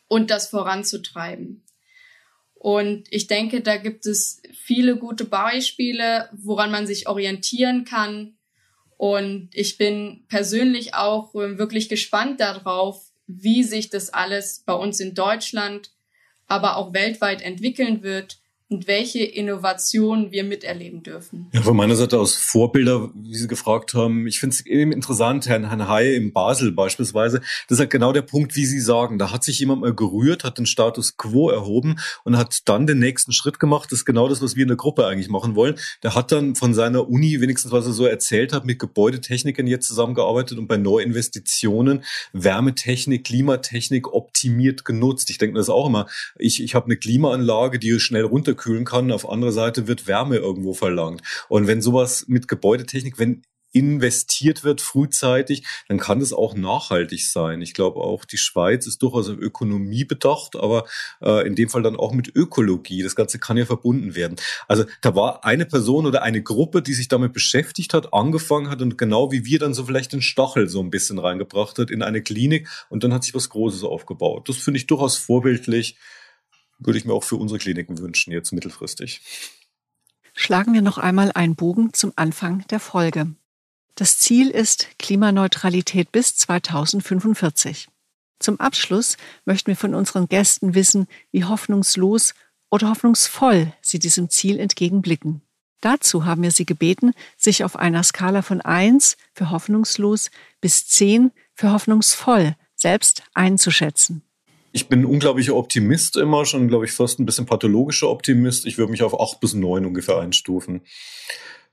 und 0.09 0.30
das 0.30 0.49
voranzutreiben. 0.49 1.64
Und 2.55 3.09
ich 3.11 3.26
denke, 3.26 3.61
da 3.61 3.76
gibt 3.76 4.07
es 4.07 4.41
viele 4.55 4.97
gute 4.97 5.24
Beispiele, 5.24 6.28
woran 6.33 6.70
man 6.70 6.87
sich 6.87 7.09
orientieren 7.09 7.85
kann. 7.85 8.39
Und 9.03 9.49
ich 9.53 9.79
bin 9.79 10.27
persönlich 10.29 10.95
auch 10.95 11.35
äh, 11.35 11.59
wirklich 11.59 11.89
gespannt 11.89 12.39
darauf, 12.39 13.11
wie 13.27 13.65
sich 13.65 13.91
das 13.91 14.11
alles 14.11 14.63
bei 14.65 14.75
uns 14.75 15.01
in 15.01 15.13
Deutschland, 15.13 15.91
aber 16.47 16.77
auch 16.77 16.95
weltweit 16.95 17.43
entwickeln 17.43 18.05
wird 18.05 18.39
und 18.73 18.87
welche 18.87 19.23
Innovationen 19.23 20.33
wir 20.33 20.45
miterleben 20.45 21.03
dürfen. 21.03 21.49
Ja, 21.53 21.62
von 21.62 21.77
meiner 21.77 21.95
Seite 21.95 22.18
aus 22.18 22.35
Vorbilder, 22.35 23.11
wie 23.14 23.35
Sie 23.35 23.47
gefragt 23.47 23.95
haben. 23.95 24.27
Ich 24.27 24.41
finde 24.41 24.55
es 24.55 24.66
eben 24.66 24.93
interessant, 24.93 25.47
Herrn, 25.47 25.68
Herrn 25.68 25.89
Hay 25.89 26.16
in 26.16 26.33
Basel 26.33 26.73
beispielsweise. 26.73 27.41
Das 27.68 27.77
ist 27.77 27.79
halt 27.79 27.91
genau 27.91 28.12
der 28.12 28.23
Punkt, 28.23 28.57
wie 28.57 28.64
Sie 28.64 28.81
sagen. 28.81 29.18
Da 29.18 29.31
hat 29.31 29.45
sich 29.45 29.59
jemand 29.59 29.83
mal 29.83 29.95
gerührt, 29.95 30.43
hat 30.43 30.59
den 30.59 30.66
Status 30.66 31.16
quo 31.16 31.51
erhoben 31.51 32.01
und 32.25 32.39
hat 32.39 32.61
dann 32.64 32.87
den 32.87 32.99
nächsten 32.99 33.33
Schritt 33.33 33.59
gemacht. 33.59 33.93
Das 33.93 34.01
ist 34.01 34.05
genau 34.07 34.29
das, 34.29 34.41
was 34.41 34.57
wir 34.57 34.62
in 34.62 34.68
der 34.68 34.77
Gruppe 34.77 35.07
eigentlich 35.07 35.29
machen 35.29 35.55
wollen. 35.55 35.77
Der 36.03 36.14
hat 36.14 36.33
dann 36.33 36.55
von 36.55 36.73
seiner 36.73 37.09
Uni, 37.09 37.41
wenigstens 37.41 37.73
was 37.73 37.87
er 37.87 37.93
so 37.93 38.07
erzählt 38.07 38.53
hat, 38.53 38.64
mit 38.64 38.79
Gebäudetechnikern 38.79 39.66
jetzt 39.66 39.87
zusammengearbeitet 39.87 40.59
und 40.59 40.66
bei 40.66 40.79
Neuinvestitionen 40.79 42.05
Wärmetechnik, 42.33 43.25
Klimatechnik 43.25 44.12
optimiert 44.43 44.84
genutzt. 44.84 45.30
Ich 45.30 45.38
denke 45.38 45.57
das 45.57 45.70
auch 45.70 45.86
immer. 45.86 46.07
Ich, 46.36 46.62
ich 46.62 46.74
habe 46.74 46.86
eine 46.86 46.97
Klimaanlage, 46.97 47.78
die 47.78 48.01
schnell 48.01 48.24
runter 48.24 48.55
kühlen 48.55 48.84
kann. 48.84 49.12
Auf 49.12 49.28
andere 49.28 49.53
Seite 49.53 49.86
wird 49.86 50.09
Wärme 50.09 50.36
irgendwo 50.36 50.74
verlangt. 50.74 51.22
Und 51.49 51.68
wenn 51.68 51.80
sowas 51.80 52.24
mit 52.26 52.49
Gebäudetechnik, 52.49 53.18
wenn 53.18 53.43
investiert 53.73 54.64
wird 54.64 54.81
frühzeitig, 54.81 55.64
dann 55.89 55.99
kann 55.99 56.20
das 56.20 56.33
auch 56.33 56.55
nachhaltig 56.55 57.29
sein. 57.29 57.62
Ich 57.62 57.75
glaube 57.75 58.01
auch, 58.01 58.25
die 58.25 58.37
Schweiz 58.37 58.87
ist 58.87 59.03
durchaus 59.03 59.29
auf 59.29 59.39
Ökonomie 59.39 60.05
bedacht, 60.05 60.57
aber 60.57 60.85
äh, 61.20 61.47
in 61.47 61.55
dem 61.55 61.68
Fall 61.68 61.83
dann 61.83 61.97
auch 61.97 62.12
mit 62.12 62.35
Ökologie. 62.35 63.03
Das 63.03 63.16
Ganze 63.16 63.39
kann 63.39 63.57
ja 63.57 63.64
verbunden 63.64 64.14
werden. 64.14 64.37
Also 64.68 64.85
da 65.01 65.14
war 65.14 65.45
eine 65.45 65.66
Person 65.66 66.07
oder 66.07 66.23
eine 66.23 66.43
Gruppe, 66.43 66.83
die 66.83 66.95
sich 66.95 67.09
damit 67.09 67.33
beschäftigt 67.33 67.95
hat, 67.95 68.12
angefangen 68.12 68.70
hat 68.70 68.83
und 68.83 68.99
genau 68.99 69.33
wie 69.33 69.45
wir 69.45 69.59
dann 69.59 69.75
so 69.75 69.85
vielleicht 69.85 70.12
den 70.12 70.23
Stachel 70.23 70.68
so 70.68 70.81
ein 70.81 70.91
bisschen 70.91 71.18
reingebracht 71.18 71.79
hat 71.79 71.91
in 71.91 72.03
eine 72.03 72.23
Klinik 72.23 72.68
und 72.89 73.05
dann 73.05 73.12
hat 73.12 73.25
sich 73.25 73.35
was 73.35 73.49
Großes 73.49 73.85
aufgebaut. 73.85 74.49
Das 74.49 74.57
finde 74.57 74.79
ich 74.79 74.87
durchaus 74.87 75.16
vorbildlich 75.16 75.97
würde 76.87 76.99
ich 76.99 77.05
mir 77.05 77.12
auch 77.12 77.25
für 77.25 77.37
unsere 77.37 77.59
Kliniken 77.59 77.99
wünschen, 77.99 78.33
jetzt 78.33 78.53
mittelfristig. 78.53 79.20
Schlagen 80.35 80.73
wir 80.73 80.83
noch 80.83 80.99
einmal 80.99 81.31
einen 81.33 81.57
Bogen 81.57 81.93
zum 81.93 82.12
Anfang 82.16 82.66
der 82.68 82.81
Folge. 82.81 83.35
Das 83.95 84.18
Ziel 84.18 84.49
ist 84.49 84.88
Klimaneutralität 84.99 86.11
bis 86.12 86.34
2045. 86.36 87.88
Zum 88.38 88.59
Abschluss 88.59 89.18
möchten 89.45 89.68
wir 89.68 89.76
von 89.76 89.95
unseren 89.95 90.28
Gästen 90.28 90.74
wissen, 90.74 91.07
wie 91.30 91.45
hoffnungslos 91.45 92.34
oder 92.70 92.88
hoffnungsvoll 92.88 93.72
sie 93.82 93.99
diesem 93.99 94.30
Ziel 94.30 94.59
entgegenblicken. 94.59 95.43
Dazu 95.82 96.24
haben 96.24 96.43
wir 96.43 96.53
sie 96.53 96.64
gebeten, 96.64 97.12
sich 97.36 97.64
auf 97.64 97.76
einer 97.76 98.03
Skala 98.03 98.40
von 98.40 98.62
1 98.62 99.18
für 99.34 99.51
hoffnungslos 99.51 100.30
bis 100.61 100.86
10 100.86 101.30
für 101.55 101.72
hoffnungsvoll 101.72 102.57
selbst 102.74 103.24
einzuschätzen. 103.34 104.22
Ich 104.72 104.88
bin 104.88 105.01
ein 105.01 105.07
unglaublicher 105.07 105.55
Optimist 105.55 106.16
immer, 106.16 106.47
schon, 106.47 106.68
glaube 106.68 106.86
ich, 106.86 106.93
fast 106.93 107.20
ein 107.20 107.26
bisschen 107.26 107.45
pathologischer 107.45 108.09
Optimist. 108.09 108.64
Ich 108.64 108.78
würde 108.78 108.90
mich 108.90 109.03
auf 109.03 109.20
acht 109.20 109.38
bis 109.40 109.53
neun 109.53 109.84
ungefähr 109.84 110.18
einstufen. 110.18 110.80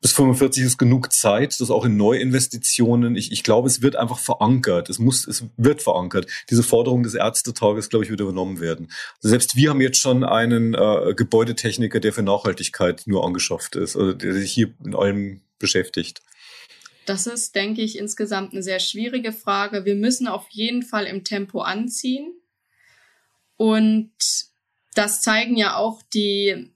Bis 0.01 0.13
45 0.13 0.63
ist 0.63 0.77
genug 0.77 1.11
Zeit, 1.11 1.59
das 1.59 1.69
auch 1.69 1.83
in 1.83 1.97
Neuinvestitionen. 1.97 3.17
Ich, 3.17 3.33
ich 3.33 3.43
glaube, 3.43 3.67
es 3.67 3.81
wird 3.81 3.97
einfach 3.97 4.19
verankert. 4.19 4.89
Es 4.89 4.97
muss, 4.97 5.27
es 5.27 5.43
wird 5.57 5.81
verankert. 5.81 6.27
Diese 6.49 6.63
Forderung 6.63 7.03
des 7.03 7.15
Ärztetages, 7.15 7.89
glaube 7.89 8.05
ich, 8.05 8.11
wird 8.11 8.21
übernommen 8.21 8.61
werden. 8.61 8.91
Also 9.17 9.29
selbst 9.29 9.57
wir 9.57 9.69
haben 9.69 9.81
jetzt 9.81 9.97
schon 9.97 10.23
einen 10.23 10.73
äh, 10.73 11.13
Gebäudetechniker, 11.15 11.99
der 11.99 12.13
für 12.13 12.23
Nachhaltigkeit 12.23 13.03
nur 13.07 13.25
angeschafft 13.25 13.75
ist, 13.75 13.97
also 13.97 14.13
der 14.13 14.33
sich 14.33 14.53
hier 14.53 14.73
in 14.85 14.95
allem 14.95 15.41
beschäftigt. 15.59 16.21
Das 17.05 17.27
ist, 17.27 17.55
denke 17.55 17.81
ich, 17.81 17.97
insgesamt 17.97 18.53
eine 18.53 18.63
sehr 18.63 18.79
schwierige 18.79 19.33
Frage. 19.33 19.83
Wir 19.83 19.95
müssen 19.95 20.27
auf 20.27 20.47
jeden 20.49 20.83
Fall 20.83 21.05
im 21.05 21.23
Tempo 21.23 21.61
anziehen. 21.61 22.33
Und 23.57 24.11
das 24.93 25.21
zeigen 25.21 25.57
ja 25.57 25.75
auch 25.75 26.01
die, 26.13 26.71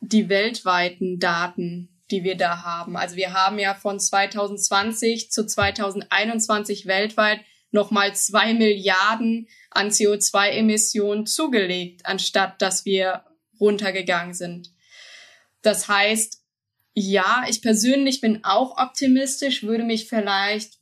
die 0.00 0.28
weltweiten 0.28 1.18
Daten, 1.20 1.88
die 2.10 2.24
wir 2.24 2.36
da 2.36 2.62
haben. 2.62 2.96
Also 2.96 3.16
wir 3.16 3.32
haben 3.32 3.58
ja 3.58 3.74
von 3.74 3.98
2020 3.98 5.30
zu 5.30 5.46
2021 5.46 6.86
weltweit 6.86 7.40
nochmal 7.70 8.14
zwei 8.14 8.52
Milliarden 8.54 9.48
an 9.70 9.90
CO2-Emissionen 9.90 11.26
zugelegt, 11.26 12.04
anstatt 12.04 12.60
dass 12.60 12.84
wir 12.84 13.24
runtergegangen 13.58 14.34
sind. 14.34 14.72
Das 15.62 15.88
heißt, 15.88 16.42
ja, 16.94 17.44
ich 17.48 17.62
persönlich 17.62 18.20
bin 18.20 18.44
auch 18.44 18.78
optimistisch, 18.78 19.62
würde 19.62 19.84
mich 19.84 20.08
vielleicht 20.08 20.78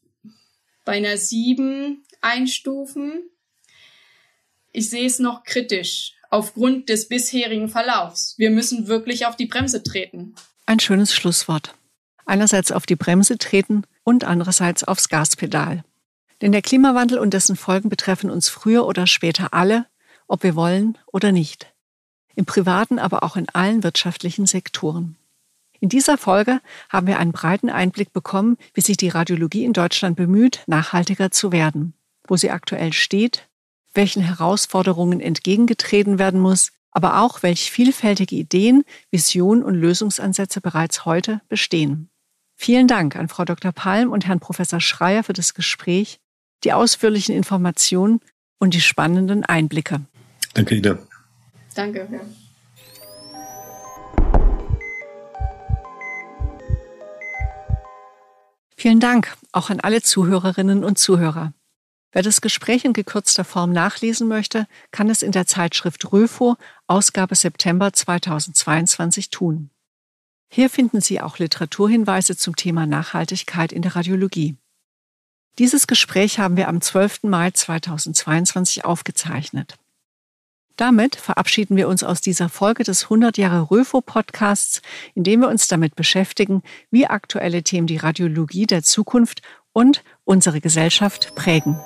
bei 0.84 0.92
einer 0.92 1.18
sieben 1.18 2.04
einstufen 2.22 3.30
ich 4.72 4.90
sehe 4.90 5.06
es 5.06 5.18
noch 5.18 5.44
kritisch 5.44 6.14
aufgrund 6.30 6.88
des 6.88 7.08
bisherigen 7.08 7.68
Verlaufs. 7.68 8.34
Wir 8.38 8.50
müssen 8.50 8.86
wirklich 8.86 9.26
auf 9.26 9.36
die 9.36 9.46
Bremse 9.46 9.82
treten. 9.82 10.34
Ein 10.68 10.80
schönes 10.80 11.14
Schlusswort. 11.14 11.74
Einerseits 12.26 12.72
auf 12.72 12.84
die 12.84 12.94
Bremse 12.94 13.38
treten 13.38 13.84
und 14.04 14.24
andererseits 14.24 14.84
aufs 14.84 15.08
Gaspedal. 15.08 15.82
Denn 16.42 16.52
der 16.52 16.60
Klimawandel 16.60 17.18
und 17.18 17.32
dessen 17.32 17.56
Folgen 17.56 17.88
betreffen 17.88 18.28
uns 18.28 18.50
früher 18.50 18.84
oder 18.84 19.06
später 19.06 19.54
alle, 19.54 19.86
ob 20.26 20.42
wir 20.42 20.56
wollen 20.56 20.98
oder 21.06 21.32
nicht. 21.32 21.72
Im 22.34 22.44
privaten, 22.44 22.98
aber 22.98 23.22
auch 23.22 23.36
in 23.36 23.48
allen 23.48 23.82
wirtschaftlichen 23.82 24.44
Sektoren. 24.44 25.16
In 25.80 25.88
dieser 25.88 26.18
Folge 26.18 26.60
haben 26.90 27.06
wir 27.06 27.18
einen 27.18 27.32
breiten 27.32 27.70
Einblick 27.70 28.12
bekommen, 28.12 28.58
wie 28.74 28.82
sich 28.82 28.98
die 28.98 29.08
Radiologie 29.08 29.64
in 29.64 29.72
Deutschland 29.72 30.18
bemüht, 30.18 30.64
nachhaltiger 30.66 31.30
zu 31.30 31.50
werden, 31.50 31.94
wo 32.26 32.36
sie 32.36 32.50
aktuell 32.50 32.92
steht 32.92 33.48
welchen 33.94 34.22
Herausforderungen 34.22 35.20
entgegengetreten 35.20 36.18
werden 36.18 36.40
muss, 36.40 36.70
aber 36.90 37.20
auch 37.20 37.42
welch 37.42 37.70
vielfältige 37.70 38.36
Ideen, 38.36 38.84
Visionen 39.10 39.62
und 39.62 39.74
Lösungsansätze 39.74 40.60
bereits 40.60 41.04
heute 41.04 41.40
bestehen. 41.48 42.10
Vielen 42.54 42.88
Dank 42.88 43.14
an 43.16 43.28
Frau 43.28 43.44
Dr. 43.44 43.72
Palm 43.72 44.10
und 44.10 44.26
Herrn 44.26 44.40
Professor 44.40 44.80
Schreier 44.80 45.22
für 45.22 45.32
das 45.32 45.54
Gespräch, 45.54 46.18
die 46.64 46.72
ausführlichen 46.72 47.34
Informationen 47.34 48.20
und 48.58 48.74
die 48.74 48.80
spannenden 48.80 49.44
Einblicke. 49.44 50.00
Danke, 50.54 50.74
Ida. 50.74 50.98
Danke. 51.74 52.08
Ja. 52.10 52.20
Vielen 58.76 59.00
Dank 59.00 59.36
auch 59.52 59.70
an 59.70 59.80
alle 59.80 60.02
Zuhörerinnen 60.02 60.84
und 60.84 60.98
Zuhörer. 60.98 61.52
Wer 62.12 62.22
das 62.22 62.40
Gespräch 62.40 62.84
in 62.84 62.92
gekürzter 62.92 63.44
Form 63.44 63.72
nachlesen 63.72 64.28
möchte, 64.28 64.66
kann 64.92 65.10
es 65.10 65.22
in 65.22 65.32
der 65.32 65.46
Zeitschrift 65.46 66.12
Röfo, 66.12 66.56
Ausgabe 66.88 67.34
September 67.34 67.92
2022 67.92 69.28
tun. 69.28 69.68
Hier 70.50 70.70
finden 70.70 71.02
Sie 71.02 71.20
auch 71.20 71.38
Literaturhinweise 71.38 72.34
zum 72.34 72.56
Thema 72.56 72.86
Nachhaltigkeit 72.86 73.72
in 73.72 73.82
der 73.82 73.94
Radiologie. 73.94 74.56
Dieses 75.58 75.86
Gespräch 75.86 76.38
haben 76.38 76.56
wir 76.56 76.66
am 76.66 76.80
12. 76.80 77.24
Mai 77.24 77.50
2022 77.50 78.86
aufgezeichnet. 78.86 79.76
Damit 80.76 81.16
verabschieden 81.16 81.76
wir 81.76 81.88
uns 81.88 82.04
aus 82.04 82.22
dieser 82.22 82.48
Folge 82.48 82.84
des 82.84 83.04
100 83.04 83.36
Jahre 83.36 83.70
Röfo 83.70 84.00
Podcasts, 84.00 84.80
indem 85.14 85.40
wir 85.40 85.48
uns 85.48 85.68
damit 85.68 85.94
beschäftigen, 85.94 86.62
wie 86.90 87.06
aktuelle 87.06 87.62
Themen 87.64 87.86
die 87.86 87.96
Radiologie 87.98 88.66
der 88.66 88.82
Zukunft 88.82 89.42
und 89.74 90.04
unsere 90.24 90.62
Gesellschaft 90.62 91.34
prägen. 91.34 91.78